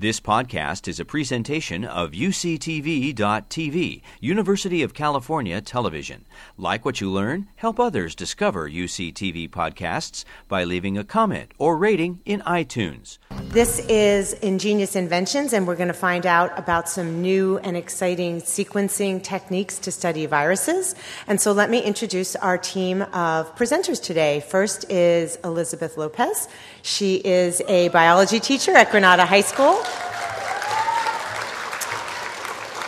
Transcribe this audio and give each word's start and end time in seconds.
This 0.00 0.20
podcast 0.20 0.86
is 0.86 1.00
a 1.00 1.04
presentation 1.04 1.84
of 1.84 2.12
UCTV.tv, 2.12 4.02
University 4.20 4.82
of 4.84 4.94
California 4.94 5.60
Television. 5.60 6.24
Like 6.56 6.84
what 6.84 7.00
you 7.00 7.10
learn, 7.10 7.48
help 7.56 7.80
others 7.80 8.14
discover 8.14 8.70
UCTV 8.70 9.50
podcasts 9.50 10.24
by 10.46 10.62
leaving 10.62 10.96
a 10.96 11.02
comment 11.02 11.50
or 11.58 11.76
rating 11.76 12.20
in 12.24 12.42
iTunes. 12.42 13.18
This 13.48 13.80
is 13.88 14.34
Ingenious 14.34 14.94
Inventions, 14.94 15.52
and 15.52 15.66
we're 15.66 15.74
going 15.74 15.88
to 15.88 15.94
find 15.94 16.26
out 16.26 16.56
about 16.56 16.88
some 16.88 17.20
new 17.20 17.58
and 17.58 17.76
exciting 17.76 18.40
sequencing 18.40 19.20
techniques 19.20 19.80
to 19.80 19.90
study 19.90 20.26
viruses. 20.26 20.94
And 21.26 21.40
so 21.40 21.50
let 21.50 21.70
me 21.70 21.82
introduce 21.82 22.36
our 22.36 22.56
team 22.56 23.02
of 23.02 23.52
presenters 23.56 24.00
today. 24.00 24.44
First 24.46 24.88
is 24.92 25.40
Elizabeth 25.42 25.96
Lopez. 25.96 26.46
She 26.82 27.16
is 27.16 27.60
a 27.68 27.88
biology 27.88 28.40
teacher 28.40 28.72
at 28.72 28.90
Granada 28.90 29.26
High 29.26 29.40
School. 29.40 29.82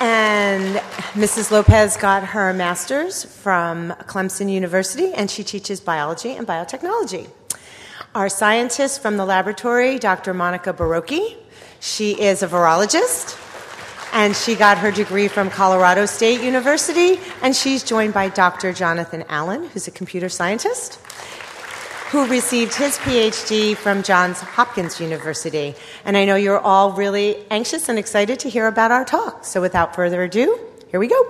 And 0.00 0.76
Mrs. 1.12 1.50
Lopez 1.50 1.96
got 1.96 2.24
her 2.24 2.52
master's 2.52 3.24
from 3.24 3.90
Clemson 4.06 4.50
University, 4.50 5.12
and 5.12 5.30
she 5.30 5.44
teaches 5.44 5.80
biology 5.80 6.30
and 6.30 6.46
biotechnology. 6.46 7.28
Our 8.14 8.28
scientist 8.28 9.02
from 9.02 9.16
the 9.16 9.26
laboratory, 9.26 9.98
Dr. 9.98 10.32
Monica 10.32 10.72
Barocchi, 10.72 11.36
she 11.80 12.12
is 12.20 12.42
a 12.42 12.48
virologist, 12.48 13.38
and 14.12 14.34
she 14.34 14.54
got 14.54 14.78
her 14.78 14.90
degree 14.90 15.28
from 15.28 15.50
Colorado 15.50 16.06
State 16.06 16.40
University, 16.40 17.20
and 17.42 17.54
she's 17.54 17.84
joined 17.84 18.14
by 18.14 18.28
Dr. 18.28 18.72
Jonathan 18.72 19.24
Allen, 19.28 19.68
who's 19.68 19.86
a 19.86 19.90
computer 19.90 20.28
scientist 20.28 20.98
who 22.10 22.26
received 22.26 22.74
his 22.74 22.98
PhD 22.98 23.76
from 23.76 24.02
Johns 24.02 24.40
Hopkins 24.40 24.98
University. 24.98 25.76
And 26.04 26.16
I 26.16 26.24
know 26.24 26.34
you're 26.34 26.58
all 26.58 26.90
really 26.90 27.36
anxious 27.52 27.88
and 27.88 28.00
excited 28.00 28.40
to 28.40 28.50
hear 28.50 28.66
about 28.66 28.90
our 28.90 29.04
talk. 29.04 29.44
So 29.44 29.60
without 29.60 29.94
further 29.94 30.24
ado, 30.24 30.58
here 30.90 30.98
we 30.98 31.06
go. 31.06 31.22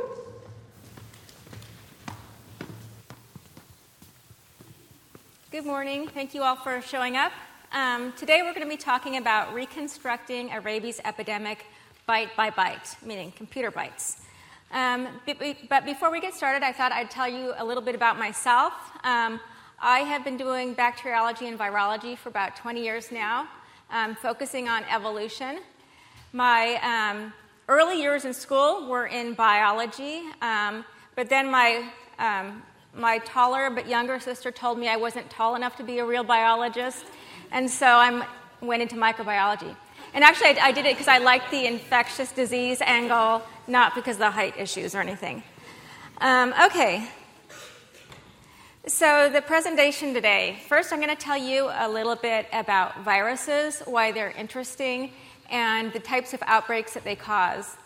Good 5.51 5.67
morning. 5.67 6.09
Thank 6.09 6.33
you 6.33 6.43
all 6.43 6.57
for 6.57 6.81
showing 6.81 7.15
up. 7.15 7.33
Um, 7.73 8.15
today 8.15 8.41
we're 8.41 8.55
going 8.55 8.67
to 8.67 8.71
be 8.71 8.79
talking 8.79 9.19
about 9.19 9.53
reconstructing 9.53 10.51
a 10.51 10.63
rabies 10.63 10.99
epidemic 11.05 11.67
bite 12.07 12.35
by 12.39 12.49
bite, 12.49 12.97
meaning 13.05 13.35
computer 13.37 13.71
bites. 13.71 14.23
Um, 14.73 15.09
but 15.69 15.85
before 15.85 16.11
we 16.11 16.23
get 16.23 16.33
started, 16.33 16.65
I 16.65 16.73
thought 16.73 16.91
I'd 16.93 17.11
tell 17.11 17.29
you 17.29 17.53
a 17.59 17.65
little 17.65 17.83
bit 17.83 17.95
about 17.95 18.19
myself. 18.19 18.73
Um, 19.05 19.41
I 19.83 20.01
have 20.01 20.25
been 20.25 20.37
doing 20.37 20.75
bacteriology 20.75 21.49
and 21.49 21.59
virology 21.59 22.15
for 22.19 22.29
about 22.29 22.55
20 22.55 22.83
years 22.83 23.11
now, 23.11 23.49
um, 23.91 24.15
focusing 24.15 24.69
on 24.69 24.85
evolution. 24.85 25.61
My 26.35 26.75
um, 26.83 27.33
early 27.67 27.99
years 27.99 28.27
in 28.27 28.35
school 28.35 28.91
were 28.91 29.07
in 29.07 29.33
biology, 29.33 30.21
um, 30.43 30.85
but 31.17 31.31
then 31.31 31.51
my, 31.51 31.89
um, 32.19 32.63
my 32.95 33.19
taller 33.25 33.71
but 33.71 33.89
younger 33.89 34.21
sister 34.21 34.51
told 34.51 34.79
me 34.79 34.87
I 34.87 34.97
wasn't 34.97 35.31
tall 35.31 35.57
enough 35.57 35.77
to 35.79 35.83
be 35.83 35.99
a 35.99 36.05
real 36.05 36.25
biologist, 36.25 37.07
and 37.51 37.71
so 37.71 37.87
I 37.87 38.27
went 38.61 38.83
into 38.83 38.97
microbiology. 38.97 39.75
And 40.13 40.23
actually, 40.23 40.59
I, 40.59 40.67
I 40.67 40.73
did 40.73 40.85
it 40.85 40.93
because 40.93 41.09
I 41.09 41.19
liked 41.19 41.51
the 41.51 41.65
infectious 41.65 42.33
disease 42.33 42.83
angle, 42.83 43.41
not 43.67 43.95
because 43.95 44.17
of 44.17 44.21
the 44.21 44.31
height 44.31 44.59
issues 44.59 44.95
or 44.95 45.01
anything. 45.01 45.43
Um, 46.21 46.53
okay, 46.67 47.09
so, 48.87 49.29
the 49.29 49.43
presentation 49.43 50.15
today 50.15 50.59
first, 50.67 50.91
I'm 50.91 51.01
going 51.01 51.15
to 51.15 51.23
tell 51.23 51.37
you 51.37 51.69
a 51.71 51.87
little 51.87 52.17
bit 52.17 52.47
about 52.51 53.05
viruses, 53.05 53.81
why 53.85 54.11
they're 54.11 54.31
interesting, 54.31 55.13
and 55.51 55.93
the 55.93 56.01
types 56.01 56.33
of 56.33 56.43
outbreaks 56.47 56.95
that 56.95 57.05
they 57.05 57.15
cause. 57.15 57.77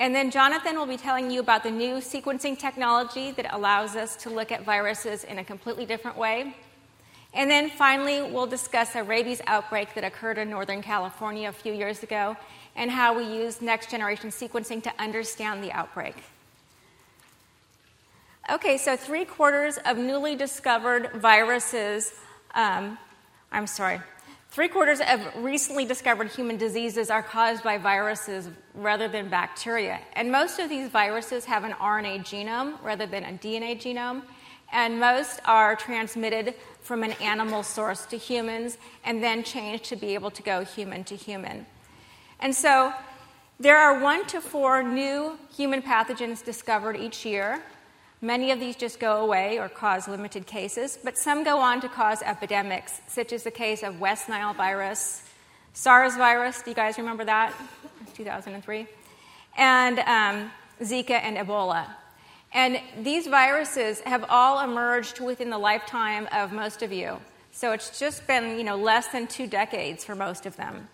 And 0.00 0.14
then 0.14 0.30
Jonathan 0.30 0.76
will 0.76 0.86
be 0.86 0.96
telling 0.96 1.30
you 1.30 1.40
about 1.40 1.64
the 1.64 1.70
new 1.70 1.96
sequencing 1.96 2.58
technology 2.58 3.30
that 3.32 3.52
allows 3.52 3.94
us 3.94 4.16
to 4.16 4.30
look 4.30 4.50
at 4.50 4.64
viruses 4.64 5.24
in 5.24 5.38
a 5.38 5.44
completely 5.44 5.84
different 5.84 6.16
way. 6.16 6.56
And 7.34 7.50
then 7.50 7.68
finally, 7.68 8.22
we'll 8.22 8.46
discuss 8.46 8.94
a 8.94 9.02
rabies 9.02 9.42
outbreak 9.46 9.94
that 9.96 10.04
occurred 10.04 10.38
in 10.38 10.48
Northern 10.48 10.80
California 10.80 11.50
a 11.50 11.52
few 11.52 11.74
years 11.74 12.02
ago 12.02 12.36
and 12.74 12.90
how 12.90 13.14
we 13.14 13.24
use 13.24 13.60
next 13.60 13.90
generation 13.90 14.30
sequencing 14.30 14.82
to 14.84 14.92
understand 14.98 15.62
the 15.62 15.72
outbreak. 15.72 16.14
Okay, 18.50 18.78
so 18.78 18.96
three 18.96 19.26
quarters 19.26 19.76
of 19.84 19.98
newly 19.98 20.34
discovered 20.34 21.10
viruses, 21.16 22.14
um, 22.54 22.96
I'm 23.52 23.66
sorry, 23.66 24.00
three 24.48 24.68
quarters 24.68 25.00
of 25.06 25.20
recently 25.44 25.84
discovered 25.84 26.28
human 26.28 26.56
diseases 26.56 27.10
are 27.10 27.22
caused 27.22 27.62
by 27.62 27.76
viruses 27.76 28.48
rather 28.74 29.06
than 29.06 29.28
bacteria. 29.28 30.00
And 30.14 30.32
most 30.32 30.58
of 30.60 30.70
these 30.70 30.88
viruses 30.88 31.44
have 31.44 31.64
an 31.64 31.72
RNA 31.72 32.20
genome 32.20 32.82
rather 32.82 33.04
than 33.04 33.24
a 33.24 33.32
DNA 33.32 33.76
genome. 33.76 34.22
And 34.72 34.98
most 34.98 35.40
are 35.44 35.76
transmitted 35.76 36.54
from 36.80 37.02
an 37.02 37.12
animal 37.20 37.62
source 37.62 38.06
to 38.06 38.16
humans 38.16 38.78
and 39.04 39.22
then 39.22 39.42
changed 39.42 39.84
to 39.86 39.96
be 39.96 40.14
able 40.14 40.30
to 40.30 40.42
go 40.42 40.64
human 40.64 41.04
to 41.04 41.16
human. 41.16 41.66
And 42.40 42.54
so 42.54 42.94
there 43.60 43.76
are 43.76 44.00
one 44.00 44.24
to 44.28 44.40
four 44.40 44.82
new 44.82 45.38
human 45.54 45.82
pathogens 45.82 46.42
discovered 46.42 46.96
each 46.96 47.26
year. 47.26 47.62
Many 48.20 48.50
of 48.50 48.58
these 48.58 48.74
just 48.74 48.98
go 48.98 49.22
away 49.22 49.58
or 49.60 49.68
cause 49.68 50.08
limited 50.08 50.46
cases, 50.46 50.98
but 51.04 51.16
some 51.16 51.44
go 51.44 51.60
on 51.60 51.80
to 51.82 51.88
cause 51.88 52.20
epidemics, 52.22 53.00
such 53.06 53.32
as 53.32 53.44
the 53.44 53.50
case 53.50 53.84
of 53.84 54.00
West 54.00 54.28
Nile 54.28 54.54
virus, 54.54 55.22
SARS 55.72 56.16
virus, 56.16 56.60
do 56.62 56.70
you 56.70 56.74
guys 56.74 56.98
remember 56.98 57.24
that? 57.24 57.54
2003. 58.14 58.88
And 59.56 60.00
um, 60.00 60.50
Zika 60.82 61.12
and 61.12 61.36
Ebola. 61.36 61.86
And 62.52 62.80
these 63.04 63.28
viruses 63.28 64.00
have 64.00 64.24
all 64.28 64.64
emerged 64.64 65.20
within 65.20 65.50
the 65.50 65.58
lifetime 65.58 66.26
of 66.32 66.52
most 66.52 66.82
of 66.82 66.92
you. 66.92 67.18
So 67.52 67.70
it's 67.70 67.96
just 67.96 68.26
been 68.26 68.58
you 68.58 68.64
know, 68.64 68.76
less 68.76 69.06
than 69.08 69.28
two 69.28 69.46
decades 69.46 70.04
for 70.04 70.16
most 70.16 70.46
of 70.46 70.56
them. 70.56 70.88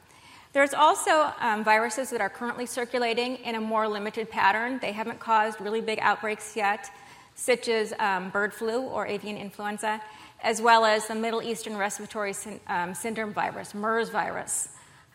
There's 0.53 0.75
also 0.75 1.33
um, 1.41 1.65
viruses 1.65 2.11
that 2.11 2.21
are 2.21 2.29
currently 2.29 2.67
circulating 2.67 3.37
in 3.37 3.55
a 3.55 3.61
more 3.63 3.89
limited 3.89 4.31
pattern. 4.31 4.79
They 4.81 4.93
haven't 4.93 5.21
caused 5.21 5.61
really 5.63 5.81
big 5.81 5.99
outbreaks 6.01 6.55
yet 6.57 6.91
such 7.35 7.69
as 7.69 7.93
um, 7.99 8.31
bird 8.31 8.55
flu 8.55 8.83
or 8.83 9.07
avian 9.07 9.37
influenza, 9.37 10.01
as 10.43 10.61
well 10.61 10.85
as 10.85 11.07
the 11.09 11.15
Middle 11.15 11.43
Eastern 11.43 11.77
Respiratory 11.77 12.33
Sy- 12.33 12.61
um, 12.69 12.95
Syndrome 12.95 13.33
virus, 13.33 13.75
MERS 13.75 14.11
virus, 14.11 14.69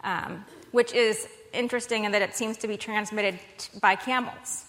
um, 0.03 0.43
which 0.71 0.93
is 0.93 1.27
interesting 1.53 2.03
in 2.05 2.11
that 2.11 2.21
it 2.21 2.35
seems 2.35 2.57
to 2.57 2.67
be 2.67 2.77
transmitted 2.77 3.39
t- 3.57 3.79
by 3.79 3.95
camels. 3.95 4.65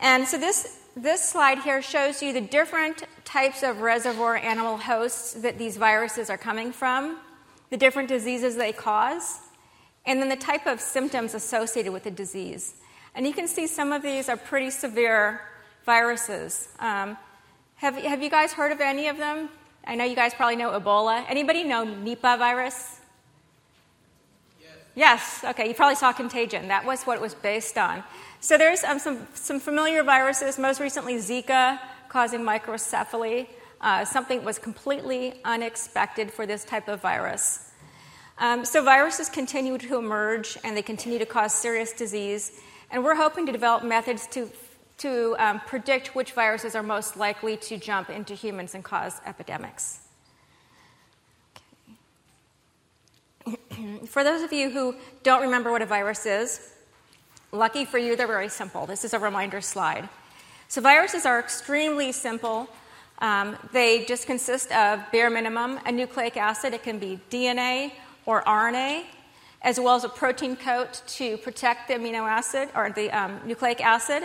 And 0.00 0.26
so 0.26 0.38
this, 0.38 0.78
this 0.96 1.28
slide 1.28 1.58
here 1.58 1.82
shows 1.82 2.22
you 2.22 2.32
the 2.32 2.40
different 2.40 3.02
types 3.24 3.62
of 3.62 3.80
reservoir 3.80 4.36
animal 4.36 4.76
hosts 4.76 5.34
that 5.34 5.58
these 5.58 5.76
viruses 5.76 6.30
are 6.30 6.38
coming 6.38 6.72
from, 6.72 7.18
the 7.70 7.76
different 7.76 8.08
diseases 8.08 8.56
they 8.56 8.72
cause, 8.72 9.40
and 10.06 10.22
then 10.22 10.28
the 10.28 10.36
type 10.36 10.66
of 10.66 10.80
symptoms 10.80 11.34
associated 11.34 11.92
with 11.92 12.04
the 12.04 12.10
disease. 12.10 12.74
And 13.14 13.26
you 13.26 13.32
can 13.32 13.48
see 13.48 13.66
some 13.66 13.92
of 13.92 14.02
these 14.02 14.28
are 14.28 14.36
pretty 14.36 14.70
severe 14.70 15.40
viruses. 15.88 16.68
Um, 16.80 17.16
have, 17.76 17.96
have 17.96 18.22
you 18.22 18.28
guys 18.28 18.52
heard 18.52 18.72
of 18.72 18.80
any 18.82 19.08
of 19.08 19.16
them? 19.16 19.48
I 19.86 19.94
know 19.94 20.04
you 20.04 20.14
guys 20.14 20.34
probably 20.34 20.56
know 20.56 20.78
Ebola. 20.78 21.24
Anybody 21.30 21.64
know 21.64 21.86
Nipah 21.86 22.36
virus? 22.36 23.00
Yes. 24.60 24.76
yes. 24.94 25.44
Okay, 25.52 25.66
you 25.68 25.74
probably 25.74 25.94
saw 25.94 26.12
Contagion. 26.12 26.68
That 26.68 26.84
was 26.84 27.04
what 27.04 27.16
it 27.16 27.22
was 27.22 27.34
based 27.34 27.78
on. 27.78 28.04
So 28.40 28.58
there's 28.58 28.84
um, 28.84 28.98
some, 28.98 29.26
some 29.32 29.58
familiar 29.60 30.02
viruses, 30.02 30.58
most 30.58 30.78
recently 30.78 31.14
Zika, 31.14 31.78
causing 32.10 32.40
microcephaly, 32.40 33.46
uh, 33.80 34.04
something 34.04 34.44
was 34.44 34.58
completely 34.58 35.40
unexpected 35.42 36.30
for 36.30 36.44
this 36.44 36.66
type 36.66 36.86
of 36.88 37.00
virus. 37.00 37.72
Um, 38.36 38.66
so 38.66 38.84
viruses 38.84 39.30
continue 39.30 39.78
to 39.78 39.96
emerge 39.96 40.58
and 40.64 40.76
they 40.76 40.82
continue 40.82 41.18
to 41.18 41.26
cause 41.26 41.54
serious 41.54 41.92
disease. 41.94 42.60
And 42.90 43.02
we're 43.04 43.14
hoping 43.14 43.46
to 43.46 43.52
develop 43.52 43.84
methods 43.84 44.26
to 44.32 44.50
to 44.98 45.36
um, 45.38 45.60
predict 45.60 46.14
which 46.14 46.32
viruses 46.32 46.74
are 46.74 46.82
most 46.82 47.16
likely 47.16 47.56
to 47.56 47.76
jump 47.76 48.10
into 48.10 48.34
humans 48.34 48.74
and 48.74 48.84
cause 48.84 49.20
epidemics. 49.26 50.00
Okay. 53.46 54.00
for 54.06 54.24
those 54.24 54.42
of 54.42 54.52
you 54.52 54.70
who 54.70 54.94
don't 55.22 55.42
remember 55.42 55.70
what 55.70 55.82
a 55.82 55.86
virus 55.86 56.26
is, 56.26 56.72
lucky 57.52 57.84
for 57.84 57.98
you, 57.98 58.16
they're 58.16 58.26
very 58.26 58.48
simple. 58.48 58.86
This 58.86 59.04
is 59.04 59.14
a 59.14 59.18
reminder 59.18 59.60
slide. 59.60 60.08
So, 60.68 60.80
viruses 60.82 61.24
are 61.24 61.38
extremely 61.38 62.12
simple. 62.12 62.68
Um, 63.20 63.56
they 63.72 64.04
just 64.04 64.26
consist 64.26 64.70
of 64.70 65.00
bare 65.10 65.30
minimum 65.30 65.80
a 65.86 65.92
nucleic 65.92 66.36
acid, 66.36 66.74
it 66.74 66.82
can 66.82 66.98
be 66.98 67.18
DNA 67.30 67.92
or 68.26 68.42
RNA, 68.42 69.04
as 69.62 69.80
well 69.80 69.96
as 69.96 70.04
a 70.04 70.08
protein 70.08 70.54
coat 70.56 71.02
to 71.06 71.36
protect 71.38 71.88
the 71.88 71.94
amino 71.94 72.28
acid 72.28 72.68
or 72.76 72.90
the 72.90 73.10
um, 73.10 73.40
nucleic 73.46 73.80
acid. 73.80 74.24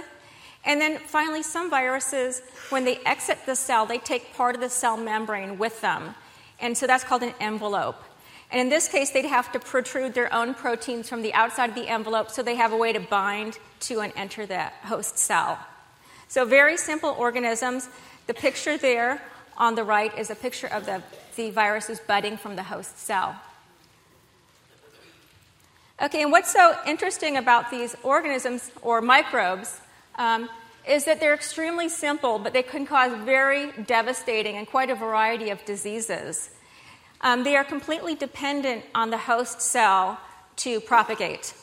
And 0.65 0.79
then 0.79 0.97
finally, 0.97 1.43
some 1.43 1.69
viruses, 1.69 2.41
when 2.69 2.85
they 2.85 2.97
exit 3.05 3.39
the 3.45 3.55
cell, 3.55 3.85
they 3.85 3.97
take 3.97 4.33
part 4.33 4.55
of 4.55 4.61
the 4.61 4.69
cell 4.69 4.95
membrane 4.95 5.57
with 5.57 5.81
them. 5.81 6.15
And 6.59 6.77
so 6.77 6.87
that's 6.87 7.03
called 7.03 7.23
an 7.23 7.33
envelope. 7.39 8.01
And 8.49 8.61
in 8.61 8.69
this 8.69 8.87
case, 8.87 9.09
they'd 9.09 9.25
have 9.25 9.51
to 9.53 9.59
protrude 9.59 10.13
their 10.13 10.31
own 10.33 10.53
proteins 10.53 11.09
from 11.09 11.21
the 11.21 11.33
outside 11.33 11.69
of 11.69 11.75
the 11.75 11.89
envelope 11.89 12.29
so 12.29 12.43
they 12.43 12.55
have 12.55 12.71
a 12.71 12.77
way 12.77 12.93
to 12.93 12.99
bind 12.99 13.57
to 13.81 13.99
and 13.99 14.13
enter 14.15 14.45
the 14.45 14.65
host 14.83 15.17
cell. 15.17 15.59
So, 16.27 16.45
very 16.45 16.77
simple 16.77 17.15
organisms. 17.17 17.89
The 18.27 18.33
picture 18.33 18.77
there 18.77 19.21
on 19.57 19.75
the 19.75 19.83
right 19.83 20.17
is 20.17 20.29
a 20.29 20.35
picture 20.35 20.67
of 20.67 20.85
the, 20.85 21.03
the 21.35 21.49
viruses 21.49 21.99
budding 21.99 22.37
from 22.37 22.55
the 22.55 22.63
host 22.63 22.99
cell. 22.99 23.35
Okay, 26.01 26.21
and 26.21 26.31
what's 26.31 26.51
so 26.51 26.75
interesting 26.87 27.37
about 27.37 27.69
these 27.69 27.95
organisms 28.03 28.71
or 28.81 29.01
microbes 29.01 29.79
um, 30.15 30.49
is 30.87 31.05
that 31.05 31.19
they're 31.19 31.33
extremely 31.33 31.89
simple, 31.89 32.39
but 32.39 32.53
they 32.53 32.63
can 32.63 32.85
cause 32.85 33.13
very 33.23 33.71
devastating 33.83 34.57
and 34.57 34.67
quite 34.67 34.89
a 34.89 34.95
variety 34.95 35.49
of 35.49 35.63
diseases. 35.65 36.49
Um, 37.21 37.43
they 37.43 37.55
are 37.55 37.63
completely 37.63 38.15
dependent 38.15 38.83
on 38.93 39.09
the 39.09 39.17
host 39.17 39.61
cell 39.61 40.19
to 40.57 40.81
propagate. 40.81 41.53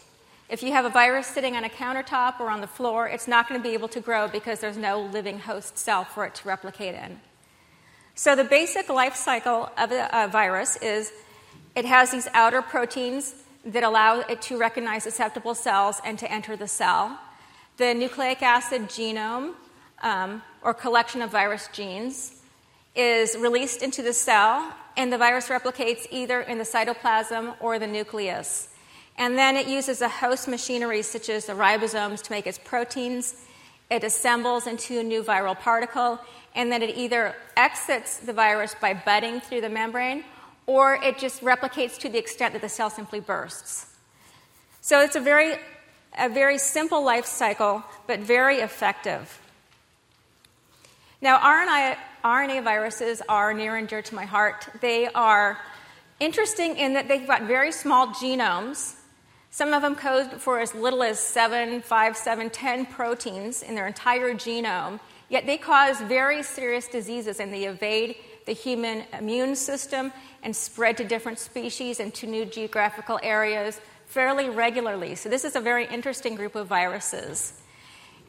If 0.48 0.62
you 0.62 0.72
have 0.72 0.84
a 0.84 0.90
virus 0.90 1.26
sitting 1.26 1.54
on 1.54 1.64
a 1.64 1.68
countertop 1.68 2.40
or 2.40 2.50
on 2.50 2.60
the 2.60 2.66
floor, 2.66 3.06
it's 3.06 3.28
not 3.28 3.48
going 3.48 3.60
to 3.60 3.62
be 3.62 3.74
able 3.74 3.88
to 3.88 4.00
grow 4.00 4.26
because 4.26 4.58
there's 4.58 4.76
no 4.76 5.00
living 5.00 5.38
host 5.38 5.78
cell 5.78 6.04
for 6.04 6.24
it 6.24 6.34
to 6.36 6.48
replicate 6.48 6.94
in. 6.94 7.20
So, 8.16 8.34
the 8.34 8.44
basic 8.44 8.88
life 8.88 9.14
cycle 9.14 9.70
of 9.78 9.92
a, 9.92 10.08
a 10.12 10.28
virus 10.28 10.76
is 10.76 11.12
it 11.76 11.84
has 11.84 12.10
these 12.10 12.26
outer 12.34 12.62
proteins 12.62 13.34
that 13.64 13.82
allow 13.82 14.20
it 14.20 14.42
to 14.42 14.58
recognize 14.58 15.04
susceptible 15.04 15.54
cells 15.54 16.00
and 16.04 16.18
to 16.18 16.30
enter 16.30 16.56
the 16.56 16.66
cell. 16.66 17.18
The 17.80 17.94
nucleic 17.94 18.42
acid 18.42 18.90
genome, 18.90 19.54
um, 20.02 20.42
or 20.60 20.74
collection 20.74 21.22
of 21.22 21.30
virus 21.30 21.66
genes, 21.72 22.42
is 22.94 23.34
released 23.38 23.82
into 23.82 24.02
the 24.02 24.12
cell, 24.12 24.74
and 24.98 25.10
the 25.10 25.16
virus 25.16 25.48
replicates 25.48 26.06
either 26.10 26.42
in 26.42 26.58
the 26.58 26.64
cytoplasm 26.64 27.56
or 27.58 27.78
the 27.78 27.86
nucleus. 27.86 28.68
And 29.16 29.38
then 29.38 29.56
it 29.56 29.66
uses 29.66 30.02
a 30.02 30.10
host 30.10 30.46
machinery, 30.46 31.00
such 31.00 31.30
as 31.30 31.46
the 31.46 31.54
ribosomes, 31.54 32.20
to 32.24 32.32
make 32.32 32.46
its 32.46 32.58
proteins. 32.58 33.46
It 33.90 34.04
assembles 34.04 34.66
into 34.66 35.00
a 35.00 35.02
new 35.02 35.22
viral 35.22 35.58
particle, 35.58 36.20
and 36.54 36.70
then 36.70 36.82
it 36.82 36.98
either 36.98 37.34
exits 37.56 38.18
the 38.18 38.34
virus 38.34 38.74
by 38.78 38.92
budding 38.92 39.40
through 39.40 39.62
the 39.62 39.70
membrane 39.70 40.24
or 40.66 40.96
it 40.96 41.16
just 41.16 41.40
replicates 41.40 41.96
to 42.00 42.10
the 42.10 42.18
extent 42.18 42.52
that 42.52 42.60
the 42.60 42.68
cell 42.68 42.90
simply 42.90 43.20
bursts. 43.20 43.86
So 44.82 45.00
it's 45.00 45.16
a 45.16 45.20
very, 45.20 45.56
a 46.18 46.28
very 46.28 46.58
simple 46.58 47.04
life 47.04 47.26
cycle, 47.26 47.82
but 48.06 48.20
very 48.20 48.56
effective. 48.56 49.40
Now, 51.22 51.38
RNA, 51.38 51.96
RNA 52.24 52.64
viruses 52.64 53.22
are 53.28 53.52
near 53.52 53.76
and 53.76 53.86
dear 53.86 54.02
to 54.02 54.14
my 54.14 54.24
heart. 54.24 54.68
They 54.80 55.06
are 55.06 55.58
interesting 56.18 56.76
in 56.76 56.94
that 56.94 57.08
they've 57.08 57.26
got 57.26 57.42
very 57.42 57.72
small 57.72 58.08
genomes. 58.08 58.94
Some 59.50 59.72
of 59.72 59.82
them 59.82 59.96
code 59.96 60.40
for 60.40 60.60
as 60.60 60.74
little 60.74 61.02
as 61.02 61.18
7, 61.18 61.82
5, 61.82 62.16
7, 62.16 62.50
10 62.50 62.86
proteins 62.86 63.62
in 63.62 63.74
their 63.74 63.86
entire 63.86 64.32
genome, 64.34 65.00
yet 65.28 65.44
they 65.44 65.58
cause 65.58 66.00
very 66.00 66.42
serious 66.42 66.86
diseases 66.88 67.40
and 67.40 67.52
they 67.52 67.64
evade 67.64 68.16
the 68.46 68.52
human 68.52 69.04
immune 69.18 69.56
system 69.56 70.12
and 70.42 70.54
spread 70.54 70.96
to 70.96 71.04
different 71.04 71.38
species 71.38 72.00
and 72.00 72.14
to 72.14 72.26
new 72.26 72.44
geographical 72.44 73.18
areas 73.22 73.80
fairly 74.10 74.50
regularly. 74.50 75.14
So, 75.14 75.28
this 75.28 75.44
is 75.44 75.56
a 75.56 75.60
very 75.60 75.86
interesting 75.86 76.34
group 76.34 76.56
of 76.56 76.66
viruses. 76.66 77.54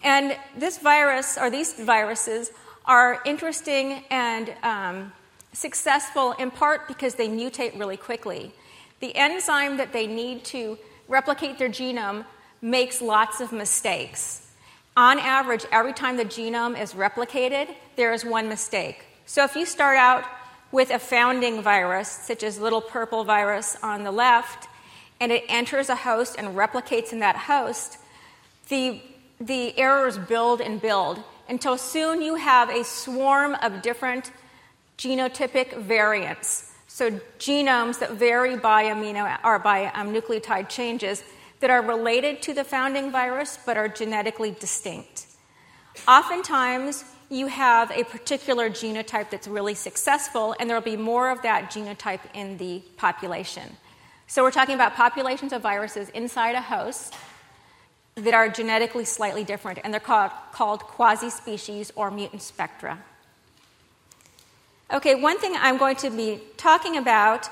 And 0.03 0.37
this 0.57 0.77
virus, 0.77 1.37
or 1.39 1.49
these 1.49 1.73
viruses, 1.73 2.51
are 2.85 3.21
interesting 3.25 4.03
and 4.09 4.53
um, 4.63 5.11
successful 5.53 6.33
in 6.33 6.51
part 6.51 6.87
because 6.87 7.15
they 7.15 7.27
mutate 7.27 7.77
really 7.77 7.97
quickly. 7.97 8.51
The 8.99 9.15
enzyme 9.15 9.77
that 9.77 9.91
they 9.91 10.07
need 10.07 10.43
to 10.45 10.77
replicate 11.07 11.57
their 11.57 11.69
genome 11.69 12.25
makes 12.61 13.01
lots 13.01 13.41
of 13.41 13.51
mistakes. 13.51 14.47
On 14.95 15.17
average, 15.17 15.65
every 15.71 15.93
time 15.93 16.17
the 16.17 16.25
genome 16.25 16.79
is 16.79 16.93
replicated, 16.93 17.73
there 17.95 18.13
is 18.13 18.23
one 18.23 18.47
mistake. 18.49 19.05
So 19.25 19.43
if 19.43 19.55
you 19.55 19.65
start 19.65 19.97
out 19.97 20.25
with 20.71 20.91
a 20.91 20.99
founding 20.99 21.61
virus, 21.61 22.07
such 22.07 22.43
as 22.43 22.59
little 22.59 22.81
purple 22.81 23.23
virus 23.23 23.77
on 23.81 24.03
the 24.03 24.11
left, 24.11 24.67
and 25.21 25.31
it 25.31 25.45
enters 25.47 25.87
a 25.87 25.95
host 25.95 26.35
and 26.37 26.49
replicates 26.49 27.13
in 27.13 27.19
that 27.19 27.37
host, 27.37 27.99
the, 28.69 28.99
the 29.39 29.77
errors 29.77 30.17
build 30.17 30.59
and 30.59 30.81
build 30.81 31.23
until 31.47 31.77
soon 31.77 32.23
you 32.23 32.35
have 32.35 32.69
a 32.69 32.83
swarm 32.83 33.55
of 33.61 33.83
different 33.83 34.31
genotypic 34.97 35.77
variants. 35.77 36.73
So, 36.87 37.11
genomes 37.39 37.99
that 37.99 38.13
vary 38.13 38.57
by 38.57 38.85
amino 38.85 39.37
or 39.43 39.59
by 39.59 39.85
um, 39.93 40.13
nucleotide 40.13 40.67
changes 40.67 41.23
that 41.59 41.69
are 41.69 41.81
related 41.81 42.41
to 42.43 42.53
the 42.53 42.63
founding 42.63 43.11
virus 43.11 43.57
but 43.65 43.77
are 43.77 43.87
genetically 43.87 44.51
distinct. 44.59 45.27
Oftentimes, 46.07 47.05
you 47.29 47.47
have 47.47 47.91
a 47.91 48.03
particular 48.03 48.69
genotype 48.69 49.29
that's 49.29 49.47
really 49.47 49.75
successful, 49.75 50.55
and 50.59 50.69
there 50.69 50.75
will 50.75 50.83
be 50.83 50.97
more 50.97 51.29
of 51.29 51.41
that 51.43 51.71
genotype 51.71 52.21
in 52.33 52.57
the 52.57 52.81
population. 52.97 53.77
So, 54.31 54.43
we're 54.43 54.51
talking 54.51 54.75
about 54.75 54.95
populations 54.95 55.51
of 55.51 55.61
viruses 55.61 56.07
inside 56.07 56.55
a 56.55 56.61
host 56.61 57.13
that 58.15 58.33
are 58.33 58.47
genetically 58.47 59.03
slightly 59.03 59.43
different, 59.43 59.79
and 59.83 59.91
they're 59.91 59.99
called, 59.99 60.31
called 60.53 60.79
quasi 60.83 61.29
species 61.29 61.91
or 61.97 62.09
mutant 62.09 62.41
spectra. 62.41 62.97
Okay, 64.93 65.15
one 65.15 65.37
thing 65.37 65.57
I'm 65.59 65.77
going 65.77 65.97
to 65.97 66.09
be 66.09 66.39
talking 66.55 66.95
about 66.95 67.49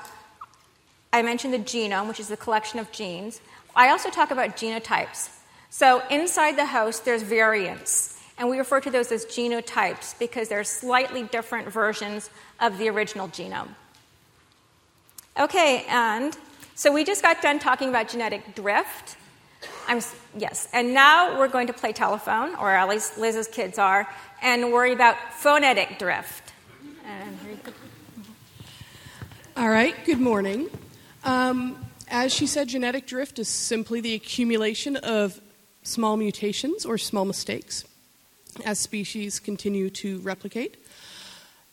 I 1.12 1.20
mentioned 1.20 1.52
the 1.52 1.58
genome, 1.58 2.08
which 2.08 2.18
is 2.18 2.28
the 2.28 2.38
collection 2.38 2.78
of 2.78 2.90
genes. 2.92 3.42
I 3.76 3.90
also 3.90 4.08
talk 4.08 4.30
about 4.30 4.56
genotypes. 4.56 5.28
So, 5.68 6.02
inside 6.08 6.56
the 6.56 6.64
host, 6.64 7.04
there's 7.04 7.22
variants 7.22 8.18
and 8.38 8.48
we 8.48 8.56
refer 8.56 8.80
to 8.80 8.90
those 8.90 9.12
as 9.12 9.26
genotypes 9.26 10.18
because 10.18 10.48
they're 10.48 10.64
slightly 10.64 11.24
different 11.24 11.68
versions 11.68 12.30
of 12.58 12.78
the 12.78 12.88
original 12.88 13.28
genome. 13.28 13.68
Okay, 15.38 15.84
and 15.86 16.38
so 16.80 16.90
we 16.90 17.04
just 17.04 17.20
got 17.20 17.42
done 17.42 17.58
talking 17.58 17.90
about 17.90 18.08
genetic 18.08 18.54
drift. 18.54 19.18
I'm, 19.86 20.00
yes, 20.34 20.66
and 20.72 20.94
now 20.94 21.38
we're 21.38 21.48
going 21.48 21.66
to 21.66 21.74
play 21.74 21.92
telephone, 21.92 22.54
or 22.54 22.70
at 22.70 22.88
least 22.88 23.18
Liz's 23.18 23.48
kids 23.48 23.78
are, 23.78 24.08
and 24.40 24.72
worry 24.72 24.94
about 24.94 25.16
phonetic 25.34 25.98
drift. 25.98 26.54
All 29.58 29.68
right, 29.68 29.94
good 30.06 30.20
morning. 30.20 30.70
Um, 31.22 31.76
as 32.08 32.32
she 32.32 32.46
said, 32.46 32.68
genetic 32.68 33.06
drift 33.06 33.38
is 33.38 33.48
simply 33.48 34.00
the 34.00 34.14
accumulation 34.14 34.96
of 34.96 35.38
small 35.82 36.16
mutations 36.16 36.86
or 36.86 36.96
small 36.96 37.26
mistakes 37.26 37.84
as 38.64 38.78
species 38.78 39.38
continue 39.38 39.90
to 39.90 40.20
replicate. 40.20 40.79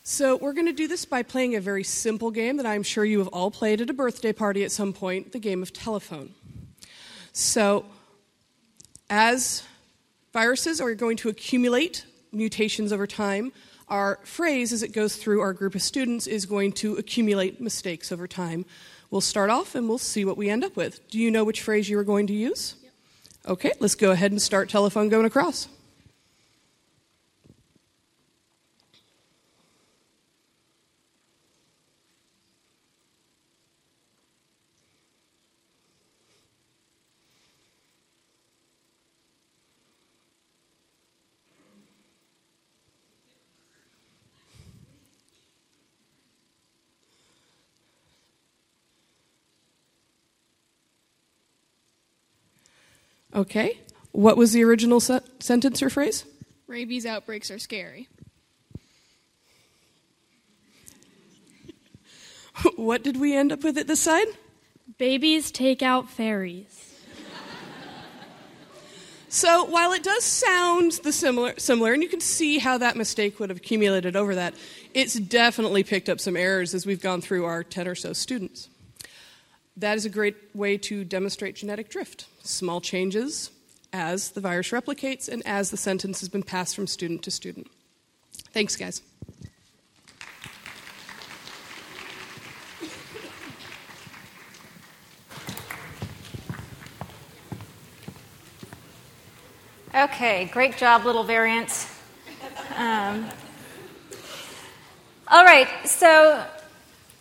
So, 0.10 0.38
we're 0.38 0.54
going 0.54 0.68
to 0.68 0.72
do 0.72 0.88
this 0.88 1.04
by 1.04 1.22
playing 1.22 1.56
a 1.56 1.60
very 1.60 1.84
simple 1.84 2.32
game 2.32 2.56
that 2.56 2.66
I'm 2.66 2.82
sure 2.82 3.04
you 3.04 3.20
have 3.20 3.28
all 3.28 3.52
played 3.52 3.82
at 3.82 3.90
a 3.90 3.94
birthday 3.94 4.32
party 4.32 4.64
at 4.64 4.72
some 4.72 4.94
point 4.94 5.34
the 5.34 5.38
game 5.38 5.62
of 5.62 5.74
telephone. 5.74 6.34
So, 7.34 7.86
as 9.10 9.64
viruses 10.32 10.80
are 10.80 10.96
going 10.96 11.18
to 11.18 11.28
accumulate 11.28 12.06
mutations 12.32 12.94
over 12.94 13.06
time, 13.06 13.52
our 13.90 14.20
phrase 14.24 14.72
as 14.72 14.82
it 14.82 14.94
goes 14.94 15.18
through 15.18 15.42
our 15.42 15.52
group 15.52 15.76
of 15.76 15.82
students 15.82 16.26
is 16.26 16.46
going 16.46 16.72
to 16.72 16.96
accumulate 16.96 17.60
mistakes 17.60 18.10
over 18.10 18.30
time. 18.30 18.66
We'll 19.12 19.20
start 19.20 19.50
off 19.50 19.76
and 19.76 19.90
we'll 19.90 19.98
see 19.98 20.24
what 20.24 20.38
we 20.38 20.50
end 20.50 20.64
up 20.64 20.78
with. 20.78 21.06
Do 21.10 21.20
you 21.20 21.30
know 21.30 21.44
which 21.44 21.62
phrase 21.62 21.90
you 21.90 22.00
are 22.00 22.06
going 22.06 22.28
to 22.28 22.34
use? 22.34 22.76
Yep. 22.82 22.92
Okay, 23.48 23.72
let's 23.82 23.96
go 23.96 24.12
ahead 24.12 24.32
and 24.32 24.42
start 24.42 24.70
telephone 24.70 25.10
going 25.10 25.26
across. 25.26 25.68
Okay. 53.38 53.80
What 54.14 54.36
was 54.36 54.52
the 54.52 54.64
original 54.64 55.00
se- 55.00 55.22
sentence 55.40 55.84
or 55.84 55.92
phrase? 55.92 56.26
Rabies 56.66 57.06
outbreaks 57.06 57.52
are 57.52 57.60
scary. 57.60 58.08
what 62.76 63.04
did 63.04 63.18
we 63.18 63.36
end 63.36 63.52
up 63.52 63.64
with 63.64 63.78
at 63.78 63.86
this 63.86 64.00
side? 64.00 64.26
Babies 64.98 65.52
take 65.52 65.84
out 65.84 66.10
fairies. 66.10 66.96
So 69.30 69.66
while 69.66 69.92
it 69.92 70.04
does 70.04 70.24
sound 70.24 70.94
the 71.04 71.12
similar, 71.12 71.54
similar, 71.58 71.94
and 71.94 72.02
you 72.02 72.10
can 72.10 72.22
see 72.22 72.58
how 72.58 72.80
that 72.80 72.96
mistake 72.96 73.40
would 73.40 73.50
have 73.50 73.58
accumulated 73.58 74.16
over 74.16 74.34
that, 74.34 74.56
it's 74.96 75.14
definitely 75.14 75.84
picked 75.84 76.10
up 76.10 76.20
some 76.20 76.36
errors 76.36 76.74
as 76.74 76.88
we've 76.88 77.02
gone 77.02 77.22
through 77.22 77.46
our 77.46 77.64
10 77.64 77.88
or 77.88 77.94
so 77.94 78.14
students. 78.14 78.70
That 79.78 79.96
is 79.96 80.06
a 80.06 80.10
great 80.10 80.36
way 80.56 80.78
to 80.80 81.04
demonstrate 81.04 81.56
genetic 81.56 81.90
drift. 81.90 82.26
Small 82.42 82.82
changes 82.82 83.52
as 83.94 84.32
the 84.32 84.42
virus 84.42 84.70
replicates 84.72 85.30
and 85.30 85.46
as 85.46 85.70
the 85.70 85.78
sentence 85.78 86.20
has 86.20 86.30
been 86.30 86.42
passed 86.42 86.76
from 86.76 86.88
student 86.88 87.22
to 87.24 87.32
student. 87.32 87.68
Thanks, 88.54 88.76
guys. 88.76 89.04
Okay, 99.94 100.50
great 100.54 100.78
job, 100.78 101.06
little 101.06 101.24
variants. 101.24 101.88
Um, 102.76 103.26
all 105.28 105.44
right, 105.44 105.68
so 105.86 106.46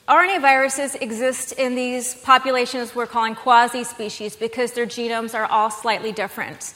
RNA 0.08 0.40
viruses 0.40 0.94
exist 0.94 1.50
in 1.52 1.74
these 1.74 2.14
populations 2.14 2.94
we're 2.94 3.06
calling 3.06 3.34
quasi 3.34 3.82
species 3.82 4.36
because 4.36 4.70
their 4.72 4.86
genomes 4.86 5.34
are 5.34 5.46
all 5.46 5.68
slightly 5.68 6.12
different. 6.12 6.74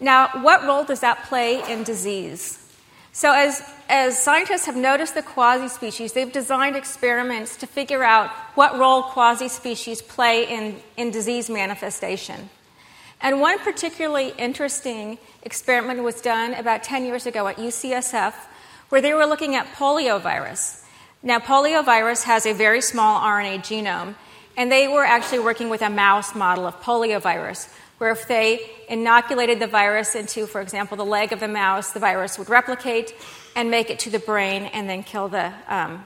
Now, 0.00 0.28
what 0.42 0.64
role 0.64 0.82
does 0.82 1.00
that 1.00 1.24
play 1.24 1.62
in 1.70 1.82
disease? 1.82 2.58
So, 3.12 3.32
as, 3.32 3.62
as 3.90 4.20
scientists 4.20 4.64
have 4.64 4.76
noticed 4.76 5.14
the 5.14 5.22
quasi 5.22 5.68
species, 5.68 6.14
they've 6.14 6.32
designed 6.32 6.74
experiments 6.74 7.56
to 7.58 7.66
figure 7.66 8.02
out 8.02 8.30
what 8.54 8.78
role 8.78 9.02
quasi 9.02 9.48
species 9.48 10.00
play 10.00 10.48
in, 10.48 10.80
in 10.96 11.10
disease 11.10 11.50
manifestation. 11.50 12.48
And 13.20 13.40
one 13.40 13.58
particularly 13.58 14.32
interesting 14.38 15.18
experiment 15.42 16.02
was 16.02 16.20
done 16.22 16.54
about 16.54 16.82
10 16.82 17.04
years 17.04 17.26
ago 17.26 17.46
at 17.46 17.56
UCSF, 17.56 18.34
where 18.88 19.02
they 19.02 19.12
were 19.12 19.26
looking 19.26 19.54
at 19.54 19.66
poliovirus. 19.74 20.83
Now, 21.26 21.38
poliovirus 21.38 22.24
has 22.24 22.44
a 22.44 22.52
very 22.52 22.82
small 22.82 23.18
RNA 23.18 23.60
genome, 23.60 24.14
and 24.58 24.70
they 24.70 24.88
were 24.88 25.06
actually 25.06 25.38
working 25.38 25.70
with 25.70 25.80
a 25.80 25.88
mouse 25.88 26.34
model 26.34 26.66
of 26.66 26.78
poliovirus, 26.82 27.72
where 27.96 28.10
if 28.10 28.28
they 28.28 28.60
inoculated 28.90 29.58
the 29.58 29.66
virus 29.66 30.14
into, 30.14 30.46
for 30.46 30.60
example, 30.60 30.98
the 30.98 31.04
leg 31.04 31.32
of 31.32 31.40
the 31.40 31.48
mouse, 31.48 31.92
the 31.92 31.98
virus 31.98 32.38
would 32.38 32.50
replicate 32.50 33.14
and 33.56 33.70
make 33.70 33.88
it 33.88 34.00
to 34.00 34.10
the 34.10 34.18
brain 34.18 34.64
and 34.64 34.86
then 34.86 35.02
kill 35.02 35.28
the, 35.28 35.50
um, 35.66 36.04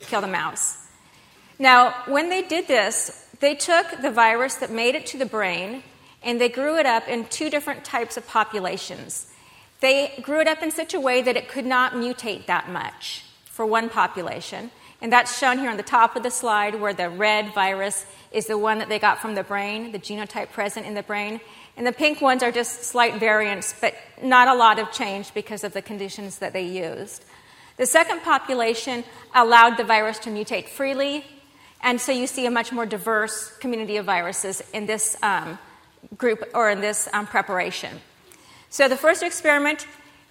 kill 0.00 0.20
the 0.20 0.26
mouse. 0.26 0.88
Now, 1.60 1.94
when 2.06 2.28
they 2.28 2.42
did 2.42 2.66
this, 2.66 3.28
they 3.38 3.54
took 3.54 3.86
the 4.02 4.10
virus 4.10 4.56
that 4.56 4.72
made 4.72 4.96
it 4.96 5.06
to 5.06 5.18
the 5.18 5.26
brain 5.26 5.84
and 6.20 6.40
they 6.40 6.48
grew 6.48 6.78
it 6.78 6.86
up 6.86 7.06
in 7.06 7.26
two 7.26 7.48
different 7.48 7.84
types 7.84 8.16
of 8.16 8.26
populations. 8.26 9.32
They 9.78 10.18
grew 10.20 10.40
it 10.40 10.48
up 10.48 10.64
in 10.64 10.72
such 10.72 10.94
a 10.94 11.00
way 11.00 11.22
that 11.22 11.36
it 11.36 11.48
could 11.48 11.64
not 11.64 11.92
mutate 11.92 12.46
that 12.46 12.68
much 12.68 13.22
for 13.58 13.66
one 13.66 13.88
population. 13.88 14.70
And 15.00 15.12
that's 15.12 15.36
shown 15.36 15.58
here 15.58 15.68
on 15.68 15.76
the 15.76 15.82
top 15.82 16.14
of 16.14 16.22
the 16.22 16.30
slide, 16.30 16.80
where 16.80 16.94
the 16.94 17.10
red 17.10 17.52
virus 17.54 18.06
is 18.30 18.46
the 18.46 18.56
one 18.56 18.78
that 18.78 18.88
they 18.88 19.00
got 19.00 19.18
from 19.18 19.34
the 19.34 19.42
brain, 19.42 19.90
the 19.90 19.98
genotype 19.98 20.52
present 20.52 20.86
in 20.86 20.94
the 20.94 21.02
brain. 21.02 21.40
And 21.76 21.84
the 21.84 21.90
pink 21.90 22.20
ones 22.20 22.44
are 22.44 22.52
just 22.52 22.84
slight 22.84 23.18
variants, 23.18 23.74
but 23.80 23.94
not 24.22 24.46
a 24.46 24.54
lot 24.54 24.78
of 24.78 24.92
change 24.92 25.34
because 25.34 25.64
of 25.64 25.72
the 25.72 25.82
conditions 25.82 26.38
that 26.38 26.52
they 26.52 26.62
used. 26.62 27.24
The 27.78 27.86
second 27.86 28.22
population 28.22 29.02
allowed 29.34 29.76
the 29.76 29.82
virus 29.82 30.20
to 30.20 30.30
mutate 30.30 30.68
freely, 30.68 31.24
and 31.82 32.00
so 32.00 32.12
you 32.12 32.28
see 32.28 32.46
a 32.46 32.52
much 32.52 32.70
more 32.70 32.86
diverse 32.86 33.56
community 33.58 33.96
of 33.96 34.06
viruses 34.06 34.62
in 34.72 34.86
this 34.86 35.16
um, 35.24 35.58
group 36.16 36.48
or 36.54 36.70
in 36.70 36.80
this 36.80 37.08
um, 37.12 37.26
preparation. 37.26 38.00
So 38.70 38.86
the 38.86 38.96
first 38.96 39.24
experiment 39.24 39.88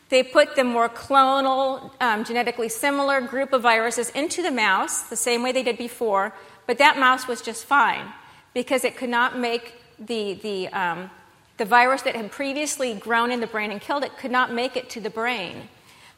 they 0.10 0.24
put 0.24 0.56
the 0.56 0.64
more 0.64 0.88
clonal, 0.88 1.92
um, 2.00 2.24
genetically 2.24 2.70
similar 2.70 3.20
group 3.22 3.52
of 3.54 3.62
viruses 3.62 4.10
into 4.12 4.42
the 4.42 4.52
mouse, 4.52 5.04
the 5.04 5.16
same 5.16 5.44
way 5.44 5.52
they 5.52 5.64
did 5.64 5.78
before, 5.78 6.34
but 6.66 6.78
that 6.78 6.98
mouse 6.98 7.28
was 7.28 7.42
just 7.42 7.66
fine 7.66 8.06
because 8.54 8.84
it 8.84 8.96
could 8.96 9.10
not 9.10 9.38
make 9.38 9.74
the, 10.00 10.34
the, 10.36 10.68
um, 10.70 11.10
the 11.58 11.66
virus 11.66 12.04
that 12.04 12.16
had 12.16 12.32
previously 12.32 12.94
grown 12.94 13.32
in 13.32 13.40
the 13.40 13.48
brain 13.48 13.72
and 13.72 13.82
killed 13.82 14.04
it, 14.04 14.18
could 14.18 14.32
not 14.32 14.54
make 14.54 14.78
it 14.78 14.90
to 14.92 15.02
the 15.02 15.10
brain. 15.10 15.68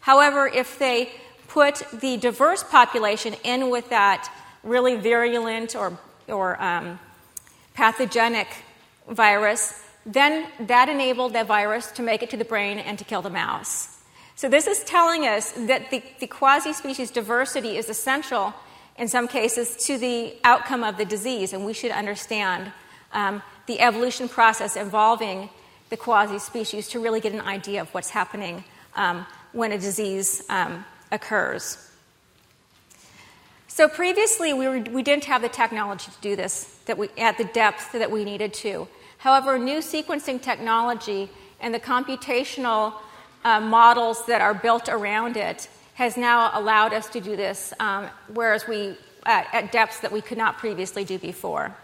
However, 0.01 0.47
if 0.47 0.77
they 0.79 1.09
put 1.47 1.83
the 1.91 2.17
diverse 2.17 2.63
population 2.63 3.35
in 3.43 3.69
with 3.69 3.89
that 3.89 4.31
really 4.63 4.95
virulent 4.95 5.75
or, 5.75 5.97
or 6.27 6.61
um, 6.61 6.99
pathogenic 7.73 8.47
virus, 9.07 9.81
then 10.13 10.47
that 10.59 10.89
enabled 10.89 11.33
the 11.33 11.43
virus 11.43 11.91
to 11.91 12.01
make 12.01 12.23
it 12.23 12.31
to 12.31 12.37
the 12.37 12.45
brain 12.45 12.79
and 12.79 12.97
to 12.97 13.05
kill 13.05 13.21
the 13.21 13.29
mouse. 13.29 13.95
So, 14.35 14.49
this 14.49 14.67
is 14.67 14.83
telling 14.83 15.23
us 15.23 15.51
that 15.51 15.91
the, 15.91 16.01
the 16.19 16.27
quasi 16.27 16.73
species 16.73 17.11
diversity 17.11 17.77
is 17.77 17.89
essential 17.89 18.53
in 18.97 19.07
some 19.07 19.27
cases 19.27 19.75
to 19.87 19.97
the 19.97 20.35
outcome 20.43 20.83
of 20.83 20.97
the 20.97 21.05
disease, 21.05 21.53
and 21.53 21.65
we 21.65 21.73
should 21.73 21.91
understand 21.91 22.71
um, 23.13 23.41
the 23.67 23.79
evolution 23.79 24.27
process 24.27 24.75
involving 24.75 25.49
the 25.89 25.97
quasi 25.97 26.39
species 26.39 26.87
to 26.89 26.99
really 26.99 27.19
get 27.19 27.33
an 27.33 27.41
idea 27.41 27.81
of 27.81 27.89
what's 27.93 28.09
happening 28.09 28.63
um, 28.95 29.25
when 29.51 29.71
a 29.71 29.77
disease 29.77 30.43
um, 30.49 30.85
occurs. 31.11 31.85
So 33.67 33.87
previously, 33.87 34.53
we, 34.53 34.67
were, 34.67 34.79
we 34.79 35.03
didn't 35.03 35.25
have 35.25 35.41
the 35.41 35.49
technology 35.49 36.11
to 36.11 36.21
do 36.21 36.35
this 36.35 36.63
that 36.85 36.97
we, 36.97 37.09
at 37.17 37.37
the 37.37 37.45
depth 37.45 37.91
that 37.93 38.11
we 38.11 38.25
needed 38.25 38.53
to. 38.55 38.87
However, 39.19 39.59
new 39.59 39.79
sequencing 39.79 40.41
technology 40.41 41.29
and 41.59 41.73
the 41.73 41.79
computational 41.79 42.93
uh, 43.45 43.59
models 43.59 44.25
that 44.25 44.41
are 44.41 44.53
built 44.53 44.89
around 44.89 45.37
it 45.37 45.69
has 45.95 46.17
now 46.17 46.51
allowed 46.53 46.93
us 46.93 47.07
to 47.09 47.19
do 47.19 47.35
this, 47.35 47.73
um, 47.79 48.07
whereas 48.33 48.67
we 48.67 48.95
at, 49.25 49.47
at 49.53 49.71
depths 49.71 49.99
that 49.99 50.11
we 50.11 50.21
could 50.21 50.37
not 50.37 50.57
previously 50.57 51.03
do 51.03 51.19
before. 51.19 51.75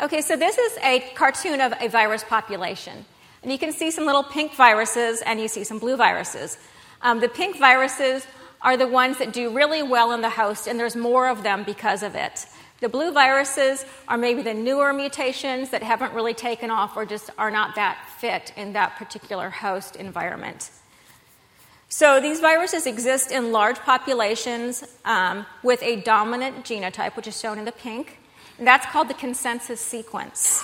Okay, 0.00 0.20
so 0.20 0.36
this 0.36 0.56
is 0.58 0.78
a 0.82 1.00
cartoon 1.14 1.60
of 1.60 1.72
a 1.80 1.88
virus 1.88 2.22
population. 2.22 3.04
And 3.42 3.50
you 3.50 3.58
can 3.58 3.72
see 3.72 3.90
some 3.90 4.06
little 4.06 4.22
pink 4.22 4.54
viruses 4.54 5.22
and 5.22 5.40
you 5.40 5.48
see 5.48 5.64
some 5.64 5.78
blue 5.78 5.96
viruses. 5.96 6.58
Um, 7.02 7.20
the 7.20 7.28
pink 7.28 7.58
viruses 7.58 8.26
are 8.60 8.76
the 8.76 8.86
ones 8.86 9.18
that 9.18 9.32
do 9.32 9.50
really 9.50 9.82
well 9.82 10.12
in 10.12 10.20
the 10.20 10.30
host, 10.30 10.66
and 10.66 10.78
there's 10.78 10.96
more 10.96 11.28
of 11.28 11.42
them 11.42 11.62
because 11.64 12.02
of 12.02 12.14
it. 12.14 12.46
The 12.80 12.88
blue 12.88 13.12
viruses 13.12 13.84
are 14.06 14.16
maybe 14.16 14.42
the 14.42 14.54
newer 14.54 14.92
mutations 14.92 15.70
that 15.70 15.82
haven't 15.82 16.12
really 16.12 16.34
taken 16.34 16.70
off 16.70 16.96
or 16.96 17.04
just 17.04 17.30
are 17.36 17.50
not 17.50 17.74
that 17.74 17.98
fit 18.18 18.52
in 18.56 18.74
that 18.74 18.96
particular 18.96 19.50
host 19.50 19.96
environment. 19.96 20.70
So 21.88 22.20
these 22.20 22.38
viruses 22.40 22.86
exist 22.86 23.32
in 23.32 23.50
large 23.50 23.78
populations 23.78 24.84
um, 25.04 25.46
with 25.62 25.82
a 25.82 25.96
dominant 26.02 26.64
genotype, 26.64 27.16
which 27.16 27.26
is 27.26 27.40
shown 27.40 27.58
in 27.58 27.64
the 27.64 27.72
pink. 27.72 28.18
And 28.58 28.66
that's 28.66 28.86
called 28.86 29.08
the 29.08 29.14
consensus 29.14 29.80
sequence. 29.80 30.62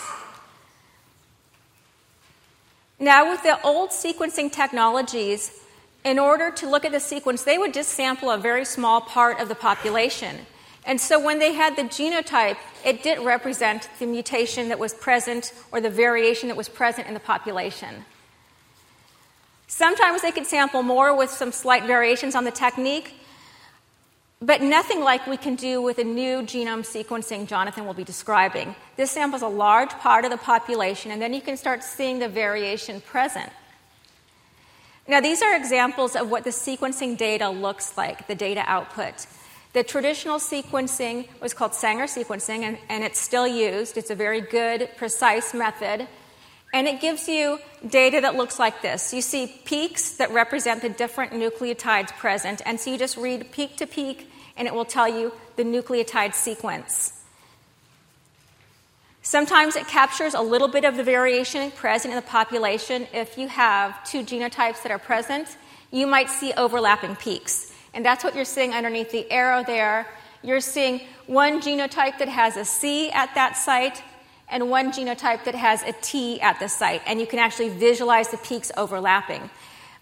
Now, 3.00 3.30
with 3.30 3.42
the 3.42 3.61
old 3.62 3.90
sequencing 3.90 4.52
technologies, 4.52 5.61
in 6.04 6.18
order 6.18 6.50
to 6.52 6.68
look 6.68 6.85
at 6.85 6.92
the 6.92 7.00
sequence, 7.00 7.42
they 7.42 7.59
would 7.59 7.75
just 7.75 7.90
sample 7.90 8.30
a 8.30 8.38
very 8.38 8.64
small 8.64 9.00
part 9.00 9.40
of 9.40 9.49
the 9.49 9.54
population. 9.54 10.47
And 10.87 11.00
so 11.00 11.19
when 11.19 11.38
they 11.38 11.55
had 11.55 11.76
the 11.76 11.83
genotype, 11.83 12.59
it 12.85 13.03
didn't 13.03 13.25
represent 13.25 13.88
the 13.99 14.07
mutation 14.07 14.69
that 14.69 14.79
was 14.79 14.93
present 14.93 15.53
or 15.73 15.81
the 15.81 15.91
variation 15.91 16.49
that 16.49 16.57
was 16.57 16.69
present 16.69 17.07
in 17.09 17.14
the 17.14 17.21
population. 17.21 18.05
Sometimes 19.67 20.23
they 20.23 20.31
could 20.31 20.47
sample 20.47 20.83
more 20.83 21.17
with 21.17 21.31
some 21.31 21.53
slight 21.53 21.85
variations 21.85 22.35
on 22.35 22.45
the 22.45 22.50
technique, 22.50 23.14
but 24.43 24.61
nothing 24.61 25.00
like 25.00 25.26
we 25.26 25.38
can 25.38 25.55
do 25.55 25.81
with 25.81 25.99
a 25.99 26.05
new 26.05 26.43
genome 26.43 26.85
sequencing 26.85 27.47
Jonathan 27.47 27.87
will 27.87 27.95
be 27.95 28.05
describing. 28.05 28.76
This 28.97 29.11
samples 29.11 29.41
a 29.41 29.49
large 29.49 29.91
part 29.91 30.26
of 30.26 30.31
the 30.31 30.37
population, 30.37 31.11
and 31.11 31.21
then 31.21 31.33
you 31.33 31.41
can 31.41 31.57
start 31.57 31.83
seeing 31.83 32.19
the 32.19 32.29
variation 32.29 33.00
present. 33.00 33.50
Now, 35.09 35.21
these 35.21 35.43
are 35.43 35.57
examples 35.57 36.14
of 36.14 36.31
what 36.31 36.45
the 36.45 36.50
sequencing 36.50 37.17
data 37.17 37.49
looks 37.49 37.97
like, 37.97 38.26
the 38.26 38.35
data 38.35 38.64
output. 38.67 39.26
The 39.75 39.83
traditional 39.83 40.38
sequencing 40.38 41.26
was 41.40 41.52
called 41.52 41.75
Sanger 41.75 42.04
sequencing, 42.04 42.62
and, 42.62 42.78
and, 42.88 43.02
it's 43.02 43.21
still 43.21 43.47
used. 43.47 43.99
It's 43.99 44.11
a 44.11 44.14
very 44.14 44.40
good, 44.40 44.88
precise 44.97 45.52
method. 45.52 46.07
And 46.73 46.87
it 46.87 47.00
gives 47.00 47.28
you 47.28 47.59
data 47.88 48.21
that 48.21 48.37
looks 48.37 48.61
like 48.61 48.83
this. 48.83 49.12
You 49.12 49.21
see 49.21 49.52
peaks 49.64 50.12
that 50.19 50.31
represent 50.31 50.81
the 50.81 50.88
different 50.88 51.33
nucleotides 51.33 52.16
present, 52.16 52.62
and 52.64 52.78
so 52.78 52.93
you 52.93 52.99
just 52.99 53.16
read 53.16 53.50
peak 53.50 53.76
to 53.78 53.87
peak, 53.87 54.31
and 54.57 54.69
it 54.69 54.75
will 54.75 54.85
tell 54.85 55.09
you 55.09 55.33
the 55.57 55.64
nucleotide 55.64 56.35
sequence. 56.35 57.12
Sometimes 59.23 59.75
it 59.75 59.88
captures 59.88 60.35
a 60.35 60.40
little 60.40 60.69
bit 60.69 60.85
of 60.85 60.97
the 60.97 61.02
variation 61.02 61.73
present 61.73 62.14
in 62.14 62.16
the 62.16 62.26
population. 62.26 63.09
If 63.12 63.38
you 63.38 63.49
have 63.49 64.04
two 64.04 64.23
genotypes 64.23 64.85
that 64.85 64.93
are 64.93 64.99
present, 65.00 65.49
you 65.90 66.07
might 66.07 66.31
see 66.31 66.52
overlapping 66.52 67.16
peaks. 67.16 67.74
And 67.94 68.04
that's 68.04 68.22
what 68.24 68.34
you're 68.34 68.44
seeing 68.44 68.72
underneath 68.72 69.10
the 69.10 69.30
arrow 69.30 69.64
there. 69.64 70.06
You're 70.42 70.60
seeing 70.60 71.00
one 71.26 71.62
genotype 71.62 72.18
that 72.18 72.28
has 72.28 72.56
a 72.56 72.64
C 72.64 73.10
at 73.10 73.34
that 73.34 73.56
site 73.56 74.02
and 74.48 74.68
one 74.68 74.92
genotype 74.92 75.44
that 75.44 75.54
has 75.54 75.82
a 75.82 75.92
T 76.02 76.40
at 76.40 76.58
the 76.60 76.68
site. 76.68 77.02
And 77.06 77.20
you 77.20 77.26
can 77.26 77.38
actually 77.38 77.70
visualize 77.70 78.28
the 78.28 78.36
peaks 78.36 78.70
overlapping. 78.76 79.48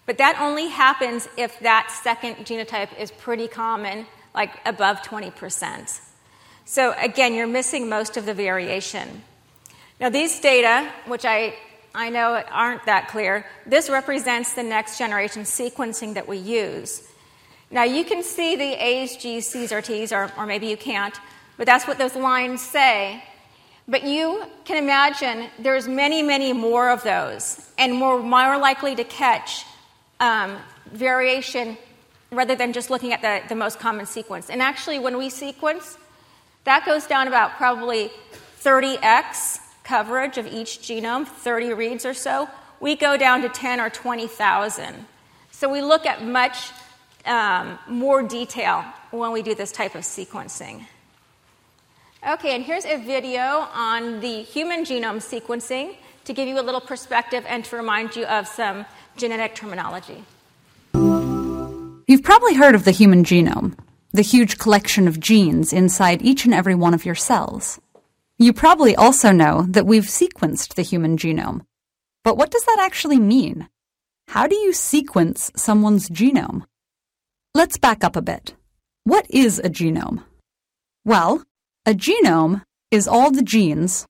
But 0.05 0.17
that 0.17 0.39
only 0.41 0.67
happens 0.67 1.29
if 1.37 1.57
that 1.61 1.89
second 2.03 2.45
genotype 2.45 2.99
is 2.99 3.11
pretty 3.11 3.47
common, 3.47 4.05
like 4.35 4.51
above 4.65 5.01
20%. 5.01 6.01
So, 6.65 6.93
again, 6.97 7.33
you're 7.33 7.47
missing 7.47 7.87
most 7.87 8.17
of 8.17 8.25
the 8.25 8.33
variation. 8.33 9.23
Now, 9.99 10.09
these 10.09 10.39
data, 10.39 10.89
which 11.07 11.23
I, 11.25 11.55
I 11.95 12.09
know 12.09 12.43
aren't 12.51 12.85
that 12.85 13.09
clear, 13.09 13.45
this 13.65 13.89
represents 13.89 14.53
the 14.53 14.63
next 14.63 14.97
generation 14.97 15.43
sequencing 15.43 16.15
that 16.15 16.27
we 16.27 16.37
use. 16.37 17.07
Now, 17.73 17.85
you 17.85 18.05
can 18.05 18.21
see 18.21 18.55
the 18.55 18.73
A's, 18.73 19.17
G's, 19.17 19.47
C's, 19.47 19.71
or 19.71 19.81
T's, 19.81 20.13
or, 20.13 20.31
or 20.37 20.45
maybe 20.45 20.67
you 20.67 20.77
can't, 20.77 21.19
but 21.57 21.65
that's 21.65 21.87
what 21.87 21.97
those 21.97 22.15
lines 22.15 22.61
say. 22.61 23.23
But 23.87 24.03
you 24.03 24.43
can 24.63 24.77
imagine 24.77 25.49
there's 25.57 25.87
many, 25.87 26.21
many 26.21 26.53
more 26.53 26.91
of 26.91 27.01
those, 27.01 27.67
and 27.79 27.99
we're 27.99 28.21
more 28.21 28.59
likely 28.59 28.93
to 28.93 29.03
catch 29.03 29.65
um, 30.19 30.57
variation 30.91 31.75
rather 32.29 32.55
than 32.55 32.73
just 32.73 32.91
looking 32.91 33.11
at 33.11 33.23
the, 33.23 33.41
the 33.49 33.55
most 33.55 33.79
common 33.79 34.05
sequence. 34.05 34.51
And 34.51 34.61
actually, 34.61 34.99
when 34.99 35.17
we 35.17 35.31
sequence, 35.31 35.97
that 36.65 36.85
goes 36.85 37.07
down 37.07 37.27
about 37.27 37.57
probably 37.57 38.11
30x 38.61 39.57
coverage 39.83 40.37
of 40.37 40.45
each 40.45 40.77
genome, 40.77 41.25
30 41.25 41.73
reads 41.73 42.05
or 42.05 42.13
so. 42.13 42.47
We 42.79 42.95
go 42.95 43.17
down 43.17 43.41
to 43.41 43.49
10 43.49 43.79
or 43.79 43.89
20,000. 43.89 45.07
So 45.49 45.69
we 45.69 45.81
look 45.81 46.05
at 46.05 46.23
much 46.23 46.69
um, 47.25 47.79
more 47.87 48.23
detail 48.23 48.83
when 49.11 49.31
we 49.31 49.41
do 49.41 49.55
this 49.55 49.71
type 49.71 49.95
of 49.95 50.01
sequencing. 50.01 50.85
Okay, 52.27 52.55
and 52.55 52.63
here's 52.63 52.85
a 52.85 52.97
video 52.97 53.41
on 53.73 54.21
the 54.21 54.43
human 54.43 54.85
genome 54.85 55.17
sequencing 55.17 55.95
to 56.25 56.33
give 56.33 56.47
you 56.47 56.59
a 56.59 56.63
little 56.63 56.81
perspective 56.81 57.43
and 57.47 57.65
to 57.65 57.75
remind 57.75 58.15
you 58.15 58.25
of 58.25 58.47
some 58.47 58.85
genetic 59.17 59.55
terminology. 59.55 60.23
You've 62.07 62.23
probably 62.23 62.53
heard 62.55 62.75
of 62.75 62.85
the 62.85 62.91
human 62.91 63.23
genome, 63.23 63.77
the 64.11 64.21
huge 64.21 64.57
collection 64.57 65.07
of 65.07 65.19
genes 65.19 65.73
inside 65.73 66.21
each 66.21 66.45
and 66.45 66.53
every 66.53 66.75
one 66.75 66.93
of 66.93 67.05
your 67.05 67.15
cells. 67.15 67.79
You 68.37 68.53
probably 68.53 68.95
also 68.95 69.31
know 69.31 69.65
that 69.69 69.85
we've 69.85 70.05
sequenced 70.05 70.75
the 70.75 70.81
human 70.81 71.17
genome. 71.17 71.61
But 72.23 72.37
what 72.37 72.51
does 72.51 72.63
that 72.65 72.79
actually 72.79 73.19
mean? 73.19 73.67
How 74.27 74.47
do 74.47 74.55
you 74.55 74.73
sequence 74.73 75.51
someone's 75.55 76.09
genome? 76.09 76.63
Let's 77.55 77.77
back 77.77 78.03
up 78.03 78.15
a 78.15 78.21
bit. 78.23 78.55
What 79.03 79.29
is 79.29 79.59
a 79.59 79.69
genome? 79.69 80.23
Well, 81.05 81.43
a 81.85 81.93
genome 81.93 82.63
is 82.89 83.07
all 83.07 83.29
the 83.29 83.43
genes, 83.43 84.07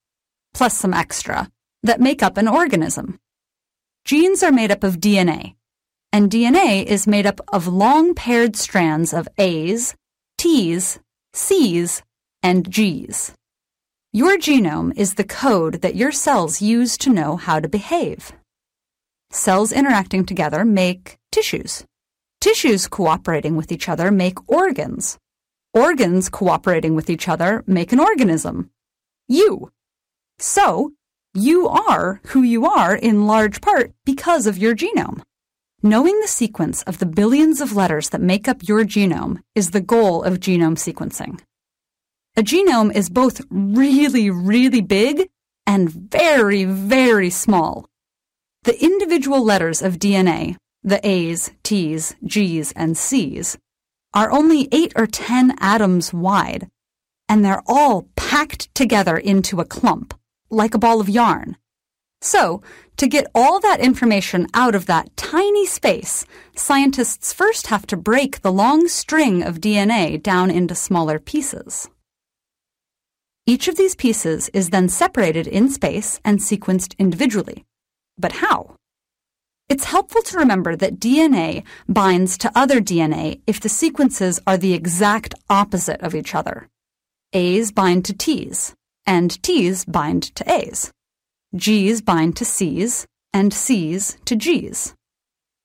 plus 0.53 0.77
some 0.77 0.93
extra, 0.93 1.49
that 1.81 1.99
make 1.99 2.23
up 2.23 2.37
an 2.37 2.47
organism. 2.47 3.19
Genes 4.05 4.43
are 4.43 4.51
made 4.53 4.71
up 4.71 4.81
of 4.81 5.01
DNA, 5.01 5.55
and 6.13 6.31
DNA 6.31 6.85
is 6.85 7.05
made 7.05 7.25
up 7.25 7.41
of 7.51 7.67
long 7.67 8.15
paired 8.15 8.55
strands 8.55 9.13
of 9.13 9.27
A's, 9.37 9.93
T's, 10.37 10.99
C's, 11.33 12.01
and 12.41 12.71
G's. 12.71 13.33
Your 14.13 14.37
genome 14.37 14.93
is 14.95 15.15
the 15.15 15.25
code 15.25 15.81
that 15.81 15.95
your 15.95 16.13
cells 16.13 16.61
use 16.61 16.97
to 16.99 17.09
know 17.09 17.35
how 17.35 17.59
to 17.59 17.67
behave. 17.67 18.31
Cells 19.31 19.73
interacting 19.73 20.25
together 20.25 20.63
make 20.63 21.17
tissues. 21.29 21.83
Tissues 22.43 22.89
cooperating 22.89 23.55
with 23.55 23.71
each 23.71 23.87
other 23.87 24.11
make 24.11 24.37
organs. 24.49 25.17
Organs 25.73 26.27
cooperating 26.27 26.93
with 26.93 27.09
each 27.09 27.29
other 27.29 27.63
make 27.67 27.93
an 27.93 28.01
organism. 28.01 28.69
You. 29.29 29.71
So, 30.39 30.91
you 31.33 31.69
are 31.69 32.19
who 32.25 32.41
you 32.41 32.65
are 32.65 32.93
in 32.97 33.27
large 33.27 33.61
part 33.61 33.93
because 34.03 34.45
of 34.45 34.57
your 34.57 34.75
genome. 34.75 35.21
Knowing 35.81 36.19
the 36.19 36.27
sequence 36.27 36.83
of 36.83 36.97
the 36.99 37.05
billions 37.05 37.61
of 37.61 37.77
letters 37.77 38.09
that 38.09 38.19
make 38.19 38.49
up 38.49 38.67
your 38.67 38.83
genome 38.83 39.39
is 39.55 39.71
the 39.71 39.79
goal 39.79 40.21
of 40.21 40.41
genome 40.41 40.75
sequencing. 40.75 41.39
A 42.35 42.41
genome 42.43 42.93
is 42.93 43.09
both 43.09 43.39
really, 43.49 44.29
really 44.29 44.81
big 44.81 45.29
and 45.65 45.89
very, 45.89 46.65
very 46.65 47.29
small. 47.29 47.87
The 48.63 48.83
individual 48.83 49.45
letters 49.45 49.81
of 49.81 49.97
DNA, 49.97 50.57
the 50.83 51.05
A's, 51.07 51.51
T's, 51.63 52.15
G's, 52.25 52.71
and 52.73 52.97
C's, 52.97 53.57
are 54.13 54.31
only 54.31 54.67
8 54.71 54.93
or 54.95 55.07
10 55.07 55.55
atoms 55.59 56.13
wide, 56.13 56.69
and 57.27 57.43
they're 57.43 57.63
all 57.65 58.07
packed 58.15 58.73
together 58.75 59.17
into 59.17 59.59
a 59.59 59.65
clump, 59.65 60.13
like 60.49 60.73
a 60.73 60.79
ball 60.79 60.99
of 60.99 61.09
yarn. 61.09 61.57
So, 62.21 62.61
to 62.97 63.07
get 63.07 63.27
all 63.33 63.59
that 63.59 63.79
information 63.79 64.47
out 64.53 64.75
of 64.75 64.85
that 64.85 65.15
tiny 65.17 65.65
space, 65.65 66.25
scientists 66.55 67.33
first 67.33 67.67
have 67.67 67.87
to 67.87 67.97
break 67.97 68.41
the 68.41 68.51
long 68.51 68.87
string 68.87 69.41
of 69.43 69.59
DNA 69.59 70.21
down 70.21 70.51
into 70.51 70.75
smaller 70.75 71.19
pieces. 71.19 71.89
Each 73.45 73.67
of 73.67 73.75
these 73.75 73.95
pieces 73.95 74.49
is 74.53 74.69
then 74.69 74.87
separated 74.87 75.47
in 75.47 75.69
space 75.69 76.19
and 76.23 76.39
sequenced 76.39 76.97
individually. 76.97 77.65
But 78.17 78.33
how? 78.33 78.77
It's 79.69 79.85
helpful 79.85 80.21
to 80.23 80.37
remember 80.37 80.75
that 80.75 80.99
DNA 80.99 81.63
binds 81.87 82.37
to 82.39 82.51
other 82.53 82.81
DNA 82.81 83.41
if 83.47 83.59
the 83.59 83.69
sequences 83.69 84.39
are 84.45 84.57
the 84.57 84.73
exact 84.73 85.35
opposite 85.49 86.01
of 86.01 86.13
each 86.13 86.35
other. 86.35 86.69
A's 87.31 87.71
bind 87.71 88.05
to 88.05 88.13
T's, 88.13 88.75
and 89.05 89.41
T's 89.41 89.85
bind 89.85 90.23
to 90.35 90.51
A's. 90.51 90.91
G's 91.55 92.01
bind 92.01 92.35
to 92.37 92.45
C's, 92.45 93.07
and 93.33 93.53
C's 93.53 94.17
to 94.25 94.35
G's. 94.35 94.93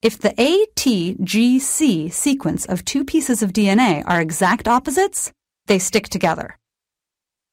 If 0.01 0.17
the 0.19 0.31
ATGC 0.31 2.13
sequence 2.13 2.67
of 2.67 2.85
two 2.85 3.05
pieces 3.05 3.43
of 3.43 3.53
DNA 3.53 4.05
are 4.07 4.21
exact 4.21 4.69
opposites, 4.69 5.33
they 5.67 5.81
stick 5.81 6.09
together. 6.09 6.57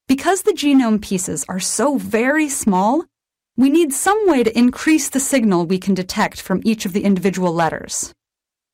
Because 0.08 0.44
the 0.44 0.54
genome 0.54 1.02
pieces 1.02 1.44
are 1.50 1.60
so 1.60 1.98
very 1.98 2.48
small, 2.48 3.06
we 3.58 3.70
need 3.70 3.94
some 3.94 4.28
way 4.28 4.44
to 4.44 4.58
increase 4.58 5.10
the 5.10 5.20
signal 5.20 5.66
we 5.66 5.78
can 5.78 5.94
detect 5.94 6.42
from 6.42 6.62
each 6.66 6.86
of 6.86 6.92
the 6.92 7.06
individual 7.06 7.54
letters. 7.54 8.14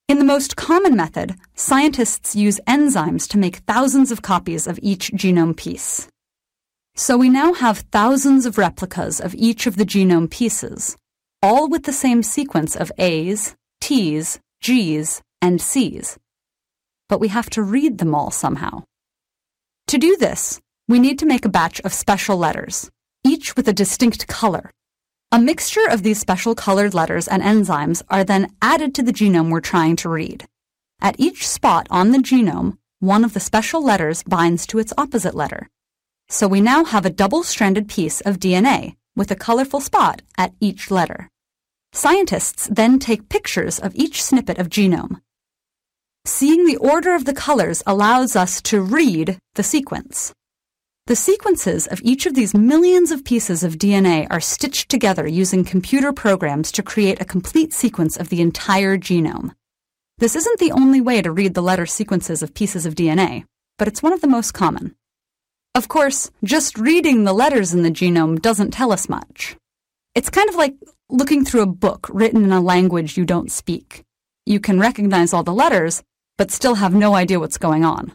In 0.08 0.17
the 0.17 0.26
most 0.26 0.56
common 0.56 0.96
method, 0.96 1.36
scientists 1.56 2.36
use 2.36 2.60
enzymes 2.67 3.28
to 3.30 3.38
make 3.38 3.58
thousands 3.58 4.12
of 4.12 4.22
copies 4.22 4.65
of 4.65 4.80
each 4.82 5.12
genome 5.12 5.56
piece. 5.56 6.08
So 6.96 7.15
we 7.15 7.30
now 7.30 7.54
have 7.54 7.86
thousands 7.91 8.46
of 8.46 8.58
replicas 8.58 9.22
of 9.22 9.36
each 9.36 9.67
of 9.67 9.78
the 9.78 9.86
genome 9.86 10.30
pieces, 10.30 10.98
all 11.41 11.70
with 11.70 11.84
the 11.84 11.94
same 11.94 12.24
sequence 12.24 12.76
of 12.76 12.91
A's, 12.98 13.56
T's, 13.80 14.39
G's, 14.62 15.22
and 15.41 15.62
C's. 15.62 16.17
But 17.08 17.20
we 17.20 17.30
have 17.30 17.50
to 17.52 17.62
read 17.62 18.00
them 18.00 18.13
all 18.15 18.32
somehow. 18.32 18.84
To 19.88 19.98
do 19.98 20.17
this, 20.17 20.60
we 20.88 21.00
need 21.00 21.20
to 21.20 21.26
make 21.26 21.46
a 21.46 21.50
batch 21.50 21.80
of 21.82 21.94
special 21.94 22.36
letters, 22.36 22.89
each 23.23 23.55
with 23.55 23.67
a 23.67 23.73
distinct 23.73 24.27
color. 24.27 24.71
A 25.31 25.39
mixture 25.39 25.88
of 25.89 26.03
these 26.03 26.19
special 26.19 26.55
colored 26.55 26.93
letters 26.93 27.27
and 27.27 27.41
enzymes 27.41 28.01
are 28.10 28.23
then 28.23 28.53
added 28.62 28.93
to 28.95 29.03
the 29.03 29.13
genome 29.13 29.49
we're 29.49 29.62
trying 29.62 29.95
to 29.97 30.10
read. 30.10 30.45
At 31.01 31.19
each 31.19 31.47
spot 31.47 31.88
on 31.89 32.12
the 32.12 32.17
genome, 32.17 32.77
one 32.99 33.23
of 33.23 33.34
the 33.34 33.39
special 33.39 33.84
letters 33.84 34.23
binds 34.23 34.67
to 34.67 34.79
its 34.79 34.93
opposite 34.97 35.34
letter. 35.34 35.69
So 36.29 36.47
we 36.47 36.62
now 36.62 36.86
have 36.86 37.05
a 37.05 37.10
double-stranded 37.10 37.88
piece 37.88 38.21
of 38.21 38.39
DNA 38.39 38.95
with 39.15 39.31
a 39.31 39.36
colorful 39.36 39.81
spot 39.81 40.21
at 40.38 40.53
each 40.60 40.91
letter. 40.91 41.29
Scientists 41.93 42.69
then 42.71 42.99
take 42.99 43.27
pictures 43.27 43.79
of 43.79 43.95
each 43.95 44.23
snippet 44.23 44.57
of 44.57 44.69
genome. 44.69 45.21
Seeing 46.25 46.65
the 46.65 46.77
order 46.77 47.15
of 47.15 47.25
the 47.25 47.34
colors 47.34 47.81
allows 47.88 48.36
us 48.36 48.62
to 48.63 48.81
read 48.81 49.39
the 49.55 49.63
sequence. 49.63 50.34
The 51.08 51.16
sequences 51.16 51.88
of 51.88 52.00
each 52.04 52.28
of 52.28 52.36
these 52.36 52.54
millions 52.54 53.10
of 53.10 53.26
pieces 53.26 53.64
of 53.64 53.80
DNA 53.80 54.28
are 54.30 54.40
stitched 54.40 54.88
together 54.88 55.28
using 55.28 55.64
computer 55.64 56.14
programs 56.14 56.72
to 56.74 56.84
create 56.84 57.20
a 57.20 57.26
complete 57.26 57.74
sequence 57.74 58.18
of 58.18 58.30
the 58.30 58.40
entire 58.40 58.98
genome. 58.98 59.56
This 60.20 60.36
isn't 60.36 60.60
the 60.60 60.72
only 60.72 61.02
way 61.02 61.24
to 61.24 61.32
read 61.32 61.56
the 61.56 61.64
letter 61.64 61.88
sequences 61.88 62.44
of 62.44 62.54
pieces 62.54 62.86
of 62.86 62.94
DNA, 62.94 63.46
but 63.80 63.88
it's 63.88 64.04
one 64.04 64.14
of 64.14 64.22
the 64.22 64.28
most 64.28 64.52
common. 64.52 64.96
Of 65.74 65.88
course, 65.88 66.30
just 66.44 66.78
reading 66.78 67.24
the 67.24 67.34
letters 67.34 67.74
in 67.74 67.82
the 67.82 67.90
genome 67.90 68.40
doesn't 68.40 68.70
tell 68.70 68.92
us 68.92 69.10
much. 69.10 69.58
It's 70.14 70.30
kind 70.30 70.50
of 70.50 70.56
like 70.56 70.76
looking 71.10 71.44
through 71.44 71.62
a 71.62 71.66
book 71.66 72.08
written 72.12 72.44
in 72.44 72.52
a 72.52 72.62
language 72.62 73.18
you 73.18 73.26
don't 73.26 73.52
speak. 73.52 74.04
You 74.46 74.60
can 74.60 74.80
recognize 74.80 75.34
all 75.34 75.44
the 75.44 75.52
letters, 75.52 76.04
but 76.38 76.52
still 76.52 76.76
have 76.76 76.94
no 76.94 77.16
idea 77.16 77.40
what's 77.40 77.58
going 77.58 77.84
on. 77.84 78.14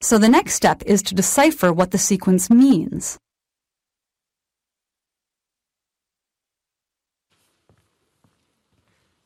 So 0.00 0.18
the 0.18 0.28
next 0.28 0.54
step 0.54 0.82
is 0.84 1.02
to 1.04 1.14
decipher 1.14 1.72
what 1.72 1.90
the 1.90 1.98
sequence 1.98 2.50
means. 2.50 3.18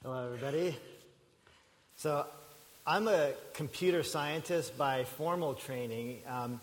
Hello, 0.02 0.26
everybody. 0.26 0.76
So, 1.96 2.24
I'm 2.86 3.08
a 3.08 3.32
computer 3.52 4.02
scientist 4.02 4.78
by 4.78 5.04
formal 5.04 5.54
training, 5.54 6.20
um, 6.26 6.60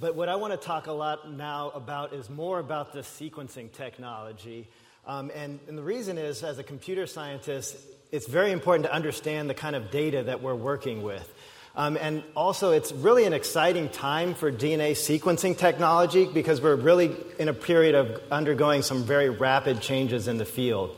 but 0.00 0.16
what 0.16 0.28
I 0.28 0.34
want 0.34 0.52
to 0.52 0.66
talk 0.66 0.88
a 0.88 0.92
lot 0.92 1.30
now 1.30 1.70
about 1.70 2.12
is 2.12 2.28
more 2.28 2.58
about 2.58 2.92
the 2.92 3.00
sequencing 3.00 3.70
technology. 3.72 4.66
Um, 5.06 5.30
and, 5.34 5.60
and 5.68 5.78
the 5.78 5.82
reason 5.82 6.18
is, 6.18 6.42
as 6.42 6.58
a 6.58 6.64
computer 6.64 7.06
scientist, 7.06 7.76
it's 8.10 8.26
very 8.26 8.50
important 8.50 8.86
to 8.86 8.92
understand 8.92 9.48
the 9.48 9.54
kind 9.54 9.76
of 9.76 9.90
data 9.90 10.24
that 10.24 10.42
we're 10.42 10.54
working 10.54 11.02
with. 11.02 11.32
Um, 11.74 11.96
and 11.96 12.22
also, 12.36 12.72
it's 12.72 12.92
really 12.92 13.24
an 13.24 13.32
exciting 13.32 13.88
time 13.88 14.34
for 14.34 14.52
DNA 14.52 14.92
sequencing 14.92 15.56
technology 15.56 16.26
because 16.26 16.60
we're 16.60 16.76
really 16.76 17.16
in 17.38 17.48
a 17.48 17.54
period 17.54 17.94
of 17.94 18.20
undergoing 18.30 18.82
some 18.82 19.04
very 19.04 19.30
rapid 19.30 19.80
changes 19.80 20.28
in 20.28 20.36
the 20.36 20.44
field. 20.44 20.94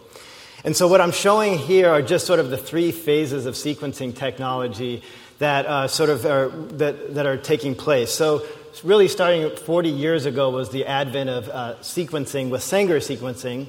And 0.64 0.76
so, 0.76 0.88
what 0.88 1.00
I'm 1.00 1.12
showing 1.12 1.58
here 1.58 1.90
are 1.90 2.02
just 2.02 2.26
sort 2.26 2.40
of 2.40 2.50
the 2.50 2.56
three 2.56 2.90
phases 2.90 3.46
of 3.46 3.54
sequencing 3.54 4.16
technology 4.16 5.04
that 5.38 5.66
uh, 5.66 5.86
sort 5.86 6.10
of 6.10 6.26
are, 6.26 6.48
that, 6.48 7.14
that 7.14 7.26
are 7.26 7.36
taking 7.36 7.76
place. 7.76 8.10
So, 8.10 8.44
really, 8.82 9.06
starting 9.06 9.54
40 9.54 9.90
years 9.90 10.26
ago 10.26 10.50
was 10.50 10.70
the 10.70 10.86
advent 10.86 11.30
of 11.30 11.48
uh, 11.50 11.74
sequencing 11.82 12.50
with 12.50 12.64
Sanger 12.64 12.98
sequencing, 12.98 13.68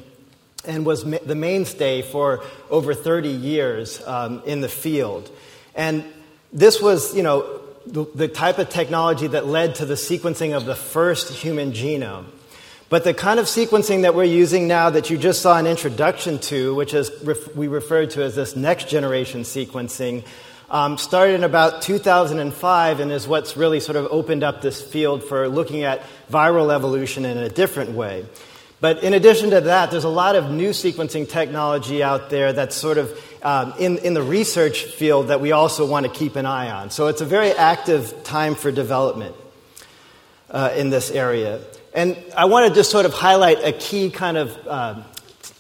and 0.66 0.88
was 0.88 1.06
ma- 1.06 1.20
the 1.24 1.36
mainstay 1.36 2.02
for 2.02 2.44
over 2.72 2.96
30 2.96 3.30
years 3.30 4.02
um, 4.08 4.42
in 4.48 4.62
the 4.62 4.70
field. 4.70 5.30
And 5.76 6.04
this 6.56 6.82
was, 6.82 7.14
you 7.16 7.22
know, 7.22 7.62
the, 7.86 8.06
the 8.16 8.28
type 8.28 8.58
of 8.58 8.70
technology 8.70 9.28
that 9.28 9.46
led 9.46 9.76
to 9.76 9.86
the 9.86 9.94
sequencing 9.94 10.56
of 10.56 10.66
the 10.66 10.74
first 10.74 11.32
human 11.32 11.74
genome. 11.74 12.26
But 12.88 13.04
the 13.04 13.14
kind 13.14 13.40
of 13.40 13.46
sequencing 13.46 14.04
that 14.04 14.16
we're 14.16 14.24
using 14.24 14.68
now 14.68 14.90
that 14.92 15.10
you 15.10 15.18
just 15.18 15.42
saw 15.42 15.58
an 15.60 15.68
introduction 15.68 16.40
to, 16.40 16.74
which 16.74 16.94
is 16.94 17.12
ref- 17.24 17.56
we 17.56 17.68
referred 17.68 18.12
to 18.12 18.24
as 18.24 18.36
this 18.36 18.56
next 18.56 18.88
generation 18.88 19.42
sequencing, 19.42 20.24
um, 20.70 20.98
started 20.98 21.36
in 21.36 21.44
about 21.44 21.82
2005 21.82 23.00
and 23.00 23.12
is 23.12 23.28
what's 23.28 23.58
really 23.58 23.80
sort 23.80 23.98
of 23.98 24.08
opened 24.10 24.44
up 24.44 24.62
this 24.62 24.82
field 24.82 25.24
for 25.24 25.48
looking 25.50 25.84
at 25.84 26.04
viral 26.32 26.74
evolution 26.74 27.26
in 27.26 27.38
a 27.38 27.50
different 27.50 27.92
way. 27.92 28.26
But 28.82 29.04
in 29.04 29.14
addition 29.14 29.52
to 29.52 29.62
that, 29.62 29.92
there's 29.92 30.04
a 30.04 30.10
lot 30.10 30.36
of 30.36 30.52
new 30.52 30.72
sequencing 30.72 31.30
technology 31.30 32.04
out 32.04 32.30
there 32.30 32.54
that's 32.54 32.76
sort 32.76 32.98
of 32.98 33.18
um, 33.42 33.74
in, 33.80 33.98
in 34.00 34.14
the 34.14 34.22
research 34.22 34.84
field 34.84 35.30
that 35.30 35.40
we 35.40 35.52
also 35.52 35.86
want 35.86 36.06
to 36.06 36.12
keep 36.12 36.36
an 36.36 36.46
eye 36.46 36.70
on. 36.72 36.90
So 36.90 37.08
it's 37.08 37.22
a 37.22 37.26
very 37.26 37.52
active 37.52 38.24
time 38.24 38.56
for 38.56 38.72
development 38.72 39.36
uh, 40.50 40.74
in 40.76 40.90
this 40.90 41.10
area. 41.10 41.62
And 41.94 42.18
I 42.36 42.46
want 42.46 42.68
to 42.68 42.74
just 42.74 42.92
sort 42.92 43.06
of 43.06 43.14
highlight 43.14 43.64
a 43.64 43.72
key 43.72 44.10
kind 44.10 44.36
of 44.36 44.68
uh, 44.68 45.04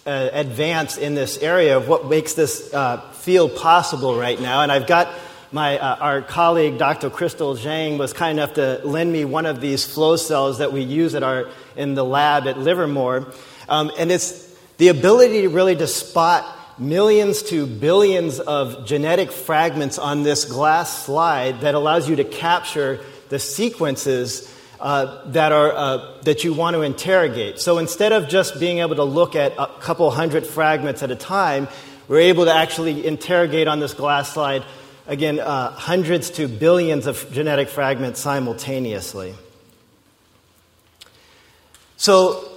uh, 0.06 0.30
advance 0.34 0.98
in 0.98 1.16
this 1.16 1.38
area 1.38 1.78
of 1.78 1.88
what 1.88 2.08
makes 2.08 2.34
this 2.34 2.74
uh, 2.74 3.00
field 3.14 3.56
possible 3.56 4.18
right 4.18 4.40
now. 4.40 4.62
And 4.62 4.72
I've 4.72 4.88
got 4.88 5.08
my, 5.52 5.78
uh, 5.78 5.96
our 5.98 6.22
colleague, 6.22 6.78
Dr. 6.78 7.10
Crystal 7.10 7.56
Zhang, 7.56 7.98
was 7.98 8.14
kind 8.14 8.40
enough 8.40 8.56
to 8.56 8.82
lend 8.84 9.12
me 9.12 9.26
one 9.26 9.46
of 9.46 9.62
these 9.62 9.86
flow 9.86 10.16
cells 10.16 10.58
that 10.58 10.74
we 10.74 10.82
use 10.82 11.16
at 11.16 11.24
our, 11.24 11.50
in 11.76 11.94
the 11.94 12.04
lab 12.04 12.48
at 12.48 12.58
Livermore. 12.58 13.32
Um, 13.70 13.92
and 13.98 14.12
it's 14.12 14.54
the 14.78 14.90
ability 14.90 15.42
to 15.44 15.50
really 15.50 15.76
to 15.76 15.88
spot 15.88 16.46
millions 16.78 17.42
to 17.44 17.66
billions 17.66 18.40
of 18.40 18.86
genetic 18.86 19.32
fragments 19.32 19.98
on 19.98 20.24
this 20.24 20.46
glass 20.46 21.06
slide 21.06 21.62
that 21.62 21.76
allows 21.76 22.10
you 22.10 22.18
to 22.18 22.24
capture 22.24 23.00
the 23.30 23.40
sequences 23.40 24.52
uh, 24.80 25.24
that, 25.32 25.52
are, 25.52 25.72
uh, 25.72 26.22
that 26.24 26.44
you 26.44 26.54
want 26.54 26.76
to 26.76 26.82
interrogate. 26.82 27.60
So 27.60 27.78
instead 27.78 28.12
of 28.12 28.28
just 28.28 28.60
being 28.60 28.80
able 28.80 28.96
to 28.96 29.04
look 29.04 29.36
at 29.36 29.54
a 29.58 29.68
couple 29.80 30.10
hundred 30.12 30.46
fragments 30.46 31.02
at 31.02 31.12
a 31.12 31.16
time, 31.16 31.70
we're 32.08 32.20
able 32.20 32.46
to 32.46 32.54
actually 32.54 33.08
interrogate 33.08 33.68
on 33.68 33.80
this 33.80 33.94
glass 33.94 34.34
slide, 34.34 34.64
again, 35.08 35.40
uh, 35.40 35.72
hundreds 35.72 36.30
to 36.32 36.48
billions 36.48 37.08
of 37.08 37.32
genetic 37.32 37.70
fragments 37.70 38.20
simultaneously. 38.20 39.34
So 41.98 42.52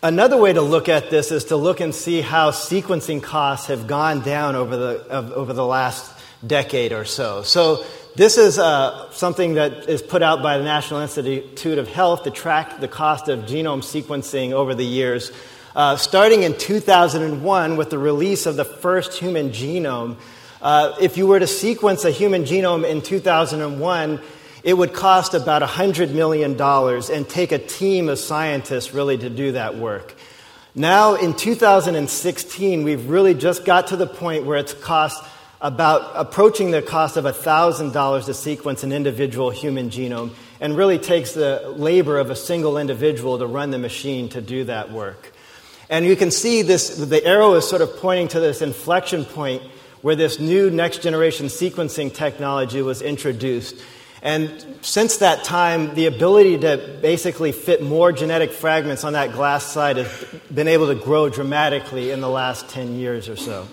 Another 0.00 0.36
way 0.36 0.52
to 0.52 0.62
look 0.62 0.88
at 0.88 1.10
this 1.10 1.32
is 1.32 1.46
to 1.46 1.56
look 1.56 1.80
and 1.80 1.92
see 1.92 2.20
how 2.20 2.52
sequencing 2.52 3.20
costs 3.20 3.66
have 3.66 3.88
gone 3.88 4.20
down 4.20 4.54
over 4.54 4.76
the, 4.76 5.34
over 5.34 5.52
the 5.52 5.66
last 5.66 6.16
decade 6.46 6.92
or 6.92 7.04
so. 7.04 7.42
So, 7.42 7.84
this 8.14 8.38
is 8.38 8.60
uh, 8.60 9.10
something 9.10 9.54
that 9.54 9.88
is 9.88 10.00
put 10.02 10.22
out 10.22 10.40
by 10.40 10.58
the 10.58 10.64
National 10.64 11.00
Institute 11.00 11.78
of 11.78 11.88
Health 11.88 12.24
to 12.24 12.30
track 12.30 12.78
the 12.78 12.86
cost 12.86 13.28
of 13.28 13.40
genome 13.40 13.82
sequencing 13.82 14.52
over 14.52 14.72
the 14.72 14.84
years. 14.84 15.32
Uh, 15.74 15.96
starting 15.96 16.44
in 16.44 16.56
2001 16.56 17.76
with 17.76 17.90
the 17.90 17.98
release 17.98 18.46
of 18.46 18.54
the 18.54 18.64
first 18.64 19.14
human 19.14 19.50
genome, 19.50 20.16
uh, 20.60 20.96
if 21.00 21.16
you 21.16 21.26
were 21.26 21.38
to 21.38 21.46
sequence 21.46 22.04
a 22.04 22.10
human 22.10 22.44
genome 22.44 22.88
in 22.88 23.00
2001, 23.02 24.20
it 24.64 24.74
would 24.74 24.92
cost 24.92 25.34
about 25.34 25.62
$100 25.62 26.12
million 26.12 26.60
and 26.60 27.28
take 27.28 27.52
a 27.52 27.58
team 27.58 28.08
of 28.08 28.18
scientists 28.18 28.92
really 28.92 29.16
to 29.18 29.30
do 29.30 29.52
that 29.52 29.76
work. 29.76 30.14
Now, 30.74 31.14
in 31.14 31.34
2016, 31.34 32.82
we've 32.82 33.08
really 33.08 33.34
just 33.34 33.64
got 33.64 33.88
to 33.88 33.96
the 33.96 34.06
point 34.06 34.46
where 34.46 34.58
it's 34.58 34.74
cost 34.74 35.24
about 35.60 36.12
approaching 36.14 36.70
the 36.70 36.82
cost 36.82 37.16
of 37.16 37.24
$1,000 37.24 38.24
to 38.26 38.34
sequence 38.34 38.84
an 38.84 38.92
individual 38.92 39.50
human 39.50 39.90
genome 39.90 40.32
and 40.60 40.76
really 40.76 40.98
takes 40.98 41.32
the 41.32 41.74
labor 41.76 42.18
of 42.18 42.30
a 42.30 42.36
single 42.36 42.78
individual 42.78 43.38
to 43.38 43.46
run 43.46 43.70
the 43.70 43.78
machine 43.78 44.28
to 44.28 44.40
do 44.40 44.64
that 44.64 44.92
work. 44.92 45.32
And 45.90 46.04
you 46.04 46.16
can 46.16 46.30
see 46.30 46.62
this, 46.62 46.96
the 46.96 47.24
arrow 47.24 47.54
is 47.54 47.68
sort 47.68 47.82
of 47.82 47.96
pointing 47.96 48.28
to 48.28 48.40
this 48.40 48.60
inflection 48.60 49.24
point 49.24 49.62
where 50.02 50.16
this 50.16 50.38
new 50.38 50.70
next 50.70 51.02
generation 51.02 51.46
sequencing 51.46 52.12
technology 52.12 52.82
was 52.82 53.02
introduced. 53.02 53.76
And 54.22 54.64
since 54.80 55.18
that 55.18 55.44
time, 55.44 55.94
the 55.94 56.06
ability 56.06 56.58
to 56.58 56.98
basically 57.00 57.52
fit 57.52 57.82
more 57.82 58.10
genetic 58.10 58.52
fragments 58.52 59.04
on 59.04 59.12
that 59.12 59.32
glass 59.32 59.64
slide 59.64 59.96
has 59.96 60.24
been 60.52 60.68
able 60.68 60.88
to 60.88 60.94
grow 60.94 61.28
dramatically 61.28 62.10
in 62.10 62.20
the 62.20 62.28
last 62.28 62.68
10 62.68 62.96
years 62.96 63.28
or 63.28 63.36
so. 63.36 63.68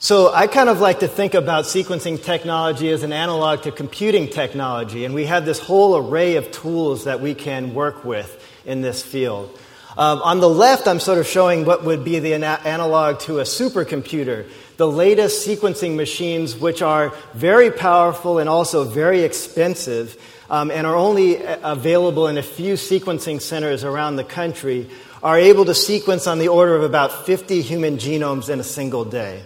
So, 0.00 0.32
I 0.32 0.46
kind 0.46 0.68
of 0.68 0.78
like 0.78 1.00
to 1.00 1.08
think 1.08 1.34
about 1.34 1.64
sequencing 1.64 2.22
technology 2.22 2.88
as 2.90 3.02
an 3.02 3.12
analog 3.12 3.62
to 3.62 3.72
computing 3.72 4.28
technology, 4.28 5.04
and 5.04 5.12
we 5.12 5.26
have 5.26 5.44
this 5.44 5.58
whole 5.58 5.96
array 5.96 6.36
of 6.36 6.52
tools 6.52 7.04
that 7.04 7.20
we 7.20 7.34
can 7.34 7.74
work 7.74 8.04
with 8.04 8.40
in 8.64 8.80
this 8.80 9.02
field. 9.02 9.58
Um, 9.98 10.22
on 10.22 10.38
the 10.38 10.48
left, 10.48 10.86
I'm 10.86 11.00
sort 11.00 11.18
of 11.18 11.26
showing 11.26 11.64
what 11.64 11.82
would 11.82 12.04
be 12.04 12.20
the 12.20 12.34
ana- 12.34 12.60
analog 12.64 13.18
to 13.20 13.40
a 13.40 13.42
supercomputer 13.42 14.46
the 14.78 14.86
latest 14.86 15.44
sequencing 15.44 15.96
machines, 15.96 16.56
which 16.56 16.82
are 16.82 17.12
very 17.34 17.72
powerful 17.72 18.38
and 18.38 18.48
also 18.48 18.84
very 18.84 19.22
expensive, 19.22 20.16
um, 20.50 20.70
and 20.70 20.86
are 20.86 20.94
only 20.94 21.44
uh, 21.44 21.72
available 21.72 22.28
in 22.28 22.38
a 22.38 22.42
few 22.44 22.74
sequencing 22.74 23.42
centers 23.42 23.82
around 23.82 24.14
the 24.14 24.22
country, 24.22 24.88
are 25.20 25.36
able 25.36 25.64
to 25.64 25.74
sequence 25.74 26.28
on 26.28 26.38
the 26.38 26.46
order 26.46 26.76
of 26.76 26.84
about 26.84 27.26
50 27.26 27.60
human 27.60 27.96
genomes 27.96 28.48
in 28.48 28.60
a 28.60 28.64
single 28.64 29.04
day. 29.04 29.42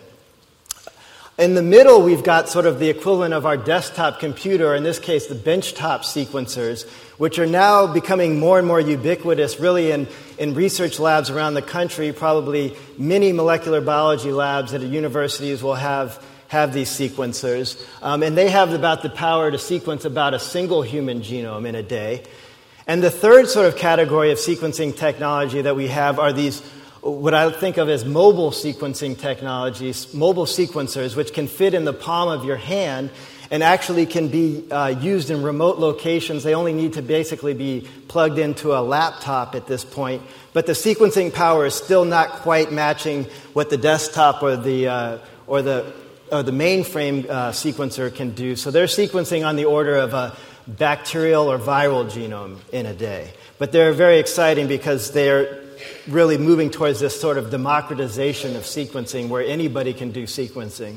In 1.39 1.55
the 1.55 1.63
middle, 1.63 2.03
we've 2.03 2.23
got 2.23 2.51
sort 2.51 2.67
of 2.67 2.79
the 2.79 2.91
equivalent 2.91 3.33
of 3.33 3.47
our 3.47 3.57
desktop 3.57 4.21
computer, 4.21 4.75
in 4.75 4.83
this 4.83 4.99
case, 4.99 5.29
the 5.29 5.35
benchtop 5.35 6.01
sequencers, 6.01 6.87
which 7.17 7.39
are 7.39 7.47
now 7.47 7.87
becoming 7.87 8.39
more 8.39 8.59
and 8.59 8.69
more 8.69 8.79
ubiquitous, 8.79 9.59
really, 9.59 9.93
in, 9.93 10.09
in 10.37 10.53
research 10.53 11.01
labs 11.01 11.31
around 11.31 11.55
the 11.55 11.63
country. 11.63 12.13
Probably 12.13 12.77
many 12.99 13.33
molecular 13.33 13.81
biology 13.81 14.31
labs 14.31 14.75
at 14.75 14.83
universities 14.83 15.63
will 15.63 15.75
have, 15.75 16.23
have 16.49 16.75
these 16.75 16.91
sequencers. 16.91 17.83
Um, 18.03 18.23
and 18.23 18.37
they 18.37 18.51
have 18.51 18.75
about 18.75 19.01
the 19.01 19.09
power 19.09 19.51
to 19.51 19.59
sequence 19.59 20.05
about 20.05 20.35
a 20.35 20.39
single 20.39 20.83
human 20.83 21.23
genome 21.23 21.67
in 21.67 21.75
a 21.75 21.83
day. 21.83 22.25
And 22.87 23.03
the 23.03 23.11
third 23.11 23.49
sort 23.49 23.67
of 23.67 23.77
category 23.77 24.33
of 24.33 24.39
sequencing 24.39 24.95
technology 24.95 25.63
that 25.63 25.77
we 25.77 25.89
have 25.89 26.19
are 26.19 26.35
these 26.35 26.61
what 27.03 27.35
I 27.35 27.51
think 27.51 27.79
of 27.79 27.89
as 27.89 28.05
mobile 28.05 28.53
sequencing 28.53 29.19
technologies, 29.19 30.15
mobile 30.15 30.47
sequencers, 30.47 31.17
which 31.17 31.33
can 31.33 31.49
fit 31.49 31.75
in 31.75 31.85
the 31.85 31.93
palm 31.93 32.29
of 32.29 32.45
your 32.45 32.57
hand 32.57 33.11
and 33.51 33.63
actually 33.63 34.07
can 34.07 34.29
be 34.29 34.71
uh, 34.71 34.87
used 34.87 35.29
in 35.29 35.43
remote 35.43 35.79
locations. 35.79 36.45
They 36.45 36.55
only 36.55 36.73
need 36.73 36.95
to 36.95 37.03
basically 37.03 37.55
be 37.55 37.89
plugged 38.07 38.39
into 38.39 38.73
a 38.73 38.81
laptop 38.81 39.57
at 39.57 39.67
this 39.67 39.85
point. 39.85 40.23
But 40.53 40.67
the 40.67 40.73
sequencing 40.73 41.35
power 41.35 41.67
is 41.67 41.75
still 41.75 42.05
not 42.05 42.31
quite 42.31 42.73
matching 42.73 43.25
what 43.53 43.69
the 43.69 43.77
desktop 43.77 44.43
or 44.43 44.57
the, 44.57 44.89
uh, 44.89 45.19
or 45.49 45.61
the, 45.61 45.93
or 46.31 46.45
the 46.45 46.53
mainframe 46.53 47.29
uh, 47.29 47.51
sequencer 47.51 48.15
can 48.15 48.31
do. 48.31 48.55
So 48.55 48.71
they're 48.71 48.87
sequencing 48.87 49.47
on 49.47 49.57
the 49.57 49.65
order 49.65 49.97
of 49.97 50.15
a 50.15 50.37
bacterial 50.69 51.51
or 51.51 51.59
viral 51.59 52.09
genome 52.09 52.59
in 52.73 52.87
a 52.87 52.95
day. 52.95 53.33
But 53.59 53.73
they're 53.73 53.93
very 53.93 54.19
exciting 54.19 54.69
because 54.69 55.11
they're 55.11 55.62
really 56.09 56.39
moving 56.39 56.71
towards 56.71 57.01
this 57.01 57.21
sort 57.21 57.39
of 57.39 57.51
democratization 57.51 58.57
of 58.57 58.63
sequencing 58.63 59.29
where 59.29 59.45
anybody 59.45 59.93
can 59.93 60.11
do 60.11 60.25
sequencing. 60.25 60.97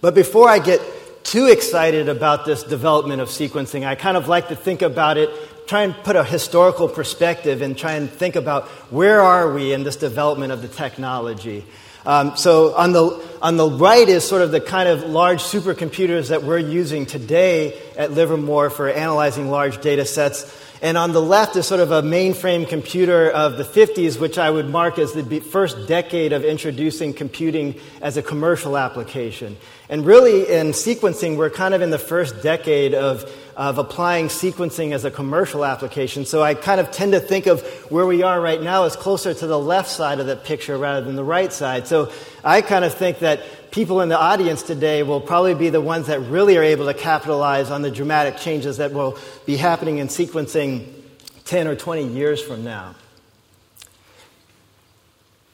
But 0.00 0.14
before 0.14 0.48
I 0.48 0.58
get 0.58 0.80
too 1.24 1.46
excited 1.46 2.08
about 2.08 2.44
this 2.44 2.62
development 2.62 3.20
of 3.20 3.28
sequencing, 3.28 3.86
I 3.86 3.94
kind 3.94 4.16
of 4.16 4.28
like 4.28 4.48
to 4.48 4.56
think 4.56 4.82
about 4.82 5.18
it, 5.18 5.30
try 5.66 5.82
and 5.82 5.94
put 5.94 6.16
a 6.16 6.22
historical 6.22 6.88
perspective 6.88 7.62
and 7.62 7.76
try 7.76 7.94
and 7.94 8.08
think 8.08 8.36
about 8.36 8.64
where 8.92 9.20
are 9.20 9.52
we 9.52 9.72
in 9.72 9.82
this 9.82 9.96
development 9.96 10.52
of 10.52 10.62
the 10.62 10.68
technology. 10.68 11.64
Um, 12.04 12.36
so 12.36 12.72
on 12.76 12.92
the, 12.92 13.20
On 13.42 13.56
the 13.56 13.68
right 13.68 14.08
is 14.08 14.26
sort 14.26 14.42
of 14.42 14.50
the 14.50 14.60
kind 14.60 14.88
of 14.88 15.04
large 15.04 15.42
supercomputers 15.42 16.30
that 16.30 16.42
we're 16.42 16.58
using 16.58 17.04
today 17.04 17.78
at 17.96 18.10
Livermore 18.10 18.70
for 18.70 18.88
analyzing 18.88 19.50
large 19.50 19.80
data 19.82 20.06
sets. 20.06 20.44
And 20.82 20.98
on 20.98 21.12
the 21.12 21.22
left 21.22 21.56
is 21.56 21.66
sort 21.66 21.80
of 21.80 21.90
a 21.90 22.02
mainframe 22.02 22.68
computer 22.68 23.30
of 23.30 23.56
the 23.56 23.64
50s, 23.64 24.20
which 24.20 24.36
I 24.36 24.50
would 24.50 24.68
mark 24.68 24.98
as 24.98 25.12
the 25.12 25.40
first 25.40 25.88
decade 25.88 26.32
of 26.32 26.44
introducing 26.44 27.14
computing 27.14 27.80
as 28.02 28.16
a 28.16 28.22
commercial 28.22 28.76
application. 28.76 29.56
And 29.88 30.04
really, 30.04 30.52
in 30.52 30.68
sequencing, 30.68 31.36
we're 31.36 31.50
kind 31.50 31.72
of 31.72 31.80
in 31.80 31.90
the 31.90 31.98
first 31.98 32.42
decade 32.42 32.92
of, 32.92 33.24
of 33.56 33.78
applying 33.78 34.26
sequencing 34.26 34.92
as 34.92 35.04
a 35.04 35.10
commercial 35.10 35.64
application. 35.64 36.26
So 36.26 36.42
I 36.42 36.54
kind 36.54 36.80
of 36.80 36.90
tend 36.90 37.12
to 37.12 37.20
think 37.20 37.46
of 37.46 37.62
where 37.90 38.04
we 38.04 38.22
are 38.22 38.40
right 38.40 38.60
now 38.60 38.84
as 38.84 38.96
closer 38.96 39.32
to 39.32 39.46
the 39.46 39.58
left 39.58 39.88
side 39.88 40.18
of 40.18 40.26
the 40.26 40.36
picture 40.36 40.76
rather 40.76 41.06
than 41.06 41.16
the 41.16 41.24
right 41.24 41.52
side. 41.52 41.86
So 41.86 42.12
I 42.44 42.60
kind 42.62 42.84
of 42.84 42.92
think 42.94 43.20
that 43.20 43.40
people 43.76 44.00
in 44.00 44.08
the 44.08 44.18
audience 44.18 44.62
today 44.62 45.02
will 45.02 45.20
probably 45.20 45.52
be 45.52 45.68
the 45.68 45.82
ones 45.82 46.06
that 46.06 46.18
really 46.20 46.56
are 46.56 46.62
able 46.62 46.86
to 46.86 46.94
capitalize 46.94 47.70
on 47.70 47.82
the 47.82 47.90
dramatic 47.90 48.38
changes 48.38 48.78
that 48.78 48.90
will 48.90 49.18
be 49.44 49.54
happening 49.54 49.98
in 49.98 50.08
sequencing 50.08 50.90
10 51.44 51.68
or 51.68 51.76
20 51.76 52.06
years 52.06 52.40
from 52.40 52.64
now. 52.64 52.94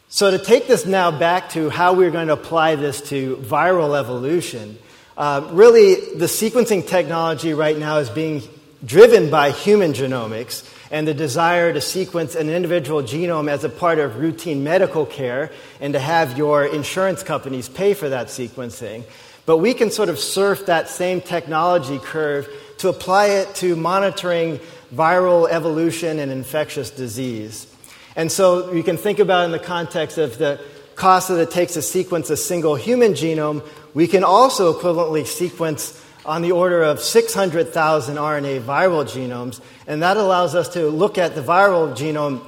So, 0.08 0.30
to 0.30 0.38
take 0.38 0.68
this 0.68 0.86
now 0.86 1.10
back 1.10 1.48
to 1.50 1.68
how 1.68 1.94
we're 1.94 2.12
going 2.12 2.28
to 2.28 2.34
apply 2.34 2.76
this 2.76 3.00
to 3.08 3.38
viral 3.38 3.98
evolution, 3.98 4.78
uh, 5.16 5.48
really 5.50 5.96
the 6.14 6.26
sequencing 6.26 6.86
technology 6.86 7.54
right 7.54 7.76
now 7.76 7.98
is 7.98 8.08
being 8.08 8.42
driven 8.84 9.30
by 9.30 9.50
human 9.50 9.94
genomics 9.94 10.64
and 10.92 11.08
the 11.08 11.14
desire 11.14 11.72
to 11.72 11.80
sequence 11.80 12.34
an 12.34 12.50
individual 12.50 13.02
genome 13.02 13.50
as 13.50 13.64
a 13.64 13.68
part 13.70 13.98
of 13.98 14.18
routine 14.18 14.62
medical 14.62 15.06
care 15.06 15.50
and 15.80 15.94
to 15.94 15.98
have 15.98 16.36
your 16.36 16.66
insurance 16.66 17.22
companies 17.22 17.68
pay 17.68 17.94
for 17.94 18.10
that 18.10 18.28
sequencing. 18.28 19.02
But 19.46 19.56
we 19.56 19.72
can 19.72 19.90
sort 19.90 20.10
of 20.10 20.18
surf 20.18 20.66
that 20.66 20.88
same 20.88 21.22
technology 21.22 21.98
curve 21.98 22.46
to 22.78 22.90
apply 22.90 23.28
it 23.28 23.54
to 23.56 23.74
monitoring 23.74 24.60
viral 24.94 25.48
evolution 25.48 26.18
and 26.18 26.30
infectious 26.30 26.90
disease. 26.90 27.66
And 28.14 28.30
so 28.30 28.72
you 28.72 28.82
can 28.82 28.98
think 28.98 29.18
about 29.18 29.46
in 29.46 29.50
the 29.50 29.58
context 29.58 30.18
of 30.18 30.36
the 30.36 30.60
cost 30.94 31.28
that 31.28 31.40
it 31.40 31.50
takes 31.50 31.72
to 31.72 31.82
sequence 31.82 32.28
a 32.28 32.36
single 32.36 32.74
human 32.74 33.14
genome, 33.14 33.66
we 33.94 34.06
can 34.06 34.24
also 34.24 34.74
equivalently 34.74 35.26
sequence 35.26 35.98
on 36.24 36.42
the 36.42 36.52
order 36.52 36.82
of 36.82 37.00
600,000 37.00 38.16
RNA 38.16 38.60
viral 38.60 39.04
genomes, 39.04 39.60
and 39.86 40.02
that 40.02 40.16
allows 40.16 40.54
us 40.54 40.68
to 40.70 40.88
look 40.88 41.18
at 41.18 41.34
the 41.34 41.42
viral 41.42 41.96
genome 41.96 42.44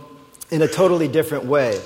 in 0.51 0.63
a 0.63 0.69
totally 0.69 1.09
different 1.09 1.45
way. 1.45 1.81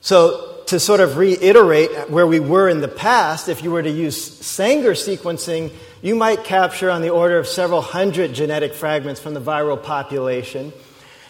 So, 0.00 0.52
to 0.66 0.80
sort 0.80 1.00
of 1.00 1.16
reiterate 1.16 2.10
where 2.10 2.26
we 2.26 2.40
were 2.40 2.68
in 2.68 2.80
the 2.80 2.88
past, 2.88 3.48
if 3.48 3.62
you 3.62 3.70
were 3.70 3.82
to 3.82 3.90
use 3.90 4.20
Sanger 4.44 4.92
sequencing, 4.92 5.72
you 6.02 6.16
might 6.16 6.44
capture 6.44 6.90
on 6.90 7.02
the 7.02 7.10
order 7.10 7.38
of 7.38 7.46
several 7.46 7.80
hundred 7.80 8.34
genetic 8.34 8.74
fragments 8.74 9.20
from 9.20 9.34
the 9.34 9.40
viral 9.40 9.80
population. 9.80 10.72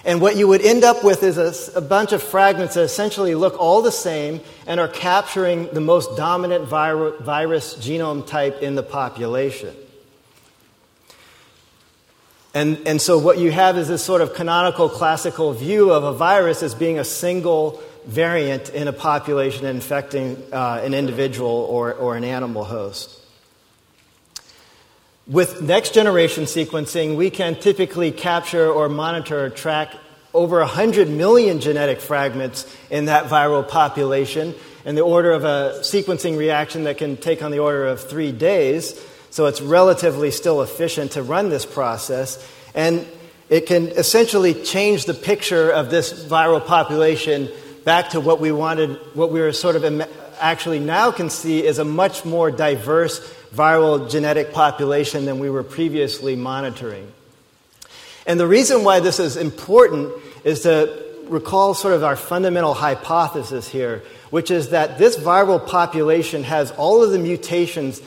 And 0.06 0.20
what 0.20 0.36
you 0.36 0.46
would 0.46 0.62
end 0.62 0.84
up 0.84 1.02
with 1.02 1.24
is 1.24 1.36
a, 1.36 1.78
a, 1.78 1.80
bunch 1.80 2.12
of 2.12 2.22
fragments 2.22 2.74
that 2.74 2.82
essentially 2.82 3.34
look 3.34 3.58
all 3.58 3.82
the 3.82 3.90
same 3.90 4.40
and 4.64 4.78
are 4.78 4.86
capturing 4.86 5.66
the 5.74 5.80
most 5.80 6.16
dominant 6.16 6.64
vir- 6.66 7.18
virus 7.18 7.74
genome 7.74 8.24
type 8.24 8.62
in 8.62 8.76
the 8.76 8.84
population. 8.84 9.74
And, 12.54 12.86
and 12.86 13.02
so 13.02 13.18
what 13.18 13.38
you 13.38 13.50
have 13.50 13.76
is 13.76 13.88
this 13.88 14.02
sort 14.04 14.20
of 14.20 14.32
canonical 14.32 14.88
classical 14.88 15.52
view 15.52 15.90
of 15.90 16.04
a 16.04 16.12
virus 16.12 16.62
as 16.62 16.72
being 16.72 17.00
a 17.00 17.04
single 17.04 17.82
variant 18.06 18.70
in 18.70 18.86
a 18.86 18.92
population 18.92 19.66
infecting 19.66 20.40
uh, 20.52 20.80
an 20.84 20.94
individual 20.94 21.50
or, 21.50 21.92
or 21.94 22.16
an 22.16 22.22
animal 22.22 22.62
host. 22.62 23.25
With 25.28 25.60
next 25.60 25.92
generation 25.92 26.44
sequencing, 26.44 27.16
we 27.16 27.30
can 27.30 27.56
typically 27.56 28.12
capture 28.12 28.70
or 28.70 28.88
monitor 28.88 29.46
or 29.46 29.50
track 29.50 29.92
over 30.32 30.60
100 30.60 31.08
million 31.08 31.58
genetic 31.58 32.00
fragments 32.00 32.64
in 32.90 33.06
that 33.06 33.24
viral 33.24 33.66
population 33.66 34.54
in 34.84 34.94
the 34.94 35.00
order 35.00 35.32
of 35.32 35.42
a 35.42 35.80
sequencing 35.80 36.38
reaction 36.38 36.84
that 36.84 36.98
can 36.98 37.16
take 37.16 37.42
on 37.42 37.50
the 37.50 37.58
order 37.58 37.88
of 37.88 38.08
three 38.08 38.30
days. 38.30 39.04
So 39.30 39.46
it's 39.46 39.60
relatively 39.60 40.30
still 40.30 40.62
efficient 40.62 41.12
to 41.12 41.24
run 41.24 41.48
this 41.48 41.66
process. 41.66 42.38
And 42.72 43.04
it 43.48 43.66
can 43.66 43.88
essentially 43.88 44.54
change 44.54 45.06
the 45.06 45.14
picture 45.14 45.72
of 45.72 45.90
this 45.90 46.24
viral 46.26 46.64
population 46.64 47.48
back 47.84 48.10
to 48.10 48.20
what 48.20 48.38
we 48.38 48.52
wanted, 48.52 48.90
what 49.14 49.32
we 49.32 49.40
were 49.40 49.52
sort 49.52 49.74
of 49.74 50.08
actually 50.38 50.78
now 50.78 51.10
can 51.10 51.30
see 51.30 51.66
is 51.66 51.80
a 51.80 51.84
much 51.84 52.24
more 52.24 52.52
diverse 52.52 53.18
viral 53.54 54.10
genetic 54.10 54.52
population 54.52 55.24
than 55.24 55.38
we 55.38 55.50
were 55.50 55.62
previously 55.62 56.36
monitoring. 56.36 57.12
And 58.26 58.40
the 58.40 58.46
reason 58.46 58.84
why 58.84 59.00
this 59.00 59.20
is 59.20 59.36
important 59.36 60.12
is 60.44 60.62
to 60.62 61.04
recall 61.28 61.74
sort 61.74 61.94
of 61.94 62.04
our 62.04 62.16
fundamental 62.16 62.74
hypothesis 62.74 63.68
here, 63.68 64.02
which 64.30 64.50
is 64.50 64.70
that 64.70 64.98
this 64.98 65.16
viral 65.16 65.64
population 65.64 66.44
has 66.44 66.70
all 66.72 67.02
of 67.02 67.10
the 67.10 67.18
mutations 67.18 68.00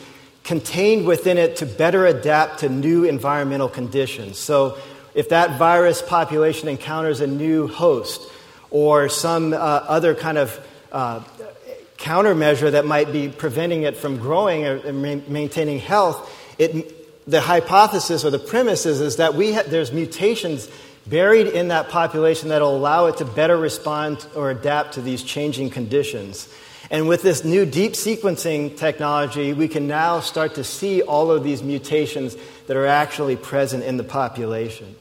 contained 0.43 1.05
within 1.05 1.37
it 1.37 1.57
to 1.57 1.65
better 1.65 2.05
adapt 2.05 2.59
to 2.59 2.69
new 2.69 3.03
environmental 3.03 3.69
conditions. 3.69 4.37
So, 4.37 4.77
if 5.15 5.29
that 5.29 5.57
virus 5.57 6.01
population 6.01 6.69
encounters 6.69 7.19
a 7.19 7.27
new 7.27 7.67
host 7.67 8.21
or 8.69 9.09
some 9.09 9.53
uh, 9.53 9.57
other 9.57 10.13
kind 10.13 10.37
of 10.37 10.67
uh, 10.91 11.21
countermeasure 11.99 12.71
that 12.71 12.85
might 12.85 13.11
be 13.11 13.29
preventing 13.29 13.83
it 13.83 13.97
from 13.97 14.17
growing 14.17 14.65
or 14.65 14.93
maintaining 14.93 15.79
health, 15.79 16.33
it, 16.57 17.29
the 17.29 17.41
hypothesis 17.41 18.25
or 18.25 18.29
the 18.29 18.39
premise 18.39 18.85
is, 18.85 19.01
is 19.01 19.17
that 19.17 19.35
we 19.35 19.53
ha- 19.53 19.63
there's 19.67 19.91
mutations 19.91 20.69
buried 21.07 21.47
in 21.47 21.69
that 21.69 21.89
population 21.89 22.49
that 22.49 22.61
will 22.61 22.75
allow 22.75 23.07
it 23.07 23.17
to 23.17 23.25
better 23.25 23.57
respond 23.57 24.25
or 24.35 24.49
adapt 24.51 24.93
to 24.93 25.01
these 25.01 25.23
changing 25.23 25.69
conditions. 25.69 26.47
And 26.91 27.07
with 27.07 27.21
this 27.21 27.43
new 27.43 27.65
deep 27.65 27.93
sequencing 27.93 28.75
technology, 28.75 29.53
we 29.53 29.67
can 29.67 29.87
now 29.87 30.21
start 30.21 30.55
to 30.55 30.63
see 30.63 31.01
all 31.01 31.31
of 31.31 31.43
these 31.43 31.61
mutations 31.61 32.35
that 32.67 32.77
are 32.77 32.87
actually 32.87 33.35
present 33.35 33.83
in 33.83 33.97
the 33.97 34.03
population. 34.03 34.95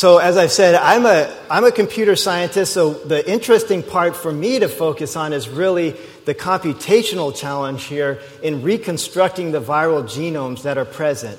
So, 0.00 0.16
as 0.16 0.38
I've 0.38 0.50
said, 0.50 0.76
I'm 0.76 1.04
a, 1.04 1.30
I'm 1.50 1.64
a 1.64 1.70
computer 1.70 2.16
scientist, 2.16 2.72
so 2.72 2.94
the 2.94 3.30
interesting 3.30 3.82
part 3.82 4.16
for 4.16 4.32
me 4.32 4.58
to 4.58 4.66
focus 4.66 5.14
on 5.14 5.34
is 5.34 5.46
really 5.46 5.94
the 6.24 6.34
computational 6.34 7.36
challenge 7.36 7.84
here 7.84 8.18
in 8.42 8.62
reconstructing 8.62 9.52
the 9.52 9.60
viral 9.60 10.02
genomes 10.02 10.62
that 10.62 10.78
are 10.78 10.86
present. 10.86 11.38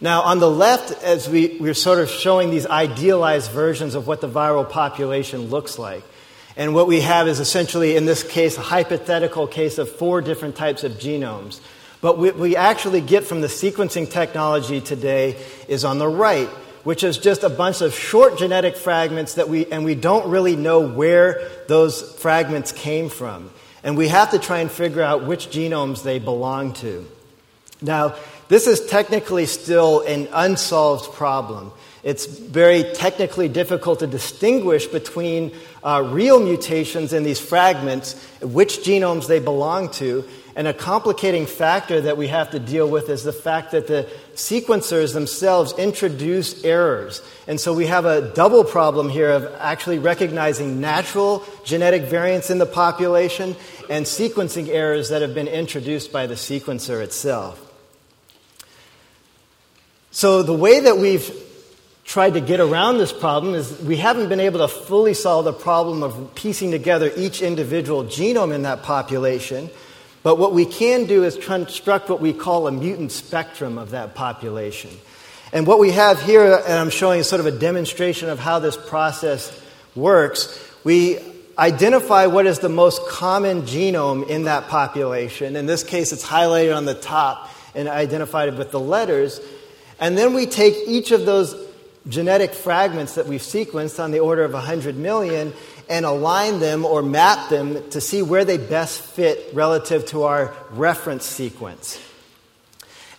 Now, 0.00 0.22
on 0.22 0.38
the 0.38 0.50
left, 0.50 0.90
as 1.02 1.28
we, 1.28 1.58
we're 1.60 1.74
sort 1.74 1.98
of 1.98 2.08
showing 2.08 2.48
these 2.48 2.64
idealized 2.66 3.50
versions 3.50 3.94
of 3.94 4.06
what 4.06 4.22
the 4.22 4.28
viral 4.30 4.66
population 4.66 5.50
looks 5.50 5.78
like. 5.78 6.02
And 6.56 6.74
what 6.74 6.86
we 6.86 7.02
have 7.02 7.28
is 7.28 7.40
essentially, 7.40 7.94
in 7.94 8.06
this 8.06 8.22
case, 8.22 8.56
a 8.56 8.62
hypothetical 8.62 9.46
case 9.46 9.76
of 9.76 9.92
four 9.92 10.22
different 10.22 10.56
types 10.56 10.82
of 10.82 10.92
genomes. 10.92 11.60
But 12.00 12.16
what 12.16 12.36
we 12.36 12.56
actually 12.56 13.02
get 13.02 13.24
from 13.24 13.42
the 13.42 13.48
sequencing 13.48 14.10
technology 14.10 14.80
today 14.80 15.36
is 15.68 15.84
on 15.84 15.98
the 15.98 16.08
right 16.08 16.48
which 16.88 17.04
is 17.04 17.18
just 17.18 17.42
a 17.42 17.50
bunch 17.50 17.82
of 17.82 17.92
short 17.92 18.38
genetic 18.38 18.74
fragments 18.74 19.34
that 19.34 19.46
we, 19.46 19.66
and 19.66 19.84
we 19.84 19.94
don't 19.94 20.30
really 20.30 20.56
know 20.56 20.80
where 20.80 21.46
those 21.66 22.14
fragments 22.14 22.72
came 22.72 23.10
from. 23.10 23.50
And 23.84 23.94
we 23.94 24.08
have 24.08 24.30
to 24.30 24.38
try 24.38 24.60
and 24.60 24.70
figure 24.70 25.02
out 25.02 25.24
which 25.24 25.50
genomes 25.50 26.02
they 26.02 26.18
belong 26.18 26.72
to. 26.80 27.06
Now, 27.82 28.16
this 28.48 28.66
is 28.66 28.86
technically 28.86 29.44
still 29.44 30.00
an 30.00 30.28
unsolved 30.32 31.12
problem. 31.12 31.72
It's 32.02 32.24
very 32.24 32.84
technically 32.94 33.50
difficult 33.50 33.98
to 33.98 34.06
distinguish 34.06 34.86
between 34.86 35.52
uh, 35.84 36.08
real 36.10 36.40
mutations 36.40 37.12
in 37.12 37.22
these 37.22 37.38
fragments, 37.38 38.14
which 38.40 38.78
genomes 38.78 39.26
they 39.26 39.40
belong 39.40 39.90
to, 40.00 40.24
and 40.56 40.66
a 40.66 40.74
complicating 40.74 41.46
factor 41.46 42.00
that 42.00 42.16
we 42.16 42.26
have 42.26 42.50
to 42.50 42.58
deal 42.58 42.88
with 42.88 43.10
is 43.10 43.22
the 43.22 43.32
fact 43.32 43.70
that 43.70 43.86
the 43.86 44.08
sequencers 44.38 45.14
themselves 45.14 45.72
introduce 45.76 46.62
errors. 46.62 47.20
And 47.48 47.60
so 47.60 47.74
we 47.74 47.86
have 47.86 48.04
a 48.04 48.32
double 48.34 48.62
problem 48.62 49.08
here 49.08 49.30
of 49.30 49.52
actually 49.58 49.98
recognizing 49.98 50.80
natural 50.80 51.44
genetic 51.64 52.04
variants 52.04 52.48
in 52.48 52.58
the 52.58 52.66
population 52.66 53.56
and 53.90 54.06
sequencing 54.06 54.68
errors 54.68 55.08
that 55.08 55.22
have 55.22 55.34
been 55.34 55.48
introduced 55.48 56.12
by 56.12 56.28
the 56.28 56.34
sequencer 56.34 57.02
itself. 57.02 57.60
So 60.12 60.44
the 60.44 60.54
way 60.54 60.80
that 60.80 60.98
we've 60.98 61.28
tried 62.04 62.34
to 62.34 62.40
get 62.40 62.60
around 62.60 62.98
this 62.98 63.12
problem 63.12 63.56
is 63.56 63.76
we 63.80 63.96
haven't 63.96 64.28
been 64.28 64.40
able 64.40 64.60
to 64.60 64.68
fully 64.68 65.14
solve 65.14 65.46
the 65.46 65.52
problem 65.52 66.04
of 66.04 66.36
piecing 66.36 66.70
together 66.70 67.10
each 67.16 67.42
individual 67.42 68.04
genome 68.04 68.54
in 68.54 68.62
that 68.62 68.84
population. 68.84 69.68
But 70.22 70.38
what 70.38 70.52
we 70.52 70.64
can 70.64 71.06
do 71.06 71.24
is 71.24 71.36
construct 71.36 72.08
what 72.08 72.20
we 72.20 72.32
call 72.32 72.66
a 72.66 72.72
mutant 72.72 73.12
spectrum 73.12 73.78
of 73.78 73.90
that 73.90 74.14
population. 74.14 74.90
And 75.52 75.66
what 75.66 75.78
we 75.78 75.92
have 75.92 76.20
here, 76.20 76.44
and 76.44 76.74
I'm 76.74 76.90
showing 76.90 77.22
sort 77.22 77.40
of 77.40 77.46
a 77.46 77.58
demonstration 77.58 78.28
of 78.28 78.38
how 78.38 78.58
this 78.58 78.76
process 78.76 79.58
works, 79.94 80.58
we 80.84 81.18
identify 81.58 82.26
what 82.26 82.46
is 82.46 82.58
the 82.58 82.68
most 82.68 83.06
common 83.08 83.62
genome 83.62 84.28
in 84.28 84.44
that 84.44 84.68
population. 84.68 85.56
In 85.56 85.66
this 85.66 85.82
case, 85.82 86.12
it's 86.12 86.24
highlighted 86.24 86.76
on 86.76 86.84
the 86.84 86.94
top 86.94 87.50
and 87.74 87.88
identified 87.88 88.56
with 88.56 88.70
the 88.70 88.80
letters. 88.80 89.40
And 89.98 90.16
then 90.16 90.34
we 90.34 90.46
take 90.46 90.74
each 90.86 91.10
of 91.10 91.26
those 91.26 91.56
genetic 92.08 92.54
fragments 92.54 93.16
that 93.16 93.26
we've 93.26 93.42
sequenced 93.42 94.02
on 94.02 94.10
the 94.10 94.20
order 94.20 94.44
of 94.44 94.52
100 94.52 94.96
million 94.96 95.52
and 95.88 96.04
align 96.04 96.60
them 96.60 96.84
or 96.84 97.02
map 97.02 97.48
them 97.48 97.88
to 97.90 98.00
see 98.00 98.22
where 98.22 98.44
they 98.44 98.58
best 98.58 99.00
fit 99.00 99.50
relative 99.54 100.06
to 100.06 100.24
our 100.24 100.54
reference 100.70 101.24
sequence. 101.24 102.00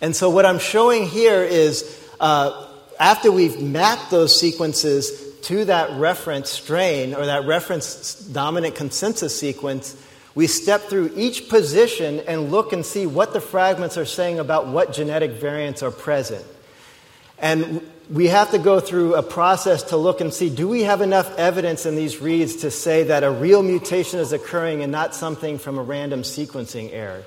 And 0.00 0.14
so, 0.14 0.30
what 0.30 0.46
I'm 0.46 0.58
showing 0.58 1.06
here 1.06 1.42
is 1.42 1.98
uh, 2.20 2.68
after 2.98 3.32
we've 3.32 3.60
mapped 3.60 4.10
those 4.10 4.38
sequences 4.38 5.34
to 5.42 5.64
that 5.66 5.98
reference 5.98 6.50
strain 6.50 7.14
or 7.14 7.26
that 7.26 7.46
reference 7.46 8.14
dominant 8.14 8.74
consensus 8.76 9.38
sequence, 9.38 9.96
we 10.34 10.46
step 10.46 10.82
through 10.82 11.12
each 11.16 11.48
position 11.48 12.20
and 12.20 12.50
look 12.50 12.72
and 12.72 12.86
see 12.86 13.06
what 13.06 13.32
the 13.32 13.40
fragments 13.40 13.96
are 13.96 14.04
saying 14.04 14.38
about 14.38 14.68
what 14.68 14.92
genetic 14.92 15.32
variants 15.32 15.82
are 15.82 15.90
present. 15.90 16.44
And 17.38 17.90
we 18.10 18.26
have 18.26 18.50
to 18.50 18.58
go 18.58 18.80
through 18.80 19.14
a 19.14 19.22
process 19.22 19.84
to 19.84 19.96
look 19.96 20.20
and 20.20 20.34
see 20.34 20.50
do 20.50 20.66
we 20.66 20.82
have 20.82 21.00
enough 21.00 21.32
evidence 21.38 21.86
in 21.86 21.94
these 21.94 22.20
reads 22.20 22.56
to 22.56 22.70
say 22.70 23.04
that 23.04 23.22
a 23.22 23.30
real 23.30 23.62
mutation 23.62 24.18
is 24.18 24.32
occurring 24.32 24.82
and 24.82 24.90
not 24.90 25.14
something 25.14 25.58
from 25.58 25.78
a 25.78 25.82
random 25.82 26.22
sequencing 26.22 26.92
error. 26.92 27.22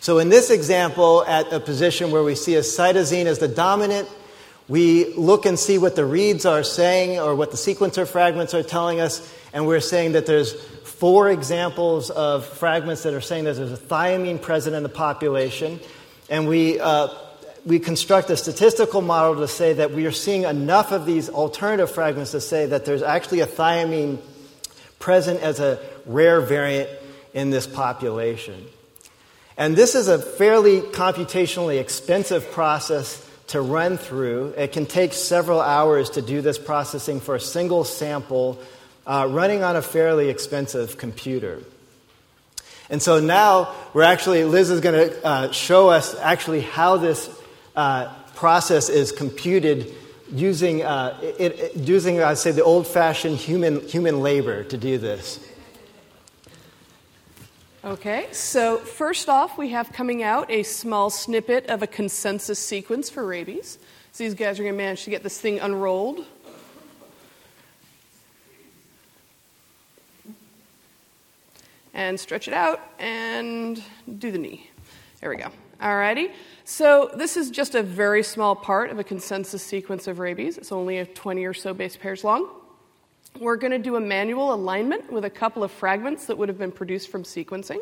So, 0.00 0.18
in 0.18 0.28
this 0.28 0.50
example, 0.50 1.24
at 1.26 1.50
a 1.52 1.60
position 1.60 2.10
where 2.10 2.22
we 2.22 2.34
see 2.34 2.56
a 2.56 2.60
cytosine 2.60 3.24
as 3.24 3.38
the 3.38 3.48
dominant, 3.48 4.08
we 4.68 5.14
look 5.14 5.46
and 5.46 5.58
see 5.58 5.78
what 5.78 5.96
the 5.96 6.04
reads 6.04 6.44
are 6.44 6.62
saying 6.62 7.18
or 7.18 7.34
what 7.34 7.52
the 7.52 7.56
sequencer 7.56 8.06
fragments 8.06 8.52
are 8.54 8.62
telling 8.62 9.00
us, 9.00 9.32
and 9.52 9.66
we're 9.66 9.80
saying 9.80 10.12
that 10.12 10.26
there's 10.26 10.52
four 10.82 11.30
examples 11.30 12.10
of 12.10 12.44
fragments 12.44 13.04
that 13.04 13.14
are 13.14 13.20
saying 13.20 13.44
that 13.44 13.54
there's 13.54 13.72
a 13.72 13.76
thiamine 13.76 14.42
present 14.42 14.74
in 14.74 14.82
the 14.82 14.88
population, 14.90 15.80
and 16.28 16.48
we 16.48 16.80
uh, 16.80 17.08
we 17.64 17.78
construct 17.78 18.28
a 18.30 18.36
statistical 18.36 19.00
model 19.00 19.36
to 19.36 19.48
say 19.48 19.72
that 19.74 19.92
we 19.92 20.06
are 20.06 20.12
seeing 20.12 20.42
enough 20.42 20.92
of 20.92 21.06
these 21.06 21.30
alternative 21.30 21.90
fragments 21.90 22.32
to 22.32 22.40
say 22.40 22.66
that 22.66 22.84
there's 22.84 23.02
actually 23.02 23.40
a 23.40 23.46
thiamine 23.46 24.18
present 24.98 25.40
as 25.40 25.60
a 25.60 25.78
rare 26.04 26.40
variant 26.40 26.90
in 27.32 27.50
this 27.50 27.66
population. 27.66 28.66
And 29.56 29.76
this 29.76 29.94
is 29.94 30.08
a 30.08 30.18
fairly 30.18 30.80
computationally 30.80 31.80
expensive 31.80 32.50
process 32.50 33.24
to 33.48 33.60
run 33.60 33.98
through. 33.98 34.54
It 34.56 34.72
can 34.72 34.84
take 34.84 35.12
several 35.12 35.60
hours 35.60 36.10
to 36.10 36.22
do 36.22 36.40
this 36.40 36.58
processing 36.58 37.20
for 37.20 37.34
a 37.34 37.40
single 37.40 37.84
sample 37.84 38.58
uh, 39.06 39.28
running 39.30 39.62
on 39.62 39.76
a 39.76 39.82
fairly 39.82 40.28
expensive 40.28 40.98
computer. 40.98 41.60
And 42.90 43.00
so 43.00 43.20
now 43.20 43.74
we're 43.94 44.02
actually, 44.02 44.44
Liz 44.44 44.70
is 44.70 44.80
going 44.80 45.10
to 45.10 45.26
uh, 45.26 45.52
show 45.52 45.88
us 45.88 46.14
actually 46.18 46.60
how 46.60 46.96
this 46.96 47.28
uh, 47.76 48.12
process 48.34 48.88
is 48.88 49.12
computed 49.12 49.94
using, 50.30 50.82
uh, 50.82 51.18
it, 51.22 51.58
it, 51.58 51.76
using 51.76 52.22
I'd 52.22 52.38
say, 52.38 52.50
the 52.50 52.64
old 52.64 52.86
fashioned 52.86 53.36
human, 53.36 53.86
human 53.86 54.20
labor 54.20 54.64
to 54.64 54.76
do 54.76 54.98
this. 54.98 55.40
Okay, 57.84 58.28
so 58.32 58.78
first 58.78 59.28
off, 59.28 59.58
we 59.58 59.68
have 59.70 59.92
coming 59.92 60.22
out 60.22 60.50
a 60.50 60.62
small 60.62 61.10
snippet 61.10 61.66
of 61.66 61.82
a 61.82 61.86
consensus 61.86 62.58
sequence 62.58 63.10
for 63.10 63.26
rabies. 63.26 63.78
So 64.12 64.24
these 64.24 64.34
guys 64.34 64.58
are 64.58 64.62
going 64.62 64.74
to 64.74 64.78
manage 64.78 65.04
to 65.04 65.10
get 65.10 65.22
this 65.22 65.38
thing 65.38 65.58
unrolled. 65.58 66.24
And 71.92 72.18
stretch 72.18 72.48
it 72.48 72.54
out 72.54 72.80
and 72.98 73.82
do 74.18 74.32
the 74.32 74.38
knee. 74.38 74.70
There 75.20 75.28
we 75.30 75.36
go. 75.36 75.50
Alrighty. 75.84 76.32
So 76.64 77.10
this 77.14 77.36
is 77.36 77.50
just 77.50 77.74
a 77.74 77.82
very 77.82 78.22
small 78.22 78.56
part 78.56 78.88
of 78.88 78.98
a 78.98 79.04
consensus 79.04 79.62
sequence 79.62 80.06
of 80.06 80.18
rabies. 80.18 80.56
It's 80.56 80.72
only 80.72 80.96
a 80.96 81.04
20 81.04 81.44
or 81.44 81.52
so 81.52 81.74
base 81.74 81.94
pairs 81.94 82.24
long. 82.24 82.48
We're 83.38 83.56
going 83.56 83.72
to 83.72 83.78
do 83.78 83.96
a 83.96 84.00
manual 84.00 84.54
alignment 84.54 85.12
with 85.12 85.26
a 85.26 85.30
couple 85.30 85.62
of 85.62 85.70
fragments 85.70 86.24
that 86.24 86.38
would 86.38 86.48
have 86.48 86.56
been 86.56 86.72
produced 86.72 87.10
from 87.10 87.22
sequencing. 87.22 87.80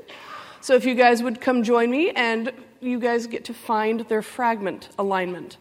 So 0.61 0.75
if 0.75 0.85
you 0.85 0.97
guys 0.97 1.23
would 1.23 1.41
come 1.41 1.63
join 1.63 1.93
me, 1.93 2.11
and 2.11 2.53
you 2.81 2.99
guys 2.99 3.29
get 3.29 3.45
to 3.45 3.55
find 3.55 4.01
their 4.09 4.23
fragment 4.23 4.89
alignment. 4.99 5.57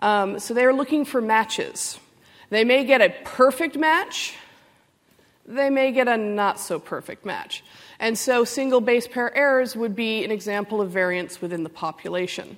Um, 0.00 0.40
so 0.40 0.54
they're 0.54 0.74
looking 0.74 1.04
for 1.04 1.20
matches. 1.20 2.00
They 2.50 2.64
may 2.64 2.82
get 2.82 3.00
a 3.00 3.14
perfect 3.24 3.76
match, 3.76 4.34
they 5.46 5.70
may 5.70 5.92
get 5.92 6.08
a 6.08 6.16
not 6.16 6.58
so 6.58 6.80
perfect 6.80 7.24
match. 7.24 7.62
And 8.00 8.16
so 8.16 8.44
single 8.44 8.80
base 8.80 9.08
pair 9.08 9.34
errors 9.36 9.74
would 9.74 9.96
be 9.96 10.24
an 10.24 10.30
example 10.30 10.80
of 10.80 10.90
variance 10.90 11.40
within 11.40 11.64
the 11.64 11.68
population. 11.68 12.56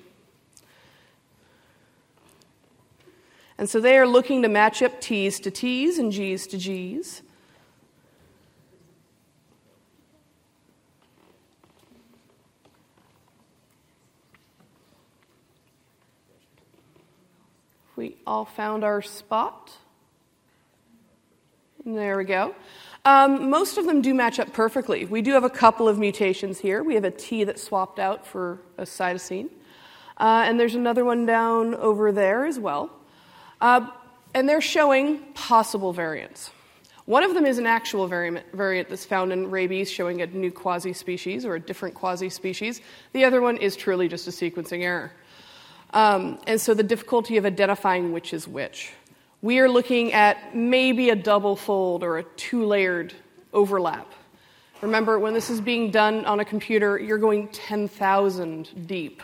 And 3.57 3.69
so 3.69 3.79
they 3.79 3.97
are 3.97 4.07
looking 4.07 4.41
to 4.43 4.49
match 4.49 4.81
up 4.81 5.01
T's 5.01 5.39
to 5.41 5.51
T's 5.51 5.97
and 5.97 6.11
G's 6.11 6.47
to 6.47 6.57
G's. 6.57 7.21
We 17.95 18.17
all 18.25 18.45
found 18.45 18.83
our 18.83 19.03
spot. 19.03 19.71
There 21.85 22.17
we 22.17 22.23
go. 22.23 22.55
Um, 23.03 23.49
most 23.49 23.77
of 23.77 23.85
them 23.85 24.01
do 24.01 24.13
match 24.13 24.39
up 24.39 24.53
perfectly. 24.53 25.05
We 25.05 25.21
do 25.21 25.31
have 25.31 25.43
a 25.43 25.49
couple 25.49 25.87
of 25.87 25.97
mutations 25.97 26.59
here. 26.59 26.83
We 26.83 26.93
have 26.95 27.03
a 27.03 27.11
T 27.11 27.43
that 27.45 27.59
swapped 27.59 27.97
out 27.97 28.27
for 28.27 28.59
a 28.77 28.83
cytosine. 28.83 29.49
Uh, 30.17 30.43
and 30.45 30.59
there's 30.59 30.75
another 30.75 31.03
one 31.03 31.25
down 31.25 31.73
over 31.75 32.11
there 32.11 32.45
as 32.45 32.59
well. 32.59 32.91
Uh, 33.59 33.89
and 34.35 34.47
they're 34.47 34.61
showing 34.61 35.19
possible 35.33 35.93
variants. 35.93 36.51
One 37.05 37.23
of 37.23 37.33
them 37.33 37.45
is 37.47 37.57
an 37.57 37.65
actual 37.65 38.07
variant, 38.07 38.45
variant 38.53 38.87
that's 38.87 39.05
found 39.05 39.33
in 39.33 39.49
rabies, 39.49 39.89
showing 39.89 40.21
a 40.21 40.27
new 40.27 40.51
quasi 40.51 40.93
species 40.93 41.43
or 41.43 41.55
a 41.55 41.59
different 41.59 41.95
quasi 41.95 42.29
species. 42.29 42.81
The 43.13 43.25
other 43.25 43.41
one 43.41 43.57
is 43.57 43.75
truly 43.75 44.07
just 44.07 44.27
a 44.27 44.31
sequencing 44.31 44.83
error. 44.83 45.11
Um, 45.93 46.39
and 46.45 46.61
so 46.61 46.75
the 46.75 46.83
difficulty 46.83 47.37
of 47.37 47.45
identifying 47.45 48.11
which 48.11 48.33
is 48.33 48.47
which. 48.47 48.93
We 49.41 49.57
are 49.59 49.67
looking 49.67 50.13
at 50.13 50.55
maybe 50.55 51.09
a 51.09 51.15
double 51.15 51.55
fold 51.55 52.03
or 52.03 52.19
a 52.19 52.23
two 52.23 52.65
layered 52.65 53.13
overlap. 53.53 54.11
Remember, 54.81 55.17
when 55.17 55.33
this 55.33 55.49
is 55.49 55.59
being 55.59 55.89
done 55.89 56.25
on 56.25 56.39
a 56.39 56.45
computer, 56.45 56.99
you're 56.99 57.17
going 57.17 57.47
10,000 57.47 58.87
deep. 58.87 59.23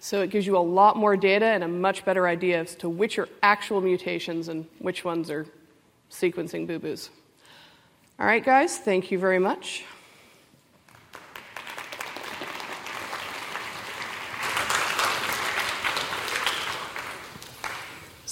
So 0.00 0.20
it 0.20 0.30
gives 0.30 0.46
you 0.46 0.56
a 0.56 0.58
lot 0.58 0.96
more 0.96 1.16
data 1.16 1.46
and 1.46 1.62
a 1.62 1.68
much 1.68 2.04
better 2.04 2.26
idea 2.26 2.60
as 2.60 2.74
to 2.76 2.88
which 2.88 3.20
are 3.20 3.28
actual 3.42 3.80
mutations 3.80 4.48
and 4.48 4.66
which 4.80 5.04
ones 5.04 5.30
are 5.30 5.46
sequencing 6.10 6.66
boo 6.66 6.80
boos. 6.80 7.10
All 8.18 8.26
right, 8.26 8.44
guys, 8.44 8.78
thank 8.78 9.12
you 9.12 9.18
very 9.18 9.38
much. 9.38 9.84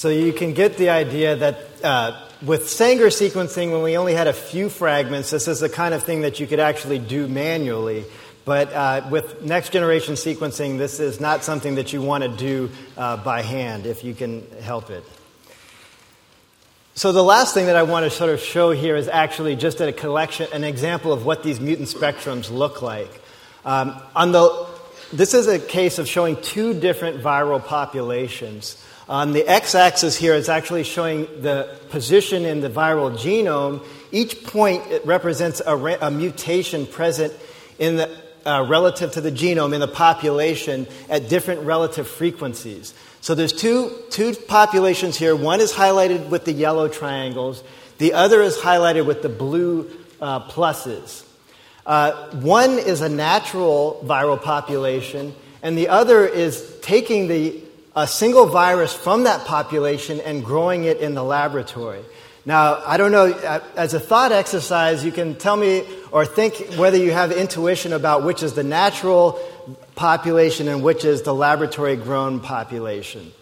So 0.00 0.08
you 0.08 0.32
can 0.32 0.54
get 0.54 0.78
the 0.78 0.88
idea 0.88 1.36
that 1.36 1.58
uh, 1.84 2.18
with 2.40 2.70
Sanger 2.70 3.08
sequencing, 3.08 3.70
when 3.70 3.82
we 3.82 3.98
only 3.98 4.14
had 4.14 4.28
a 4.28 4.32
few 4.32 4.70
fragments, 4.70 5.28
this 5.28 5.46
is 5.46 5.60
the 5.60 5.68
kind 5.68 5.92
of 5.92 6.02
thing 6.02 6.22
that 6.22 6.40
you 6.40 6.46
could 6.46 6.58
actually 6.58 6.98
do 6.98 7.28
manually. 7.28 8.06
But 8.46 8.72
uh, 8.72 9.06
with 9.10 9.42
next 9.42 9.74
generation 9.74 10.14
sequencing, 10.14 10.78
this 10.78 11.00
is 11.00 11.20
not 11.20 11.44
something 11.44 11.74
that 11.74 11.92
you 11.92 12.00
want 12.00 12.24
to 12.24 12.30
do 12.34 12.70
uh, 12.96 13.18
by 13.18 13.42
hand 13.42 13.84
if 13.84 14.02
you 14.02 14.14
can 14.14 14.46
help 14.62 14.88
it. 14.88 15.04
So 16.94 17.12
the 17.12 17.22
last 17.22 17.52
thing 17.52 17.66
that 17.66 17.76
I 17.76 17.82
want 17.82 18.04
to 18.04 18.10
sort 18.10 18.30
of 18.30 18.40
show 18.40 18.70
here 18.70 18.96
is 18.96 19.06
actually 19.06 19.54
just 19.54 19.82
a 19.82 19.92
collection, 19.92 20.48
an 20.54 20.64
example 20.64 21.12
of 21.12 21.26
what 21.26 21.42
these 21.42 21.60
mutant 21.60 21.88
spectrums 21.88 22.50
look 22.50 22.80
like. 22.80 23.20
Um, 23.66 24.00
on 24.16 24.32
the, 24.32 24.66
this 25.12 25.34
is 25.34 25.46
a 25.46 25.58
case 25.58 25.98
of 25.98 26.08
showing 26.08 26.40
two 26.40 26.72
different 26.72 27.22
viral 27.22 27.62
populations. 27.62 28.82
On 29.11 29.33
the 29.33 29.44
x 29.44 29.75
axis 29.75 30.16
here 30.16 30.35
is 30.35 30.49
actually 30.49 30.85
showing 30.85 31.27
the 31.42 31.68
position 31.88 32.44
in 32.44 32.61
the 32.61 32.70
viral 32.70 33.11
genome. 33.11 33.85
Each 34.12 34.44
point 34.44 34.85
represents 35.05 35.61
a, 35.66 35.74
a, 35.74 36.12
mutation 36.12 36.87
present 36.87 37.32
in 37.80 37.97
the, 37.97 38.09
uh, 38.47 38.64
relative 38.68 39.11
to 39.14 39.20
the 39.20 39.32
genome 39.32 39.74
in 39.74 39.80
the 39.80 39.89
population 39.89 40.87
at 41.09 41.28
different 41.28 41.62
relative 41.62 42.07
frequencies. 42.07 42.95
So 43.20 43.34
there's 43.34 43.53
two, 43.53 43.91
two 44.11 44.32
populations 44.47 45.16
here. 45.16 45.34
One 45.34 45.61
is 45.61 45.72
highlighted 45.72 46.28
with 46.28 46.45
the 46.45 46.53
yellow 46.53 46.87
triangles, 46.87 47.64
the 47.99 48.12
other 48.12 48.41
is 48.43 48.59
highlighted 48.59 49.07
with 49.07 49.22
the 49.22 49.28
blue 49.28 49.91
uh, 50.20 50.47
pluses. 50.49 51.24
Uh, 51.84 52.30
one 52.37 52.78
is 52.78 53.01
a 53.01 53.09
natural 53.09 54.05
viral 54.07 54.41
population, 54.41 55.34
and 55.64 55.76
the 55.76 55.89
other 55.89 56.24
is 56.24 56.78
taking 56.80 57.26
the 57.26 57.61
a 57.97 58.07
single 58.07 58.47
virus 58.47 58.93
from 58.93 59.24
that 59.24 59.45
population 59.47 60.20
and 60.20 60.45
growing 60.45 60.84
it 60.84 60.99
in 60.99 61.14
the 61.14 61.24
laboratory. 61.24 62.03
Now, 62.47 62.82
I 62.86 62.97
don't 62.97 63.12
know, 63.12 63.26
uh, 63.32 63.61
as 63.76 63.93
a 63.93 64.01
thought 64.01 64.32
exercise, 64.32 65.05
you 65.05 65.12
can 65.12 65.34
tell 65.34 65.57
me 65.57 65.84
or 66.11 66.24
think 66.24 66.74
whether 66.76 66.97
you 66.97 67.11
have 67.11 67.32
intuition 67.32 67.93
about 67.93 68.24
which 68.24 68.43
is 68.43 68.55
the 68.55 68.64
natural 68.64 69.38
population 69.95 70.66
and 70.68 70.82
which 70.82 71.05
is 71.05 71.22
the 71.22 71.34
laboratory 71.34 71.97
grown 71.97 72.41
population. 72.41 73.32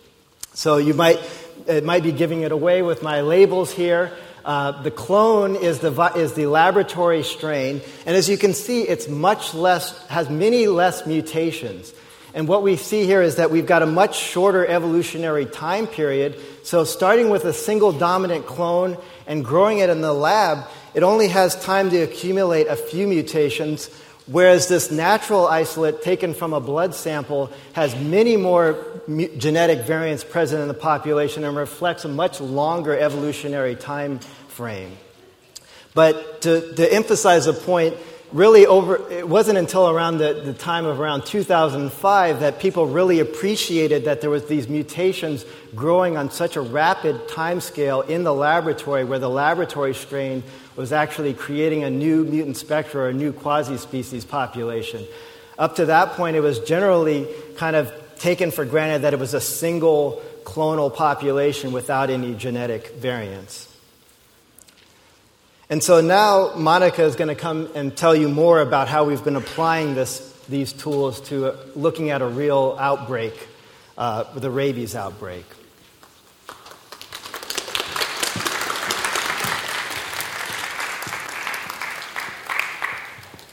So 0.55 0.78
you 0.78 0.94
might, 0.94 1.20
it 1.68 1.84
might 1.84 2.03
be 2.03 2.11
giving 2.11 2.42
it 2.42 2.51
away 2.51 2.82
with 2.82 3.03
my 3.03 3.20
labels 3.20 3.72
here. 3.72 4.12
Uh, 4.44 4.82
the 4.82 4.90
clone 4.90 5.55
is 5.55 5.78
the, 5.78 5.92
is 6.16 6.32
the 6.32 6.46
laboratory 6.46 7.22
strain, 7.22 7.82
and 8.07 8.16
as 8.16 8.28
you 8.28 8.38
can 8.38 8.55
see, 8.55 8.82
it's 8.82 9.07
much 9.07 9.53
less, 9.53 10.07
has 10.07 10.30
many 10.30 10.66
less 10.66 11.07
mutations. 11.07 11.92
And 12.35 12.47
what 12.47 12.62
we 12.62 12.76
see 12.76 13.05
here 13.05 13.22
is 13.22 13.37
that 13.37 13.51
we've 13.51 13.66
got 13.66 13.83
a 13.83 13.87
much 13.87 14.18
shorter 14.18 14.66
evolutionary 14.66 15.47
time 15.47 15.87
period. 15.87 16.39
So, 16.62 16.85
starting 16.85 17.31
with 17.31 17.45
a 17.45 17.53
single 17.53 17.93
dominant 17.93 18.47
clone 18.47 18.99
and 19.26 19.45
growing 19.45 19.79
it 19.79 19.89
in 19.89 20.03
the 20.03 20.12
lab, 20.12 20.66
it 20.95 21.03
only 21.03 21.29
has 21.29 21.61
time 21.62 21.91
to 21.91 22.01
accumulate 22.01 22.66
a 22.66 22.76
few 22.76 23.07
mutations, 23.07 23.89
whereas 24.26 24.68
this 24.68 24.91
natural 24.91 25.47
isolate 25.47 26.03
taken 26.03 26.35
from 26.35 26.53
a 26.53 26.61
blood 26.61 26.95
sample 26.95 27.51
has 27.72 27.97
many 27.97 28.37
more 28.37 28.85
mu- 29.07 29.29
genetic 29.37 29.87
variants 29.87 30.22
present 30.22 30.61
in 30.61 30.68
the 30.68 30.74
population 30.74 31.45
and 31.45 31.57
reflects 31.57 32.05
a 32.05 32.09
much 32.09 32.41
longer 32.41 32.99
evolutionary 32.99 33.74
time 33.74 34.18
frame. 34.49 34.97
But 35.95 36.43
to, 36.43 36.74
to 36.74 36.93
emphasize 36.93 37.47
a 37.47 37.53
point, 37.53 37.97
really 38.33 38.66
over 38.66 39.11
it 39.11 39.26
wasn't 39.26 39.57
until 39.57 39.89
around 39.89 40.18
the, 40.18 40.43
the 40.45 40.53
time 40.53 40.85
of 40.85 41.01
around 41.01 41.24
2005 41.24 42.41
that 42.41 42.59
people 42.59 42.87
really 42.87 43.20
appreciated 43.20 44.05
that 44.05 44.20
there 44.20 44.29
was 44.29 44.45
these 44.47 44.68
mutations 44.68 45.47
growing 45.74 46.16
on 46.16 46.31
such 46.31 46.57
a 46.57 46.61
rapid 46.61 47.29
time 47.29 47.61
scale 47.61 48.03
in 48.03 48.24
the 48.24 48.35
laboratory 48.35 49.05
where 49.05 49.18
the 49.18 49.31
laboratory 49.31 49.95
strain 49.95 50.43
was 50.76 50.93
actually 50.93 51.33
creating 51.33 51.85
a 51.85 51.91
new 51.91 52.24
mutant 52.24 52.57
spectra 52.57 53.03
or 53.03 53.09
a 53.09 53.14
new 53.14 53.33
quasi-species 53.33 54.24
population. 54.24 55.05
Up 55.59 55.76
to 55.76 55.87
that 55.87 56.12
point 56.12 56.37
it 56.37 56.41
was 56.41 56.59
generally 56.61 57.26
kind 57.57 57.76
of 57.76 57.93
taken 58.18 58.51
for 58.51 58.64
granted 58.66 59.03
that 59.03 59.14
it 59.14 59.18
was 59.18 59.33
a 59.33 59.41
single 59.41 60.22
clonal 60.45 60.95
population 60.95 61.72
without 61.72 62.11
any 62.11 62.35
genetic 62.35 62.89
variants 62.97 63.67
and 65.70 65.82
so 65.82 66.00
now 66.00 66.54
Monica 66.56 67.02
is 67.02 67.14
going 67.14 67.28
to 67.28 67.34
come 67.34 67.68
and 67.74 67.96
tell 67.96 68.14
you 68.14 68.28
more 68.28 68.60
about 68.60 68.88
how 68.88 69.04
we've 69.04 69.22
been 69.22 69.36
applying 69.36 69.94
this, 69.94 70.32
these 70.48 70.72
tools 70.72 71.20
to 71.28 71.54
looking 71.76 72.10
at 72.10 72.22
a 72.22 72.26
real 72.26 72.76
outbreak, 72.80 73.34
uh, 73.98 74.24
the 74.38 74.50
rabies 74.50 74.94
outbreak. 74.94 75.44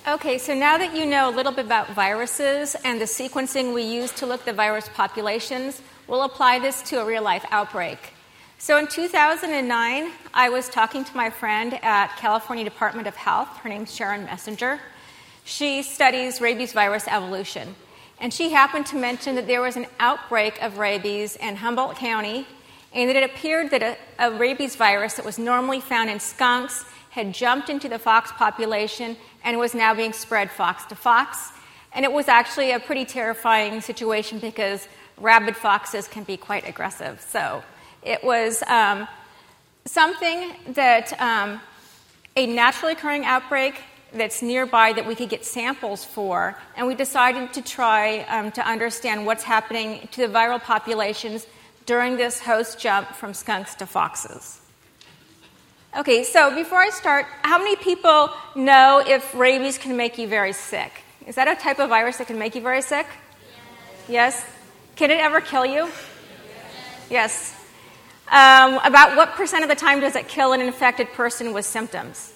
Okay, 0.08 0.38
so 0.38 0.56
now 0.56 0.78
that 0.78 0.96
you 0.96 1.06
know 1.06 1.30
a 1.30 1.36
little 1.36 1.52
bit 1.52 1.66
about 1.66 1.90
viruses 1.90 2.76
and 2.86 3.02
the 3.02 3.06
sequencing 3.06 3.74
we 3.74 3.84
use 3.84 4.12
to 4.14 4.26
look 4.26 4.40
at 4.42 4.46
the 4.46 4.54
virus 4.54 4.88
populations, 4.94 5.82
we'll 6.08 6.24
apply 6.24 6.60
this 6.60 6.82
to 6.84 7.02
a 7.02 7.06
real 7.06 7.24
life 7.24 7.44
outbreak. 7.52 8.15
So 8.58 8.78
in 8.78 8.88
2009, 8.88 10.12
I 10.34 10.50
was 10.50 10.70
talking 10.70 11.04
to 11.04 11.16
my 11.16 11.30
friend 11.30 11.78
at 11.84 12.16
California 12.18 12.64
Department 12.64 13.06
of 13.06 13.16
Health. 13.16 13.50
Her 13.58 13.70
name's 13.70 13.94
Sharon 13.94 14.24
Messenger. 14.24 14.80
She 15.44 15.84
studies 15.84 16.40
rabies 16.40 16.72
virus 16.72 17.06
evolution. 17.08 17.76
And 18.20 18.34
she 18.34 18.52
happened 18.52 18.86
to 18.88 18.96
mention 18.96 19.36
that 19.36 19.46
there 19.46 19.62
was 19.62 19.76
an 19.76 19.88
outbreak 20.00 20.64
of 20.64 20.78
rabies 20.78 21.36
in 21.36 21.58
Humboldt 21.58 21.98
County, 21.98 22.48
and 22.94 23.10
that 23.10 23.18
it 23.18 23.30
appeared 23.30 23.72
that 23.72 23.84
a, 23.84 23.98
a 24.18 24.32
rabies 24.32 24.78
virus 24.78 25.16
that 25.16 25.26
was 25.26 25.38
normally 25.38 25.82
found 25.82 26.10
in 26.10 26.20
skunks 26.22 26.86
had 27.10 27.34
jumped 27.34 27.70
into 27.70 27.90
the 27.90 28.00
fox 28.00 28.32
population 28.32 29.18
and 29.44 29.60
was 29.60 29.76
now 29.76 29.94
being 29.94 30.14
spread 30.14 30.50
fox 30.50 30.86
to 30.86 30.96
fox. 30.96 31.52
And 31.94 32.06
it 32.06 32.12
was 32.12 32.30
actually 32.30 32.72
a 32.72 32.80
pretty 32.80 33.04
terrifying 33.04 33.82
situation 33.82 34.40
because 34.40 34.88
rabid 35.18 35.58
foxes 35.58 36.08
can 36.08 36.24
be 36.24 36.38
quite 36.38 36.68
aggressive. 36.68 37.24
So 37.30 37.62
it 38.06 38.24
was 38.24 38.64
um, 38.68 39.08
something 39.86 40.54
that 40.70 41.20
um, 41.20 41.60
a 42.36 42.46
naturally 42.46 42.94
occurring 42.94 43.26
outbreak 43.26 43.82
that's 44.14 44.42
nearby 44.42 44.94
that 44.94 45.06
we 45.06 45.16
could 45.16 45.30
get 45.30 45.44
samples 45.44 46.06
for, 46.06 46.56
and 46.78 46.88
we 46.88 46.96
decided 46.96 47.52
to 47.54 47.62
try 47.62 48.20
um, 48.30 48.52
to 48.52 48.66
understand 48.66 49.26
what's 49.26 49.44
happening 49.44 50.08
to 50.12 50.22
the 50.22 50.32
viral 50.32 50.62
populations 50.62 51.48
during 51.86 52.16
this 52.16 52.40
host 52.40 52.80
jump 52.80 53.10
from 53.10 53.34
skunks 53.34 53.76
to 53.76 53.86
foxes. 53.86 54.62
Okay, 55.98 56.24
so 56.24 56.54
before 56.54 56.80
I 56.80 56.90
start, 56.90 57.26
how 57.42 57.58
many 57.58 57.76
people 57.78 58.30
know 58.56 59.04
if 59.06 59.34
rabies 59.34 59.78
can 59.78 59.98
make 59.98 60.18
you 60.18 60.28
very 60.28 60.54
sick? 60.54 60.92
Is 61.26 61.36
that 61.36 61.48
a 61.48 61.56
type 61.56 61.80
of 61.80 61.90
virus 61.90 62.18
that 62.18 62.28
can 62.28 62.38
make 62.38 62.54
you 62.54 62.62
very 62.62 62.82
sick? 62.82 63.08
Yes? 64.08 64.44
yes? 64.44 64.46
Can 64.96 65.10
it 65.10 65.20
ever 65.20 65.42
kill 65.42 65.66
you? 65.66 65.90
Yes. 67.10 67.10
yes. 67.10 67.65
Um, 68.32 68.80
about 68.84 69.16
what 69.16 69.34
percent 69.34 69.64
of 69.64 69.70
the 69.70 69.76
time 69.76 70.00
does 70.00 70.16
it 70.16 70.28
kill 70.28 70.54
an 70.54 70.62
infected 70.62 71.08
person 71.14 71.54
with 71.54 71.66
symptoms? 71.66 72.34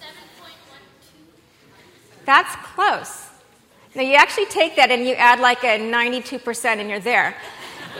7.12. 0.00 0.06
That's 2.24 2.54
close. 2.74 3.28
Now, 3.94 4.02
you 4.02 4.14
actually 4.14 4.46
take 4.46 4.76
that 4.76 4.90
and 4.90 5.06
you 5.06 5.14
add 5.14 5.40
like 5.40 5.64
a 5.64 5.78
92% 5.78 6.64
and 6.64 6.88
you're 6.88 7.00
there. 7.00 7.36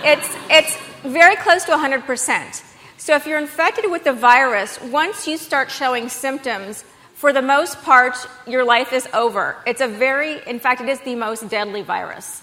It's, 0.05 0.29
it's 0.49 0.77
very 1.03 1.37
close 1.37 1.65
to 1.65 1.73
100%. 1.73 2.63
So, 2.97 3.17
if 3.17 3.27
you're 3.27 3.39
infected 3.39 3.91
with 3.91 4.05
the 4.05 4.13
virus, 4.13 4.81
once 4.81 5.27
you 5.27 5.37
start 5.37 5.71
showing 5.71 6.09
symptoms, 6.09 6.85
for 7.15 7.33
the 7.33 7.43
most 7.43 7.83
part, 7.83 8.17
your 8.47 8.65
life 8.65 8.93
is 8.93 9.07
over. 9.13 9.57
It's 9.67 9.81
a 9.81 9.89
very, 9.89 10.41
in 10.47 10.61
fact, 10.61 10.81
it 10.81 10.89
is 10.89 11.01
the 11.01 11.15
most 11.15 11.49
deadly 11.49 11.83
virus. 11.83 12.43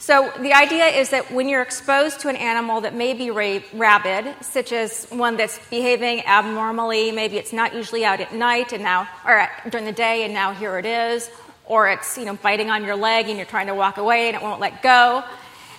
So, 0.00 0.32
the 0.38 0.52
idea 0.52 0.86
is 0.86 1.10
that 1.10 1.32
when 1.32 1.48
you're 1.48 1.60
exposed 1.60 2.20
to 2.20 2.28
an 2.28 2.36
animal 2.36 2.82
that 2.82 2.94
may 2.94 3.14
be 3.14 3.32
ra- 3.32 3.58
rabid, 3.74 4.32
such 4.42 4.70
as 4.70 5.06
one 5.10 5.36
that's 5.36 5.58
behaving 5.70 6.24
abnormally, 6.24 7.10
maybe 7.10 7.36
it's 7.36 7.52
not 7.52 7.74
usually 7.74 8.04
out 8.04 8.20
at 8.20 8.32
night 8.32 8.72
and 8.72 8.84
now, 8.84 9.08
or 9.26 9.48
during 9.68 9.86
the 9.86 9.92
day 9.92 10.22
and 10.22 10.32
now 10.32 10.54
here 10.54 10.78
it 10.78 10.86
is, 10.86 11.28
or 11.66 11.88
it's 11.88 12.16
you 12.16 12.24
know 12.24 12.36
biting 12.36 12.70
on 12.70 12.84
your 12.84 12.94
leg 12.94 13.28
and 13.28 13.36
you're 13.36 13.46
trying 13.46 13.66
to 13.66 13.74
walk 13.74 13.96
away 13.96 14.28
and 14.28 14.36
it 14.36 14.42
won't 14.42 14.60
let 14.60 14.82
go. 14.82 15.24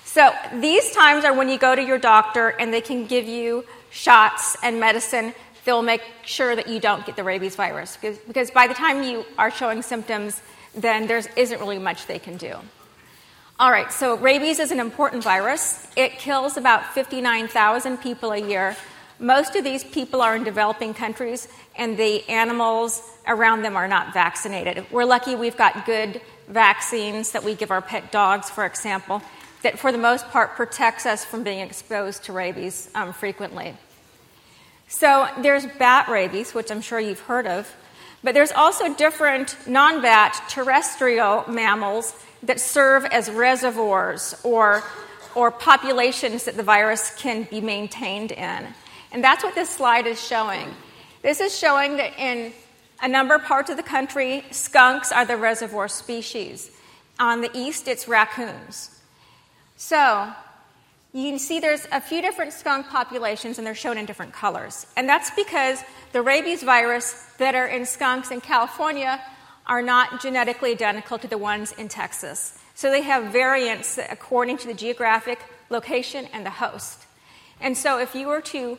So, 0.03 0.33
these 0.55 0.91
times 0.91 1.23
are 1.23 1.33
when 1.33 1.47
you 1.47 1.57
go 1.57 1.73
to 1.73 1.81
your 1.81 1.97
doctor 1.97 2.49
and 2.49 2.73
they 2.73 2.81
can 2.81 3.05
give 3.05 3.25
you 3.25 3.63
shots 3.89 4.57
and 4.61 4.81
medicine. 4.81 5.33
They'll 5.63 5.81
make 5.81 6.03
sure 6.25 6.57
that 6.57 6.67
you 6.67 6.81
don't 6.81 7.05
get 7.05 7.15
the 7.15 7.23
rabies 7.23 7.55
virus 7.55 7.95
because, 7.95 8.17
because 8.17 8.51
by 8.51 8.67
the 8.67 8.73
time 8.73 9.01
you 9.03 9.23
are 9.37 9.49
showing 9.49 9.81
symptoms, 9.81 10.41
then 10.75 11.07
there 11.07 11.21
isn't 11.37 11.59
really 11.59 11.79
much 11.79 12.05
they 12.05 12.19
can 12.19 12.35
do. 12.35 12.57
All 13.59 13.71
right, 13.71 13.91
so 13.91 14.15
rabies 14.15 14.57
is 14.57 14.71
an 14.71 14.79
important 14.79 15.21
virus. 15.21 15.85
It 15.97 16.13
kills 16.13 16.55
about 16.55 16.93
59,000 16.93 17.97
people 17.97 18.31
a 18.31 18.37
year. 18.37 18.77
Most 19.19 19.57
of 19.57 19.65
these 19.65 19.83
people 19.83 20.21
are 20.21 20.33
in 20.33 20.45
developing 20.45 20.93
countries, 20.93 21.49
and 21.75 21.97
the 21.97 22.23
animals 22.29 23.03
around 23.27 23.63
them 23.63 23.75
are 23.75 23.89
not 23.89 24.13
vaccinated. 24.13 24.85
We're 24.91 25.03
lucky 25.03 25.35
we've 25.35 25.57
got 25.57 25.85
good 25.85 26.21
vaccines 26.47 27.33
that 27.33 27.43
we 27.43 27.53
give 27.53 27.69
our 27.69 27.81
pet 27.81 28.13
dogs, 28.13 28.49
for 28.49 28.65
example, 28.65 29.21
that 29.61 29.77
for 29.77 29.91
the 29.91 29.97
most 29.97 30.29
part 30.29 30.55
protects 30.55 31.05
us 31.05 31.25
from 31.25 31.43
being 31.43 31.59
exposed 31.59 32.23
to 32.23 32.31
rabies 32.31 32.89
um, 32.95 33.11
frequently. 33.11 33.75
So 34.87 35.27
there's 35.41 35.65
bat 35.65 36.07
rabies, 36.07 36.53
which 36.53 36.71
I'm 36.71 36.79
sure 36.79 36.97
you've 36.97 37.19
heard 37.19 37.45
of, 37.45 37.75
but 38.23 38.33
there's 38.33 38.51
also 38.51 38.93
different 38.93 39.55
non 39.67 40.01
bat 40.01 40.43
terrestrial 40.49 41.45
mammals 41.47 42.13
that 42.43 42.59
serve 42.59 43.05
as 43.05 43.29
reservoirs 43.29 44.35
or, 44.43 44.83
or 45.35 45.51
populations 45.51 46.45
that 46.45 46.57
the 46.57 46.63
virus 46.63 47.13
can 47.17 47.43
be 47.43 47.61
maintained 47.61 48.31
in. 48.31 48.67
And 49.11 49.23
that's 49.23 49.43
what 49.43 49.55
this 49.55 49.69
slide 49.69 50.07
is 50.07 50.25
showing. 50.25 50.67
This 51.21 51.41
is 51.41 51.57
showing 51.57 51.97
that 51.97 52.17
in 52.17 52.53
a 53.01 53.07
number 53.07 53.35
of 53.35 53.43
parts 53.43 53.69
of 53.69 53.77
the 53.77 53.83
country, 53.83 54.43
skunks 54.51 55.11
are 55.11 55.25
the 55.25 55.37
reservoir 55.37 55.87
species. 55.87 56.71
On 57.19 57.41
the 57.41 57.49
east, 57.53 57.87
it's 57.87 58.07
raccoons. 58.07 58.99
So, 59.75 60.31
you 61.11 61.29
can 61.29 61.39
see 61.39 61.59
there's 61.59 61.87
a 61.91 61.99
few 61.99 62.21
different 62.21 62.53
skunk 62.53 62.87
populations 62.87 63.57
and 63.57 63.65
they're 63.65 63.73
shown 63.73 63.97
in 63.97 64.05
different 64.05 64.31
colors. 64.31 64.85
And 64.95 65.09
that's 65.09 65.31
because 65.31 65.81
the 66.11 66.21
rabies 66.21 66.61
virus 66.61 67.25
that 67.39 67.55
are 67.55 67.65
in 67.65 67.85
skunks 67.85 68.29
in 68.29 68.41
California 68.41 69.19
are 69.65 69.81
not 69.81 70.21
genetically 70.21 70.71
identical 70.71 71.17
to 71.19 71.27
the 71.27 71.37
ones 71.37 71.71
in 71.73 71.87
Texas. 71.87 72.59
So 72.75 72.91
they 72.91 73.01
have 73.01 73.31
variants 73.31 73.97
according 73.97 74.57
to 74.59 74.67
the 74.67 74.73
geographic 74.73 75.39
location 75.69 76.27
and 76.31 76.45
the 76.45 76.51
host. 76.51 77.05
And 77.59 77.77
so 77.77 77.99
if 77.99 78.13
you 78.15 78.27
were 78.27 78.41
to, 78.41 78.77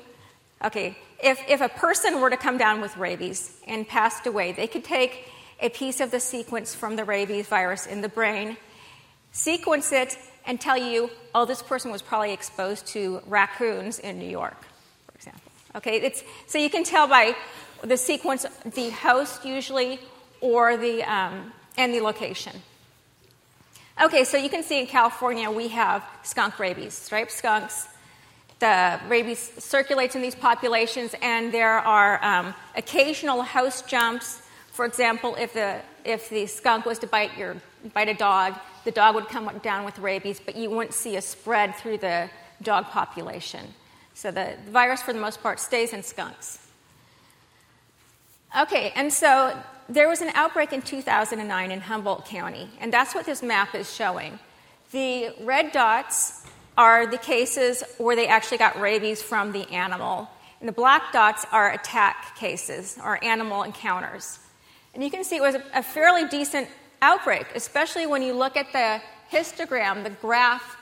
okay, 0.65 0.97
if, 1.23 1.41
if 1.49 1.61
a 1.61 1.69
person 1.69 2.21
were 2.21 2.31
to 2.31 2.37
come 2.37 2.59
down 2.59 2.81
with 2.81 2.97
rabies 2.97 3.57
and 3.67 3.87
passed 3.87 4.27
away, 4.27 4.53
they 4.53 4.67
could 4.67 4.85
take 4.85 5.29
a 5.61 5.69
piece 5.69 6.01
of 6.01 6.11
the 6.11 6.21
sequence 6.21 6.75
from 6.75 6.97
the 6.97 7.05
rabies 7.05 7.47
virus 7.47 7.87
in 7.87 8.01
the 8.01 8.09
brain, 8.09 8.57
sequence 9.33 9.93
it, 9.93 10.17
and 10.47 10.61
tell 10.61 10.77
you, 10.77 11.11
oh, 11.35 11.45
this 11.45 11.63
person 11.63 11.91
was 11.91 12.03
probably 12.03 12.33
exposed 12.33 12.87
to 12.89 13.21
raccoons 13.27 13.99
in 13.99 14.19
New 14.19 14.29
York, 14.29 14.61
for 15.07 15.15
example. 15.15 15.53
Okay, 15.77 16.01
it's, 16.01 16.23
so 16.47 16.59
you 16.59 16.71
can 16.71 16.85
tell 16.85 17.07
by 17.07 17.35
the 17.83 17.97
sequence, 17.97 18.45
the 18.65 18.91
host 18.91 19.45
usually, 19.45 20.01
or 20.41 20.77
the 20.77 21.03
um, 21.05 21.53
and 21.77 21.95
the 21.95 22.01
location. 22.01 22.53
Okay, 24.03 24.25
so 24.25 24.37
you 24.37 24.49
can 24.49 24.63
see 24.63 24.81
in 24.81 24.87
California 24.87 25.51
we 25.51 25.69
have 25.69 26.03
skunk 26.23 26.59
rabies, 26.59 26.95
striped 26.95 27.33
skunks. 27.33 27.87
The 28.59 29.01
rabies 29.09 29.39
circulates 29.59 30.15
in 30.15 30.23
these 30.23 30.35
populations, 30.35 31.15
and 31.23 31.53
there 31.53 31.79
are 31.79 32.23
um, 32.25 32.55
occasional 32.77 33.43
host 33.43 33.89
jumps. 33.89 34.41
For 34.73 34.85
example, 34.85 35.37
if 35.39 35.53
the 35.53 35.81
if 36.05 36.31
the 36.31 36.47
skunk 36.47 36.87
was 36.87 36.99
to 37.01 37.07
bite 37.07 37.37
your 37.37 37.57
bite 37.95 38.09
a 38.09 38.15
dog, 38.15 38.55
the 38.85 38.91
dog 38.91 39.15
would 39.15 39.29
come 39.29 39.51
down 39.63 39.85
with 39.85 39.99
rabies, 39.99 40.41
but 40.45 40.57
you 40.57 40.71
wouldn't 40.71 40.95
see 40.95 41.17
a 41.17 41.23
spread 41.23 41.75
through 41.77 41.99
the 41.99 42.31
dog 42.63 42.87
population. 42.87 43.75
So 44.15 44.31
the 44.31 44.57
virus, 44.69 45.03
for 45.03 45.13
the 45.13 45.21
most 45.21 45.43
part, 45.43 45.61
stays 45.61 45.93
in 45.93 46.03
skunks. 46.03 46.59
Okay, 48.59 48.93
and 48.97 49.13
so 49.13 49.57
there 49.89 50.09
was 50.09 50.21
an 50.21 50.31
outbreak 50.35 50.73
in 50.73 50.83
2009 50.83 51.71
in 51.71 51.81
Humboldt 51.81 52.27
County, 52.27 52.69
and 52.81 52.93
that's 52.93 53.15
what 53.15 53.27
this 53.27 53.43
map 53.43 53.75
is 53.75 53.93
showing. 53.95 54.39
The 54.93 55.31
red 55.41 55.73
dots 55.73 56.45
are 56.77 57.07
the 57.07 57.19
cases 57.19 57.83
where 57.99 58.17
they 58.17 58.27
actually 58.27 58.59
got 58.59 58.81
rabies 58.81 59.23
from 59.23 59.53
the 59.53 59.69
animal, 59.71 60.29
and 60.61 60.69
the 60.69 60.73
black 60.73 61.13
dots 61.13 61.47
are 61.53 61.73
attack 61.73 62.37
cases 62.37 62.99
or 63.03 63.23
animal 63.25 63.63
encounters. 63.63 64.39
And 64.95 65.03
you 65.03 65.11
can 65.11 65.23
see 65.23 65.37
it 65.37 65.43
was 65.43 65.57
a 65.73 65.83
fairly 65.83 66.27
decent 66.27 66.69
outbreak, 67.03 67.47
especially 67.55 68.07
when 68.07 68.23
you 68.23 68.33
look 68.33 68.57
at 68.57 68.73
the 68.73 69.01
histogram, 69.31 70.05
the 70.05 70.11
graph 70.11 70.77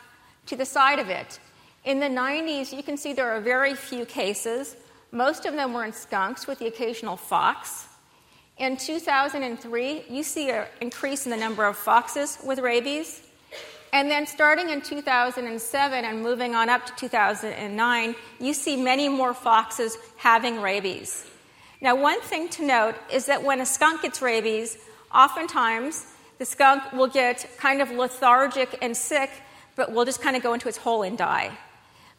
to 0.46 0.56
the 0.56 0.64
side 0.64 0.98
of 0.98 1.08
it. 1.08 1.38
In 1.84 2.00
the 2.00 2.06
90s, 2.06 2.76
you 2.76 2.82
can 2.82 2.96
see 2.96 3.12
there 3.12 3.30
are 3.30 3.40
very 3.40 3.74
few 3.74 4.04
cases. 4.04 4.76
Most 5.12 5.46
of 5.46 5.54
them 5.54 5.72
were 5.72 5.84
in 5.84 5.92
skunks, 5.92 6.46
with 6.46 6.58
the 6.58 6.66
occasional 6.66 7.16
fox. 7.16 7.86
In 8.58 8.76
2003, 8.76 10.04
you 10.10 10.22
see 10.22 10.50
an 10.50 10.66
increase 10.80 11.26
in 11.26 11.30
the 11.30 11.36
number 11.36 11.64
of 11.64 11.76
foxes 11.76 12.38
with 12.44 12.58
rabies. 12.58 13.22
And 13.92 14.10
then 14.10 14.26
starting 14.26 14.68
in 14.68 14.82
2007 14.82 16.04
and 16.04 16.22
moving 16.22 16.54
on 16.54 16.68
up 16.68 16.84
to 16.86 16.92
2009, 16.96 18.14
you 18.38 18.52
see 18.52 18.76
many 18.76 19.08
more 19.08 19.32
foxes 19.32 19.96
having 20.16 20.60
rabies. 20.60 21.24
Now, 21.80 21.94
one 21.94 22.20
thing 22.20 22.48
to 22.50 22.66
note 22.66 22.96
is 23.12 23.26
that 23.26 23.44
when 23.44 23.60
a 23.60 23.66
skunk 23.66 24.02
gets 24.02 24.20
rabies, 24.20 24.76
oftentimes 25.14 26.06
the 26.38 26.44
skunk 26.44 26.92
will 26.92 27.08
get 27.08 27.48
kind 27.58 27.82
of 27.82 27.90
lethargic 27.90 28.78
and 28.82 28.96
sick, 28.96 29.30
but 29.76 29.92
will 29.92 30.04
just 30.04 30.20
kind 30.20 30.36
of 30.36 30.42
go 30.42 30.54
into 30.54 30.68
its 30.68 30.78
hole 30.78 31.02
and 31.02 31.18
die. 31.18 31.56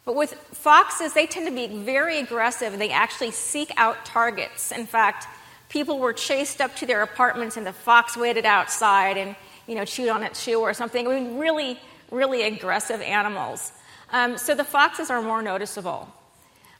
But 0.04 0.14
with 0.16 0.32
foxes, 0.34 1.12
they 1.12 1.26
tend 1.26 1.46
to 1.46 1.54
be 1.54 1.66
very 1.84 2.18
aggressive 2.18 2.72
and 2.72 2.80
they 2.80 2.90
actually 2.90 3.30
seek 3.30 3.72
out 3.76 4.04
targets. 4.04 4.72
In 4.72 4.86
fact, 4.86 5.26
people 5.68 5.98
were 5.98 6.12
chased 6.12 6.60
up 6.60 6.74
to 6.76 6.86
their 6.86 7.02
apartments 7.02 7.56
and 7.56 7.66
the 7.66 7.72
fox 7.72 8.16
waited 8.16 8.44
outside 8.44 9.16
and 9.16 9.36
you 9.66 9.74
know, 9.76 9.84
chewed 9.84 10.08
on 10.08 10.22
its 10.22 10.42
shoe 10.42 10.60
or 10.60 10.74
something. 10.74 11.06
I 11.06 11.20
mean, 11.20 11.38
really, 11.38 11.78
really 12.10 12.42
aggressive 12.42 13.00
animals. 13.00 13.72
Um, 14.10 14.36
so 14.36 14.54
the 14.54 14.64
foxes 14.64 15.10
are 15.10 15.22
more 15.22 15.42
noticeable. 15.42 16.08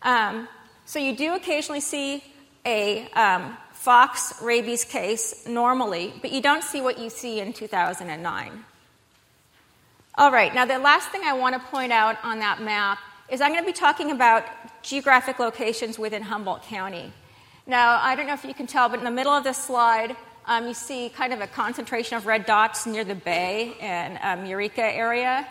Um, 0.03 0.49
so 0.87 0.99
you 0.99 1.17
do 1.17 1.35
occasionally 1.35 1.81
see 1.81 2.25
a 2.67 3.07
um, 3.13 3.57
fox 3.81 4.35
rabies 4.43 4.85
case 4.85 5.47
normally, 5.49 6.12
but 6.20 6.31
you 6.31 6.43
don't 6.43 6.62
see 6.62 6.83
what 6.83 6.99
you 6.99 7.09
see 7.09 7.41
in 7.41 7.51
2009. 7.51 8.64
All 10.16 10.31
right, 10.31 10.55
now 10.55 10.66
the 10.66 10.78
last 10.78 11.09
thing 11.09 11.22
I 11.24 11.33
want 11.33 11.55
to 11.55 11.66
point 11.70 11.91
out 11.91 12.18
on 12.22 12.41
that 12.41 12.61
map 12.61 12.99
is 13.31 13.41
I'm 13.41 13.53
going 13.53 13.64
to 13.64 13.66
be 13.66 13.72
talking 13.72 14.11
about 14.11 14.45
geographic 14.83 15.39
locations 15.39 15.99
within 15.99 16.20
Humboldt 16.20 16.62
County. 16.64 17.11
Now, 17.66 17.99
I 18.03 18.16
don't 18.16 18.26
know 18.26 18.35
if 18.35 18.45
you 18.45 18.53
can 18.53 18.66
tell, 18.66 18.91
but 18.91 18.99
in 18.99 19.05
the 19.07 19.11
middle 19.11 19.33
of 19.33 19.45
this 19.45 19.57
slide, 19.57 20.14
um, 20.45 20.68
you 20.68 20.74
see 20.74 21.09
kind 21.09 21.33
of 21.33 21.41
a 21.41 21.47
concentration 21.47 22.18
of 22.18 22.26
red 22.26 22.45
dots 22.45 22.85
near 22.85 23.05
the 23.05 23.14
bay 23.14 23.76
and 23.81 24.18
um, 24.20 24.45
Eureka 24.45 24.85
area. 24.85 25.49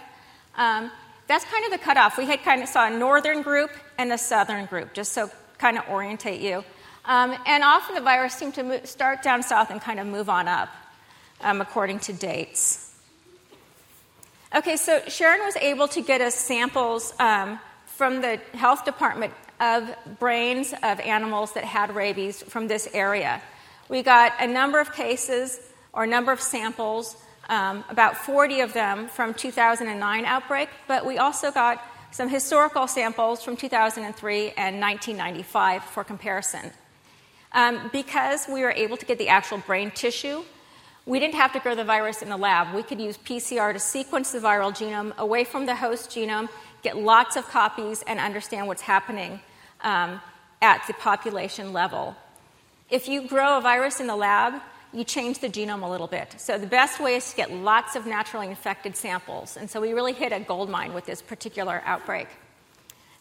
Um, 0.56 0.92
that's 1.26 1.46
kind 1.46 1.66
of 1.66 1.72
the 1.72 1.80
cutoff. 1.80 2.16
We 2.16 2.28
had 2.28 2.44
kind 2.44 2.62
of 2.62 2.70
saw 2.70 2.86
a 2.86 2.92
northern 2.92 3.42
group 3.42 3.72
and 3.98 4.14
a 4.14 4.20
southern 4.20 4.68
group, 4.68 4.94
just 4.94 5.14
so 5.14 5.32
kind 5.58 5.80
of 5.80 5.90
orientate 5.90 6.42
you. 6.42 6.64
Um, 7.10 7.36
and 7.48 7.64
often 7.64 7.96
the 7.96 8.02
virus 8.02 8.36
seemed 8.36 8.54
to 8.54 8.64
move, 8.64 8.86
start 8.86 9.24
down 9.24 9.42
south 9.42 9.72
and 9.72 9.82
kind 9.82 10.00
of 10.00 10.06
move 10.06 10.30
on 10.30 10.48
up, 10.48 10.70
um, 11.42 11.60
according 11.60 12.02
to 12.02 12.14
dates. 12.14 12.94
Okay, 14.56 14.78
so 14.78 15.02
Sharon 15.08 15.42
was 15.42 15.56
able 15.56 15.88
to 15.88 16.02
get 16.02 16.22
us 16.22 16.36
samples 16.36 17.12
um, 17.20 17.60
from 17.88 18.22
the 18.22 18.40
health 18.54 18.86
department 18.86 19.34
of 19.60 19.90
brains 20.20 20.72
of 20.84 21.00
animals 21.00 21.54
that 21.54 21.64
had 21.64 21.96
rabies 21.96 22.44
from 22.44 22.68
this 22.68 22.88
area. 22.94 23.42
We 23.90 24.04
got 24.04 24.34
a 24.40 24.46
number 24.46 24.80
of 24.80 24.94
cases 24.94 25.60
or 25.94 26.04
a 26.04 26.08
number 26.08 26.32
of 26.32 26.40
samples, 26.40 27.18
um, 27.50 27.84
about 27.90 28.18
40 28.18 28.62
of 28.62 28.74
them 28.74 29.08
from 29.08 29.34
2009 29.34 30.26
outbreak, 30.26 30.70
but 30.88 31.08
we 31.08 31.18
also 31.18 31.50
got 31.50 31.84
some 32.12 32.30
historical 32.30 32.86
samples 32.86 33.44
from 33.44 33.58
2003 33.58 34.52
and 34.52 34.80
1995 34.80 35.84
for 35.86 36.04
comparison. 36.04 36.72
Um, 37.52 37.90
because 37.92 38.48
we 38.48 38.62
were 38.62 38.72
able 38.72 38.98
to 38.98 39.06
get 39.06 39.18
the 39.18 39.30
actual 39.30 39.58
brain 39.58 39.92
tissue, 39.92 40.44
we 41.06 41.20
didn't 41.20 41.36
have 41.36 41.52
to 41.54 41.60
grow 41.60 41.74
the 41.74 41.84
virus 41.84 42.22
in 42.22 42.30
the 42.30 42.38
lab. 42.38 42.76
We 42.76 42.84
could 42.84 43.02
use 43.02 43.18
PCR 43.18 43.74
to 43.74 43.80
sequence 43.80 44.32
the 44.32 44.40
viral 44.40 44.72
genome 44.72 45.18
away 45.18 45.44
from 45.44 45.66
the 45.66 45.76
host 45.76 46.12
genome 46.12 46.50
get 46.82 46.98
lots 46.98 47.36
of 47.36 47.48
copies, 47.48 48.04
and 48.04 48.20
understand 48.20 48.68
what's 48.68 48.82
happening 48.82 49.40
um, 49.82 50.22
at 50.62 50.86
the 50.88 50.94
population 50.94 51.74
level. 51.74 52.16
If 52.90 53.08
you 53.08 53.28
grow 53.28 53.58
a 53.58 53.62
virus 53.62 54.00
in 54.00 54.08
the 54.08 54.16
lab, 54.16 54.62
you 54.92 55.04
change 55.04 55.40
the 55.40 55.50
genome 55.50 55.84
a 55.84 55.90
little 55.90 56.08
bit. 56.08 56.36
So 56.38 56.58
the 56.58 56.68
best 56.68 57.00
way 57.00 57.16
is 57.16 57.30
to 57.30 57.36
get 57.36 57.52
lots 57.52 57.96
of 57.96 58.08
naturally 58.08 58.48
infected 58.48 58.96
samples. 58.96 59.56
And 59.56 59.70
so 59.70 59.80
we 59.80 59.94
really 59.94 60.14
hit 60.14 60.32
a 60.32 60.40
gold 60.40 60.70
mine 60.70 60.94
with 60.94 61.06
this 61.06 61.22
particular 61.22 61.84
outbreak. 61.86 62.28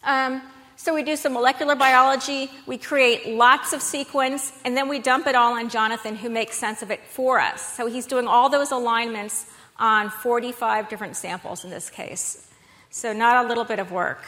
Um, 0.03 0.41
so 0.79 0.95
we 0.95 1.03
do 1.03 1.17
some 1.17 1.33
molecular 1.33 1.75
biology, 1.75 2.49
we 2.65 2.77
create 2.77 3.27
lots 3.27 3.73
of 3.73 3.81
sequence, 3.81 4.53
and 4.63 4.77
then 4.77 4.87
we 4.87 4.99
dump 4.99 5.27
it 5.27 5.35
all 5.35 5.55
on 5.55 5.67
Jonathan, 5.67 6.15
who 6.15 6.29
makes 6.29 6.57
sense 6.57 6.81
of 6.81 6.89
it 6.89 7.01
for 7.03 7.37
us. 7.37 7.61
So 7.75 7.87
he's 7.87 8.05
doing 8.05 8.27
all 8.27 8.47
those 8.47 8.71
alignments 8.71 9.45
on 9.77 10.09
45 10.09 10.87
different 10.87 11.17
samples 11.17 11.65
in 11.65 11.69
this 11.69 11.89
case. 11.89 12.47
So, 12.91 13.11
not 13.11 13.43
a 13.43 13.47
little 13.49 13.65
bit 13.65 13.79
of 13.79 13.91
work. 13.91 14.23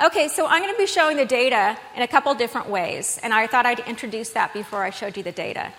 Okay, 0.00 0.28
so 0.28 0.46
I'm 0.46 0.62
going 0.62 0.72
to 0.72 0.78
be 0.78 0.86
showing 0.86 1.16
the 1.16 1.26
data 1.26 1.76
in 1.96 2.02
a 2.02 2.08
couple 2.08 2.32
different 2.36 2.68
ways, 2.68 3.18
and 3.24 3.34
I 3.34 3.48
thought 3.48 3.66
I'd 3.66 3.80
introduce 3.80 4.30
that 4.30 4.54
before 4.54 4.84
I 4.84 4.90
showed 4.90 5.16
you 5.16 5.24
the 5.24 5.32
data. 5.32 5.72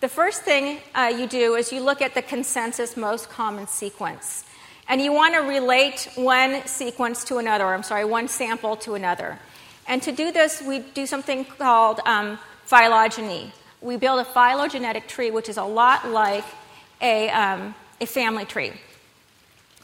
The 0.00 0.08
first 0.08 0.42
thing 0.42 0.80
uh, 0.94 1.12
you 1.14 1.26
do 1.26 1.56
is 1.56 1.74
you 1.74 1.82
look 1.82 2.00
at 2.00 2.14
the 2.14 2.22
consensus 2.22 2.96
most 2.96 3.28
common 3.28 3.66
sequence. 3.66 4.44
And 4.88 5.02
you 5.02 5.12
want 5.12 5.34
to 5.34 5.40
relate 5.40 6.08
one 6.14 6.66
sequence 6.66 7.24
to 7.24 7.36
another, 7.36 7.66
I'm 7.66 7.82
sorry, 7.82 8.06
one 8.06 8.26
sample 8.26 8.76
to 8.76 8.94
another. 8.94 9.38
And 9.86 10.02
to 10.02 10.12
do 10.12 10.32
this, 10.32 10.62
we 10.62 10.78
do 10.78 11.06
something 11.06 11.44
called 11.44 12.00
um, 12.06 12.38
phylogeny. 12.64 13.52
We 13.82 13.98
build 13.98 14.20
a 14.20 14.24
phylogenetic 14.24 15.06
tree, 15.06 15.30
which 15.30 15.48
is 15.48 15.58
a 15.58 15.64
lot 15.64 16.08
like 16.08 16.44
a, 17.02 17.28
um, 17.28 17.74
a 18.00 18.06
family 18.06 18.46
tree. 18.46 18.72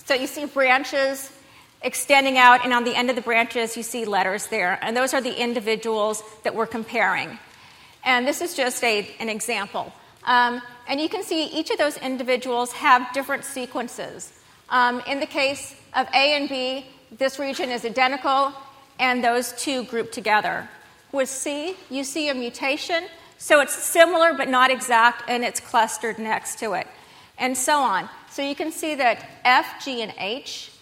So 0.07 0.15
you 0.15 0.27
see 0.27 0.47
branches 0.47 1.31
extending 1.83 2.39
out, 2.39 2.65
and 2.65 2.73
on 2.73 2.85
the 2.85 2.95
end 2.95 3.11
of 3.11 3.17
the 3.17 3.23
branches, 3.23 3.77
you 3.77 3.83
see 3.83 4.07
letters 4.07 4.47
there. 4.47 4.79
And 4.83 4.97
those 4.97 5.13
are 5.13 5.21
the 5.21 5.39
individuals 5.39 6.23
that 6.45 6.55
we're 6.55 6.67
comparing. 6.67 7.39
And 8.05 8.27
this 8.27 8.41
is 8.41 8.55
just 8.55 8.83
a, 8.83 9.09
an 9.21 9.29
example. 9.29 9.93
Um, 10.25 10.63
and 10.89 10.99
you 10.99 11.11
can 11.11 11.23
see 11.23 11.47
each 11.47 11.71
of 11.71 11.77
those 11.77 11.99
individuals 11.99 12.73
have 12.73 13.13
different 13.13 13.45
sequences. 13.45 14.33
Um, 14.69 15.01
in 15.07 15.21
the 15.21 15.27
case 15.27 15.75
of 15.95 16.07
A 16.09 16.37
and 16.37 16.49
B, 16.49 16.87
this 17.17 17.39
region 17.39 17.71
is 17.71 17.85
identical, 17.85 18.53
and 18.99 19.23
those 19.23 19.53
two 19.53 19.85
group 19.85 20.13
together. 20.13 20.69
With 21.13 21.29
C, 21.29 21.77
you 21.91 22.05
see 22.05 22.29
a 22.29 22.35
mutation, 22.35 23.05
so 23.39 23.61
it's 23.61 23.75
similar 23.75 24.35
but 24.35 24.49
not 24.49 24.71
exact, 24.71 25.23
and 25.29 25.45
it's 25.45 25.61
clustered 25.61 26.19
next 26.19 26.59
to 26.61 26.73
it, 26.73 26.87
and 27.39 27.57
so 27.57 27.79
on. 27.79 28.09
So 28.31 28.43
you 28.43 28.55
can 28.55 28.73
see 28.73 28.97
that 28.97 29.25
F, 29.45 29.85
G, 29.85 30.03
and 30.03 30.13
H 30.19 30.73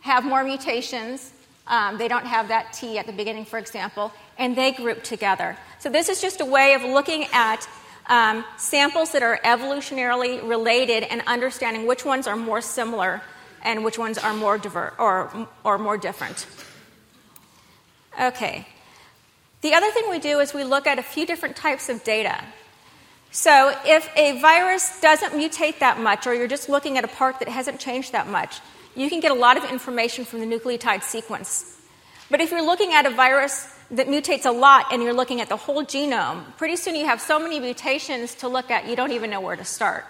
have 0.00 0.24
more 0.24 0.44
mutations. 0.44 1.32
Um, 1.66 1.98
they 1.98 2.08
don't 2.08 2.26
have 2.26 2.48
that 2.48 2.72
T 2.72 2.98
at 2.98 3.06
the 3.06 3.12
beginning, 3.12 3.44
for 3.44 3.58
example, 3.58 4.12
and 4.38 4.56
they 4.56 4.72
group 4.72 5.02
together. 5.02 5.56
So 5.80 5.90
this 5.90 6.08
is 6.08 6.20
just 6.20 6.40
a 6.40 6.44
way 6.44 6.74
of 6.74 6.82
looking 6.82 7.26
at 7.32 7.68
um, 8.08 8.44
samples 8.56 9.12
that 9.12 9.22
are 9.22 9.38
evolutionarily 9.44 10.46
related 10.46 11.04
and 11.04 11.22
understanding 11.26 11.86
which 11.86 12.04
ones 12.04 12.26
are 12.26 12.36
more 12.36 12.60
similar 12.60 13.22
and 13.62 13.84
which 13.84 13.98
ones 13.98 14.18
are 14.18 14.32
more 14.32 14.58
diverse 14.58 14.94
or, 14.98 15.48
or 15.64 15.78
more 15.78 15.98
different. 15.98 16.46
Okay. 18.20 18.66
The 19.60 19.74
other 19.74 19.90
thing 19.90 20.08
we 20.10 20.18
do 20.18 20.38
is 20.40 20.54
we 20.54 20.64
look 20.64 20.86
at 20.86 20.98
a 20.98 21.02
few 21.02 21.26
different 21.26 21.56
types 21.56 21.88
of 21.88 22.04
data. 22.04 22.42
So, 23.30 23.76
if 23.84 24.08
a 24.16 24.40
virus 24.40 25.00
doesn't 25.00 25.32
mutate 25.32 25.80
that 25.80 26.00
much, 26.00 26.26
or 26.26 26.32
you're 26.32 26.48
just 26.48 26.68
looking 26.68 26.96
at 26.96 27.04
a 27.04 27.08
part 27.08 27.40
that 27.40 27.48
hasn't 27.48 27.78
changed 27.78 28.12
that 28.12 28.26
much, 28.26 28.60
you 28.96 29.10
can 29.10 29.20
get 29.20 29.30
a 29.30 29.34
lot 29.34 29.56
of 29.58 29.70
information 29.70 30.24
from 30.24 30.40
the 30.40 30.46
nucleotide 30.46 31.02
sequence. 31.02 31.76
But 32.30 32.40
if 32.40 32.50
you're 32.50 32.64
looking 32.64 32.94
at 32.94 33.04
a 33.04 33.10
virus 33.10 33.68
that 33.90 34.06
mutates 34.06 34.44
a 34.44 34.50
lot 34.50 34.86
and 34.92 35.02
you're 35.02 35.14
looking 35.14 35.40
at 35.40 35.48
the 35.48 35.56
whole 35.56 35.82
genome, 35.82 36.44
pretty 36.56 36.76
soon 36.76 36.94
you 36.94 37.06
have 37.06 37.20
so 37.20 37.38
many 37.38 37.58
mutations 37.58 38.34
to 38.36 38.48
look 38.48 38.70
at, 38.70 38.86
you 38.86 38.96
don't 38.96 39.12
even 39.12 39.30
know 39.30 39.40
where 39.40 39.56
to 39.56 39.64
start. 39.64 40.04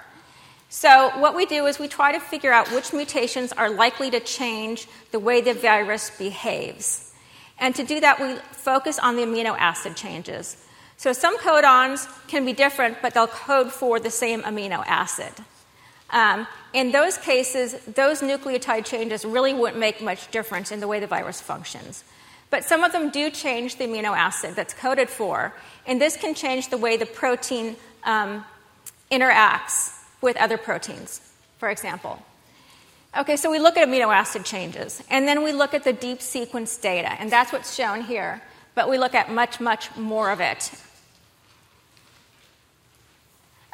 So, 0.71 1.11
what 1.19 1.35
we 1.35 1.47
do 1.47 1.65
is 1.67 1.79
we 1.79 1.89
try 1.89 2.13
to 2.13 2.21
figure 2.21 2.53
out 2.53 2.71
which 2.73 2.93
mutations 2.93 3.53
are 3.53 3.71
likely 3.71 4.11
to 4.11 4.21
change 4.21 4.87
the 5.13 5.19
way 5.19 5.41
the 5.41 5.55
virus 5.55 6.11
behaves. 6.11 7.11
And 7.59 7.75
to 7.75 7.85
do 7.85 8.01
that, 8.01 8.21
we 8.21 8.37
focus 8.53 8.99
on 8.99 9.17
the 9.17 9.23
amino 9.23 9.57
acid 9.59 9.97
changes. 9.97 10.63
So, 10.99 11.15
some 11.15 11.39
codons 11.39 12.07
can 12.29 12.45
be 12.45 12.53
different, 12.53 12.99
but 13.01 13.15
they'll 13.15 13.29
code 13.29 13.73
for 13.73 13.99
the 13.99 14.11
same 14.11 14.43
amino 14.43 14.85
acid. 14.87 15.33
Um, 16.11 16.47
in 16.75 16.93
those 16.93 17.17
cases, 17.17 17.73
those 17.85 18.21
nucleotide 18.21 18.85
changes 18.85 19.25
really 19.25 19.55
wouldn't 19.55 19.79
make 19.79 20.03
much 20.03 20.31
difference 20.31 20.71
in 20.71 20.81
the 20.81 20.89
way 20.89 21.01
the 21.01 21.07
virus 21.07 21.41
functions. 21.41 22.05
But 22.51 22.65
some 22.65 22.83
of 22.83 22.93
them 22.93 23.11
do 23.11 23.31
change 23.31 23.77
the 23.77 23.85
amino 23.85 24.17
acid 24.17 24.57
that's 24.57 24.73
coded 24.73 25.11
for, 25.11 25.53
and 25.87 26.01
this 26.01 26.17
can 26.17 26.35
change 26.35 26.69
the 26.69 26.79
way 26.79 26.97
the 26.97 27.07
protein 27.07 27.77
um, 28.05 28.45
interacts 29.11 29.95
with 30.21 30.37
other 30.37 30.57
proteins, 30.57 31.21
for 31.59 31.69
example. 31.69 32.23
Okay, 33.17 33.37
so 33.37 33.51
we 33.51 33.59
look 33.59 33.77
at 33.77 33.89
amino 33.89 34.15
acid 34.15 34.45
changes, 34.45 35.03
and 35.11 35.27
then 35.27 35.43
we 35.43 35.53
look 35.53 35.75
at 35.75 35.85
the 35.85 35.93
deep 35.93 36.23
sequence 36.23 36.77
data, 36.77 37.13
and 37.21 37.31
that's 37.31 37.53
what's 37.53 37.75
shown 37.75 38.03
here, 38.03 38.43
but 38.75 38.89
we 38.89 38.99
look 38.99 39.15
at 39.15 39.31
much, 39.31 39.61
much 39.61 39.95
more 39.97 40.31
of 40.31 40.41
it. 40.41 40.71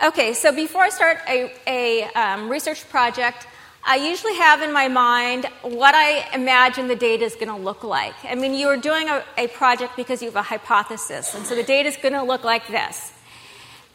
Okay, 0.03 0.35
so 0.35 0.53
before 0.53 0.83
I 0.83 0.89
start 0.89 1.19
a, 1.29 1.53
a 1.67 2.05
um, 2.15 2.49
research 2.49 2.89
project, 2.89 3.47
I 3.87 3.97
usually 3.97 4.35
have 4.37 4.63
in 4.63 4.73
my 4.73 4.89
mind 4.89 5.45
what 5.61 5.95
I 5.95 6.27
imagine 6.35 6.89
the 6.89 6.97
data 6.97 7.25
is 7.25 7.35
going 7.35 7.49
to 7.49 7.57
look 7.57 7.85
like. 7.85 8.15
I 8.25 8.35
mean, 8.35 8.55
you 8.55 8.69
are 8.69 8.79
doing 8.79 9.11
a, 9.11 9.23
a 9.37 9.49
project 9.49 9.95
because 9.95 10.23
you 10.23 10.29
have 10.29 10.37
a 10.37 10.43
hypothesis, 10.43 11.35
and 11.35 11.45
so 11.45 11.55
the 11.55 11.63
data 11.63 11.91
is 11.91 11.99
going 11.99 12.15
to 12.15 12.23
look 12.23 12.45
like 12.45 12.67
this. 12.69 13.13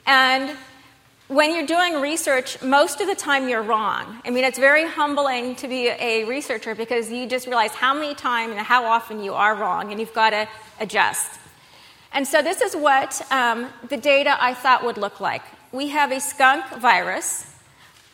And 0.05 0.55
when 1.27 1.55
you're 1.55 1.65
doing 1.65 2.01
research, 2.01 2.61
most 2.61 3.01
of 3.01 3.07
the 3.07 3.15
time 3.15 3.49
you're 3.49 3.63
wrong. 3.63 4.21
I 4.23 4.29
mean, 4.29 4.43
it's 4.43 4.59
very 4.59 4.87
humbling 4.87 5.55
to 5.55 5.67
be 5.67 5.87
a 5.87 6.23
researcher 6.25 6.75
because 6.75 7.11
you 7.11 7.27
just 7.27 7.47
realize 7.47 7.71
how 7.71 7.95
many 7.95 8.13
times 8.13 8.51
and 8.51 8.59
how 8.59 8.85
often 8.85 9.23
you 9.23 9.33
are 9.33 9.55
wrong, 9.55 9.89
and 9.89 9.99
you've 9.99 10.13
got 10.13 10.29
to 10.31 10.47
adjust. 10.79 11.39
And 12.13 12.27
so, 12.27 12.43
this 12.43 12.61
is 12.61 12.75
what 12.75 13.19
um, 13.31 13.69
the 13.89 13.97
data 13.97 14.37
I 14.39 14.53
thought 14.53 14.85
would 14.85 14.97
look 14.97 15.19
like. 15.19 15.41
We 15.71 15.87
have 15.89 16.11
a 16.11 16.19
skunk 16.19 16.63
virus 16.77 17.45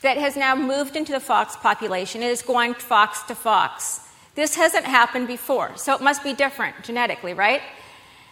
that 0.02 0.18
has 0.18 0.36
now 0.36 0.56
moved 0.56 0.96
into 0.96 1.12
the 1.12 1.20
fox 1.20 1.56
population. 1.56 2.22
It 2.22 2.32
is 2.32 2.42
going 2.42 2.74
fox 2.76 3.24
to 3.24 3.36
fox. 3.36 4.02
This 4.36 4.56
hasn't 4.56 4.86
happened 4.86 5.28
before, 5.28 5.76
so 5.78 5.96
it 5.96 6.02
must 6.02 6.24
be 6.24 6.34
different 6.34 6.84
genetically, 6.84 7.34
right? 7.34 7.62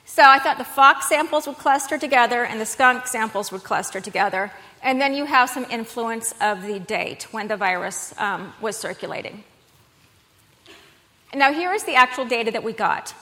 So 0.06 0.22
I 0.22 0.40
thought 0.40 0.58
the 0.58 0.66
fox 0.66 1.08
samples 1.08 1.48
would 1.48 1.58
cluster 1.58 1.98
together 1.98 2.44
and 2.44 2.60
the 2.60 2.66
skunk 2.66 3.08
samples 3.08 3.52
would 3.52 3.64
cluster 3.64 4.02
together, 4.02 4.52
and 4.82 5.00
then 5.00 5.14
you 5.14 5.26
have 5.26 5.50
some 5.50 5.66
influence 5.70 6.34
of 6.42 6.64
the 6.64 6.80
date 6.80 7.28
when 7.32 7.48
the 7.48 7.56
virus 7.56 8.14
um, 8.20 8.54
was 8.60 8.76
circulating. 8.76 9.44
Now, 11.34 11.52
here 11.52 11.74
is 11.74 11.84
the 11.86 11.96
actual 11.96 12.26
data 12.26 12.52
that 12.52 12.64
we 12.64 12.74
got. 12.74 13.16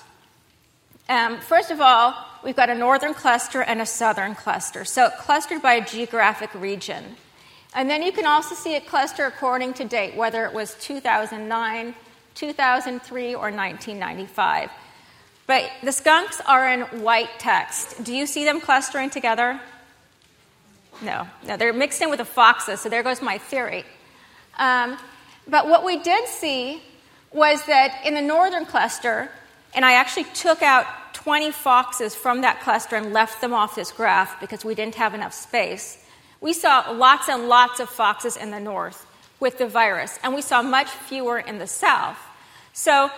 Um, 1.08 1.39
first 1.39 1.72
of 1.72 1.80
all, 1.80 2.16
we've 2.44 2.56
got 2.56 2.70
a 2.70 2.76
northern 2.76 3.14
cluster 3.14 3.62
and 3.62 3.80
a 3.80 3.86
southern 3.86 4.36
cluster, 4.36 4.84
so 4.84 5.10
clustered 5.10 5.62
by 5.62 5.74
a 5.74 5.86
geographic 5.86 6.54
region. 6.54 7.16
And 7.74 7.90
then 7.90 8.04
you 8.04 8.12
can 8.12 8.26
also 8.26 8.54
see 8.56 8.76
it 8.76 8.88
cluster 8.88 9.26
according 9.26 9.74
to 9.76 9.86
date, 9.86 10.16
whether 10.16 10.46
it 10.46 10.54
was 10.54 10.76
2009, 10.76 11.96
2003, 12.36 13.36
or 13.36 13.40
1995. 13.40 14.70
But 15.48 15.70
the 15.84 15.92
skunks 15.92 16.42
are 16.46 16.68
in 16.72 16.82
white 17.02 17.30
text. 17.40 18.04
Do 18.04 18.14
you 18.14 18.26
see 18.26 18.46
them 18.46 18.62
clustering 18.62 19.10
together? 19.10 19.60
No, 21.02 21.28
no, 21.48 21.58
they're 21.58 21.74
mixed 21.74 22.02
in 22.02 22.10
with 22.10 22.20
the 22.20 22.26
foxes, 22.26 22.82
so 22.82 22.90
there 22.90 23.04
goes 23.04 23.22
my 23.22 23.38
theory. 23.38 23.84
Um, 24.60 24.98
but 25.48 25.68
what 25.68 25.84
we 25.84 25.98
did 25.98 26.28
see 26.28 26.82
was 27.32 27.66
that 27.66 28.02
in 28.06 28.14
the 28.14 28.22
northern 28.22 28.66
cluster, 28.66 29.32
and 29.74 29.86
I 29.86 29.94
actually 29.94 30.26
took 30.36 30.62
out 30.62 30.86
20 31.14 31.52
foxes 31.52 32.16
from 32.16 32.42
that 32.42 32.62
cluster 32.62 32.96
and 32.96 33.14
left 33.14 33.42
them 33.42 33.54
off 33.54 33.76
this 33.76 33.92
graph 33.92 34.40
because 34.40 34.66
we 34.66 34.76
didn't 34.76 34.96
have 34.96 35.14
enough 35.14 35.34
space. 35.34 36.01
We 36.42 36.54
saw 36.54 36.89
lots 36.92 37.30
and 37.30 37.48
lots 37.48 37.80
of 37.80 37.89
foxes 37.89 38.36
in 38.36 38.50
the 38.50 38.60
north 38.60 39.06
with 39.39 39.60
the 39.60 39.68
virus, 39.68 40.20
and 40.24 40.34
we 40.34 40.42
saw 40.42 40.64
much 40.64 40.89
fewer 40.89 41.39
in 41.39 41.60
the 41.60 41.68
south. 41.68 42.18
So, 42.74 43.12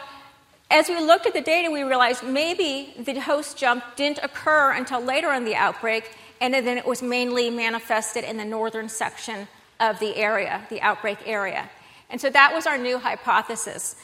as 0.69 0.89
we 0.89 0.99
looked 0.99 1.25
at 1.25 1.33
the 1.33 1.41
data, 1.41 1.71
we 1.71 1.83
realized 1.83 2.23
maybe 2.23 2.93
the 2.97 3.19
host 3.19 3.57
jump 3.57 3.83
didn't 3.95 4.19
occur 4.23 4.71
until 4.71 4.99
later 4.99 5.31
in 5.31 5.45
the 5.45 5.55
outbreak, 5.55 6.11
and 6.41 6.53
then 6.53 6.77
it 6.77 6.85
was 6.85 7.01
mainly 7.01 7.49
manifested 7.49 8.23
in 8.23 8.37
the 8.37 8.45
northern 8.45 8.89
section 8.89 9.47
of 9.79 9.99
the 9.99 10.15
area, 10.17 10.65
the 10.69 10.81
outbreak 10.81 11.19
area. 11.25 11.69
And 12.09 12.19
so 12.19 12.29
that 12.29 12.53
was 12.53 12.65
our 12.65 12.77
new 12.77 12.97
hypothesis. 12.97 13.95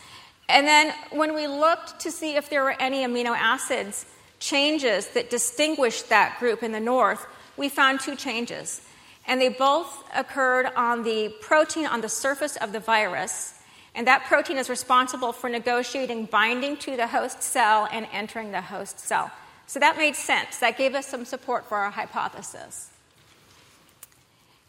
And 0.47 0.65
then 0.65 0.93
when 1.11 1.36
we 1.36 1.47
looked 1.47 1.99
to 2.01 2.11
see 2.11 2.36
if 2.36 2.49
there 2.49 2.63
were 2.63 2.76
any 2.80 3.05
amino 3.05 3.36
acids 3.36 4.05
changes 4.39 5.07
that 5.09 5.30
distinguished 5.30 6.09
that 6.09 6.39
group 6.39 6.63
in 6.63 6.72
the 6.72 6.80
north, 6.80 7.26
we 7.57 7.67
found 7.70 7.99
two 7.99 8.15
changes 8.15 8.82
and 9.30 9.39
they 9.39 9.47
both 9.47 10.03
occurred 10.13 10.65
on 10.75 11.03
the 11.03 11.30
protein 11.39 11.86
on 11.86 12.01
the 12.01 12.09
surface 12.09 12.57
of 12.57 12.73
the 12.73 12.80
virus. 12.80 13.53
And 13.93 14.07
that 14.07 14.25
protein 14.25 14.57
is 14.57 14.69
responsible 14.69 15.34
for 15.34 15.49
negotiating 15.49 16.25
binding 16.25 16.77
to 16.77 16.97
the 16.97 17.07
host 17.07 17.43
cell 17.43 17.88
and 17.91 18.07
entering 18.11 18.51
the 18.51 18.61
host 18.61 18.99
cell. 18.99 19.32
So 19.67 19.80
that 19.80 19.97
made 19.97 20.15
sense. 20.15 20.57
That 20.57 20.80
gave 20.80 20.95
us 20.95 21.05
some 21.05 21.25
support 21.25 21.69
for 21.69 21.77
our 21.77 21.91
hypothesis. 21.91 22.89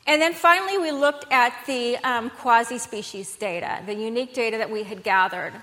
And 0.07 0.21
then 0.21 0.35
finally, 0.35 0.77
we 0.77 0.91
looked 0.93 1.25
at 1.33 1.55
the 1.67 1.97
um, 1.99 2.29
quasi 2.29 2.77
species 2.77 3.35
data, 3.37 3.81
the 3.87 3.95
unique 3.95 4.35
data 4.35 4.59
that 4.59 4.71
we 4.71 4.83
had 4.83 5.03
gathered. 5.03 5.55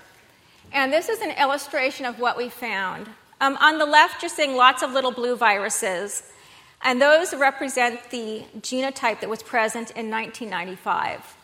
And 0.72 0.92
this 0.92 1.08
is 1.08 1.20
an 1.20 1.30
illustration 1.32 2.04
of 2.04 2.18
what 2.18 2.36
we 2.36 2.48
found. 2.48 3.08
Um, 3.40 3.56
on 3.60 3.78
the 3.78 3.86
left, 3.86 4.22
you're 4.22 4.28
seeing 4.28 4.56
lots 4.56 4.82
of 4.82 4.90
little 4.90 5.12
blue 5.12 5.36
viruses. 5.36 6.24
And 6.82 7.02
those 7.02 7.34
represent 7.34 8.10
the 8.10 8.44
genotype 8.60 9.20
that 9.20 9.28
was 9.28 9.42
present 9.42 9.90
in 9.90 10.10
1995. 10.10 11.36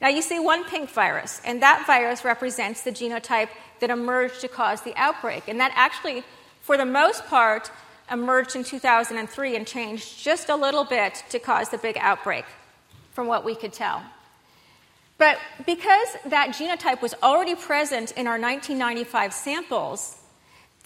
Now, 0.00 0.08
you 0.08 0.20
see 0.20 0.38
one 0.38 0.64
pink 0.64 0.90
virus, 0.90 1.40
and 1.44 1.62
that 1.62 1.86
virus 1.86 2.24
represents 2.24 2.82
the 2.82 2.90
genotype 2.90 3.48
that 3.80 3.90
emerged 3.90 4.40
to 4.40 4.48
cause 4.48 4.82
the 4.82 4.92
outbreak. 4.96 5.48
And 5.48 5.60
that 5.60 5.72
actually, 5.74 6.24
for 6.60 6.76
the 6.76 6.84
most 6.84 7.26
part, 7.26 7.70
emerged 8.10 8.56
in 8.56 8.64
2003 8.64 9.56
and 9.56 9.66
changed 9.66 10.18
just 10.22 10.48
a 10.48 10.56
little 10.56 10.84
bit 10.84 11.22
to 11.30 11.38
cause 11.38 11.68
the 11.68 11.78
big 11.78 11.96
outbreak, 11.98 12.44
from 13.12 13.26
what 13.26 13.44
we 13.44 13.54
could 13.54 13.72
tell. 13.72 14.02
But 15.18 15.38
because 15.66 16.08
that 16.26 16.48
genotype 16.48 17.00
was 17.00 17.14
already 17.22 17.54
present 17.54 18.10
in 18.12 18.26
our 18.26 18.40
1995 18.40 19.32
samples, 19.32 20.16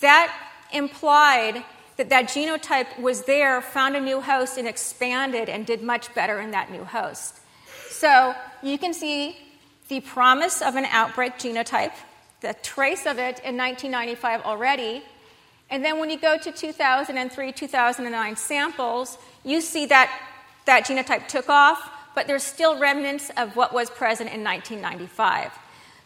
that 0.00 0.30
implied 0.72 1.64
that 1.96 2.10
that 2.10 2.26
genotype 2.26 2.98
was 3.00 3.22
there, 3.22 3.60
found 3.60 3.96
a 3.96 4.00
new 4.00 4.20
host, 4.20 4.58
and 4.58 4.68
expanded 4.68 5.48
and 5.48 5.64
did 5.66 5.82
much 5.82 6.14
better 6.14 6.40
in 6.40 6.50
that 6.50 6.70
new 6.70 6.84
host. 6.84 7.40
So 7.88 8.34
you 8.62 8.78
can 8.78 8.92
see 8.92 9.36
the 9.88 10.00
promise 10.00 10.60
of 10.60 10.76
an 10.76 10.84
outbreak 10.86 11.38
genotype, 11.38 11.92
the 12.40 12.54
trace 12.62 13.06
of 13.06 13.18
it 13.18 13.40
in 13.44 13.56
1995 13.56 14.42
already. 14.42 15.02
And 15.70 15.84
then 15.84 15.98
when 15.98 16.10
you 16.10 16.18
go 16.18 16.36
to 16.36 16.52
2003, 16.52 17.52
2009 17.52 18.36
samples, 18.36 19.18
you 19.44 19.60
see 19.60 19.86
that 19.86 20.10
that 20.66 20.84
genotype 20.84 21.28
took 21.28 21.48
off, 21.48 21.90
but 22.14 22.26
there's 22.26 22.42
still 22.42 22.78
remnants 22.78 23.30
of 23.36 23.56
what 23.56 23.72
was 23.72 23.88
present 23.88 24.32
in 24.32 24.44
1995. 24.44 25.52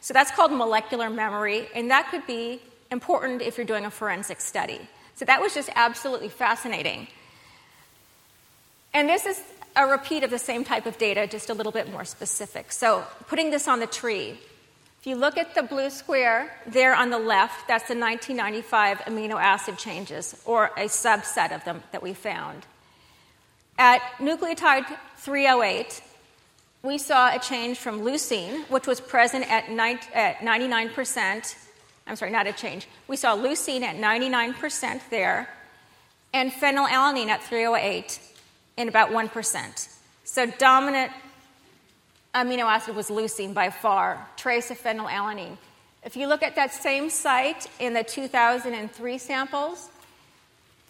So 0.00 0.14
that's 0.14 0.30
called 0.30 0.52
molecular 0.52 1.10
memory, 1.10 1.68
and 1.74 1.90
that 1.90 2.08
could 2.10 2.26
be 2.26 2.60
important 2.90 3.42
if 3.42 3.56
you're 3.56 3.66
doing 3.66 3.84
a 3.84 3.90
forensic 3.90 4.40
study. 4.40 4.80
So 5.20 5.26
that 5.26 5.42
was 5.42 5.52
just 5.52 5.68
absolutely 5.74 6.30
fascinating. 6.30 7.06
And 8.94 9.06
this 9.06 9.26
is 9.26 9.38
a 9.76 9.86
repeat 9.86 10.24
of 10.24 10.30
the 10.30 10.38
same 10.38 10.64
type 10.64 10.86
of 10.86 10.96
data, 10.96 11.26
just 11.26 11.50
a 11.50 11.52
little 11.52 11.72
bit 11.72 11.92
more 11.92 12.06
specific. 12.06 12.72
So 12.72 13.04
putting 13.28 13.50
this 13.50 13.68
on 13.68 13.80
the 13.80 13.86
tree. 13.86 14.40
If 14.98 15.06
you 15.06 15.16
look 15.16 15.36
at 15.36 15.54
the 15.54 15.62
blue 15.62 15.90
square 15.90 16.50
there 16.66 16.94
on 16.94 17.10
the 17.10 17.18
left, 17.18 17.68
that's 17.68 17.86
the 17.86 17.94
1995 17.94 19.00
amino 19.00 19.38
acid 19.38 19.76
changes, 19.76 20.40
or 20.46 20.70
a 20.78 20.86
subset 20.86 21.54
of 21.54 21.62
them 21.64 21.82
that 21.92 22.02
we 22.02 22.14
found. 22.14 22.64
At 23.78 24.00
nucleotide 24.20 24.86
308, 25.18 26.00
we 26.82 26.96
saw 26.96 27.36
a 27.36 27.38
change 27.38 27.76
from 27.76 28.00
leucine, 28.00 28.64
which 28.70 28.86
was 28.86 29.02
present 29.02 29.44
at, 29.52 29.66
99% 29.66 31.56
I'm 32.06 32.16
sorry, 32.16 32.30
not 32.30 32.46
a 32.46 32.52
change. 32.52 32.88
We 33.08 33.16
saw 33.16 33.36
leucine 33.36 33.82
at 33.82 33.96
99% 33.96 35.00
there, 35.10 35.48
and 36.32 36.52
phenylalanine 36.52 37.28
at 37.28 37.42
308 37.42 38.20
in 38.76 38.88
about 38.88 39.10
1%. 39.10 39.88
So 40.24 40.46
dominant 40.46 41.12
amino 42.34 42.64
acid 42.64 42.94
was 42.94 43.10
leucine 43.10 43.54
by 43.54 43.70
far, 43.70 44.26
trace 44.36 44.70
of 44.70 44.80
phenylalanine. 44.80 45.56
If 46.02 46.16
you 46.16 46.28
look 46.28 46.42
at 46.42 46.56
that 46.56 46.72
same 46.72 47.10
site 47.10 47.66
in 47.78 47.92
the 47.92 48.02
2003 48.02 49.18
samples, 49.18 49.90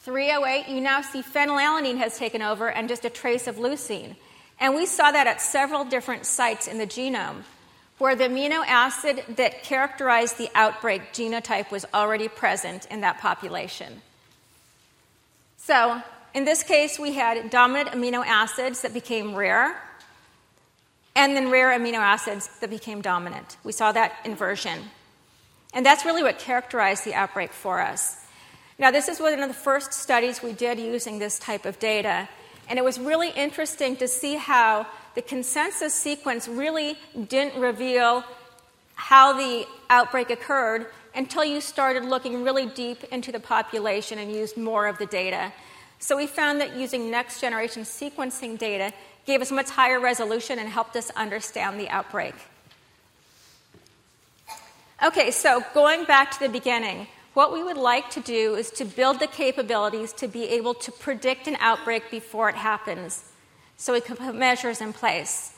308, 0.00 0.72
you 0.72 0.80
now 0.80 1.02
see 1.02 1.22
phenylalanine 1.22 1.98
has 1.98 2.16
taken 2.16 2.42
over 2.42 2.70
and 2.70 2.88
just 2.88 3.04
a 3.04 3.10
trace 3.10 3.46
of 3.46 3.56
leucine. 3.56 4.16
And 4.58 4.74
we 4.74 4.86
saw 4.86 5.10
that 5.10 5.26
at 5.26 5.40
several 5.40 5.84
different 5.84 6.26
sites 6.26 6.68
in 6.68 6.78
the 6.78 6.86
genome 6.86 7.42
where 8.00 8.16
the 8.16 8.24
amino 8.24 8.64
acid 8.66 9.22
that 9.36 9.62
characterized 9.62 10.38
the 10.38 10.48
outbreak 10.54 11.12
genotype 11.12 11.70
was 11.70 11.84
already 11.92 12.28
present 12.28 12.86
in 12.90 13.02
that 13.02 13.18
population. 13.18 14.00
So, 15.58 16.00
in 16.32 16.46
this 16.46 16.62
case, 16.62 16.98
we 16.98 17.12
had 17.12 17.50
dominant 17.50 17.90
amino 17.90 18.24
acids 18.26 18.80
that 18.80 18.94
became 18.94 19.34
rare, 19.34 19.78
and 21.14 21.36
then 21.36 21.50
rare 21.50 21.78
amino 21.78 21.98
acids 21.98 22.48
that 22.60 22.70
became 22.70 23.02
dominant. 23.02 23.58
We 23.64 23.72
saw 23.72 23.92
that 23.92 24.14
inversion. 24.24 24.78
And 25.74 25.84
that's 25.84 26.06
really 26.06 26.22
what 26.22 26.38
characterized 26.38 27.04
the 27.04 27.12
outbreak 27.12 27.52
for 27.52 27.82
us. 27.82 28.16
Now, 28.78 28.90
this 28.90 29.08
is 29.08 29.20
one 29.20 29.38
of 29.38 29.46
the 29.46 29.54
first 29.54 29.92
studies 29.92 30.42
we 30.42 30.54
did 30.54 30.78
using 30.78 31.18
this 31.18 31.38
type 31.38 31.66
of 31.66 31.78
data, 31.78 32.30
and 32.66 32.78
it 32.78 32.84
was 32.84 32.98
really 32.98 33.28
interesting 33.28 33.96
to 33.96 34.08
see 34.08 34.36
how 34.36 34.86
the 35.14 35.22
consensus 35.22 35.94
sequence 35.94 36.48
really 36.48 36.96
didn't 37.28 37.60
reveal 37.60 38.24
how 38.94 39.32
the 39.32 39.66
outbreak 39.88 40.30
occurred 40.30 40.86
until 41.14 41.44
you 41.44 41.60
started 41.60 42.04
looking 42.04 42.44
really 42.44 42.66
deep 42.66 43.02
into 43.04 43.32
the 43.32 43.40
population 43.40 44.18
and 44.18 44.30
used 44.30 44.56
more 44.56 44.86
of 44.86 44.98
the 44.98 45.06
data. 45.06 45.52
So 45.98 46.16
we 46.16 46.26
found 46.26 46.60
that 46.60 46.76
using 46.76 47.10
next 47.10 47.40
generation 47.40 47.82
sequencing 47.82 48.58
data 48.58 48.92
gave 49.26 49.40
us 49.40 49.50
much 49.50 49.70
higher 49.70 49.98
resolution 49.98 50.58
and 50.58 50.68
helped 50.68 50.96
us 50.96 51.10
understand 51.10 51.80
the 51.80 51.88
outbreak. 51.88 52.34
Okay, 55.02 55.30
so 55.30 55.64
going 55.74 56.04
back 56.04 56.30
to 56.32 56.40
the 56.40 56.48
beginning, 56.48 57.06
what 57.34 57.52
we 57.52 57.62
would 57.62 57.76
like 57.76 58.10
to 58.10 58.20
do 58.20 58.54
is 58.54 58.70
to 58.72 58.84
build 58.84 59.18
the 59.18 59.26
capabilities 59.26 60.12
to 60.14 60.28
be 60.28 60.44
able 60.44 60.74
to 60.74 60.92
predict 60.92 61.48
an 61.48 61.56
outbreak 61.60 62.10
before 62.10 62.48
it 62.48 62.54
happens 62.54 63.29
so 63.80 63.94
we 63.94 64.00
can 64.02 64.14
put 64.14 64.34
measures 64.34 64.82
in 64.82 64.92
place. 64.92 65.52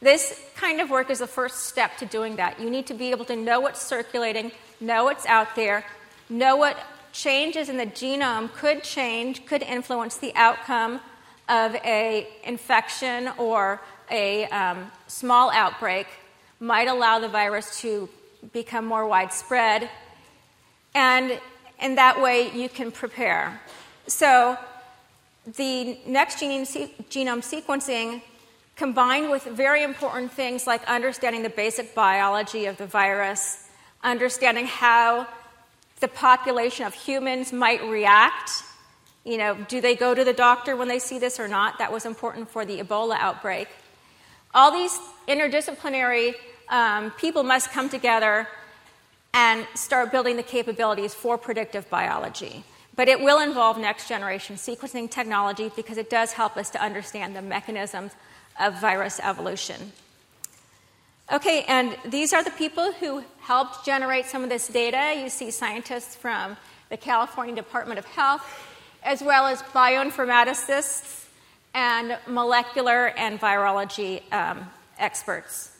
This 0.00 0.40
kind 0.56 0.80
of 0.80 0.88
work 0.88 1.10
is 1.10 1.18
the 1.18 1.26
first 1.26 1.64
step 1.64 1.98
to 1.98 2.06
doing 2.06 2.36
that. 2.36 2.58
You 2.58 2.70
need 2.70 2.86
to 2.86 2.94
be 2.94 3.10
able 3.10 3.26
to 3.26 3.36
know 3.36 3.60
what's 3.60 3.82
circulating, 3.82 4.50
know 4.80 5.04
what's 5.04 5.26
out 5.26 5.54
there, 5.54 5.84
know 6.30 6.56
what 6.56 6.78
changes 7.12 7.68
in 7.68 7.76
the 7.76 7.84
genome 7.84 8.50
could 8.54 8.82
change, 8.82 9.44
could 9.44 9.62
influence 9.62 10.16
the 10.16 10.34
outcome 10.36 11.00
of 11.50 11.74
a 11.76 12.26
infection 12.44 13.28
or 13.36 13.82
a 14.10 14.46
um, 14.46 14.90
small 15.06 15.50
outbreak, 15.50 16.06
might 16.58 16.88
allow 16.88 17.18
the 17.18 17.28
virus 17.28 17.78
to 17.82 18.08
become 18.54 18.86
more 18.86 19.06
widespread, 19.06 19.90
and 20.94 21.38
in 21.78 21.96
that 21.96 22.22
way 22.22 22.50
you 22.52 22.70
can 22.70 22.90
prepare. 22.90 23.60
So, 24.06 24.56
the 25.54 25.98
next 26.06 26.38
genome, 26.38 26.90
genome 27.08 27.42
sequencing 27.42 28.22
combined 28.74 29.30
with 29.30 29.44
very 29.44 29.82
important 29.82 30.32
things 30.32 30.66
like 30.66 30.84
understanding 30.84 31.42
the 31.42 31.50
basic 31.50 31.94
biology 31.94 32.66
of 32.66 32.76
the 32.76 32.86
virus, 32.86 33.68
understanding 34.02 34.66
how 34.66 35.26
the 36.00 36.08
population 36.08 36.84
of 36.84 36.92
humans 36.92 37.52
might 37.52 37.82
react. 37.84 38.50
You 39.24 39.38
know, 39.38 39.56
do 39.68 39.80
they 39.80 39.96
go 39.96 40.14
to 40.14 40.24
the 40.24 40.32
doctor 40.32 40.76
when 40.76 40.88
they 40.88 40.98
see 40.98 41.18
this 41.18 41.40
or 41.40 41.48
not? 41.48 41.78
That 41.78 41.90
was 41.90 42.04
important 42.04 42.50
for 42.50 42.64
the 42.66 42.80
Ebola 42.80 43.16
outbreak. 43.18 43.68
All 44.54 44.70
these 44.70 44.98
interdisciplinary 45.26 46.34
um, 46.68 47.12
people 47.12 47.42
must 47.42 47.70
come 47.70 47.88
together 47.88 48.46
and 49.32 49.66
start 49.74 50.12
building 50.12 50.36
the 50.36 50.42
capabilities 50.42 51.14
for 51.14 51.38
predictive 51.38 51.88
biology. 51.88 52.64
But 52.96 53.08
it 53.08 53.20
will 53.20 53.40
involve 53.40 53.78
next 53.78 54.08
generation 54.08 54.56
sequencing 54.56 55.10
technology 55.10 55.70
because 55.76 55.98
it 55.98 56.08
does 56.08 56.32
help 56.32 56.56
us 56.56 56.70
to 56.70 56.82
understand 56.82 57.36
the 57.36 57.42
mechanisms 57.42 58.12
of 58.58 58.80
virus 58.80 59.20
evolution. 59.22 59.92
Okay, 61.30 61.64
and 61.68 61.96
these 62.04 62.32
are 62.32 62.42
the 62.42 62.52
people 62.52 62.92
who 62.92 63.22
helped 63.40 63.84
generate 63.84 64.26
some 64.26 64.42
of 64.44 64.48
this 64.48 64.68
data. 64.68 65.20
You 65.20 65.28
see 65.28 65.50
scientists 65.50 66.14
from 66.14 66.56
the 66.88 66.96
California 66.96 67.54
Department 67.54 67.98
of 67.98 68.06
Health, 68.06 68.42
as 69.02 69.22
well 69.22 69.46
as 69.46 69.60
bioinformaticists 69.62 71.26
and 71.74 72.16
molecular 72.26 73.08
and 73.08 73.40
virology 73.40 74.22
um, 74.32 74.70
experts. 74.98 75.72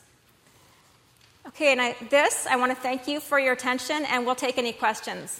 Okay, 1.47 1.71
and 1.71 1.81
I, 1.81 1.95
this, 2.09 2.45
I 2.45 2.57
want 2.57 2.73
to 2.73 2.75
thank 2.75 3.07
you 3.07 3.21
for 3.21 3.39
your 3.39 3.53
attention, 3.53 4.03
and 4.05 4.25
we'll 4.25 4.35
take 4.35 4.57
any 4.57 4.73
questions. 4.73 5.39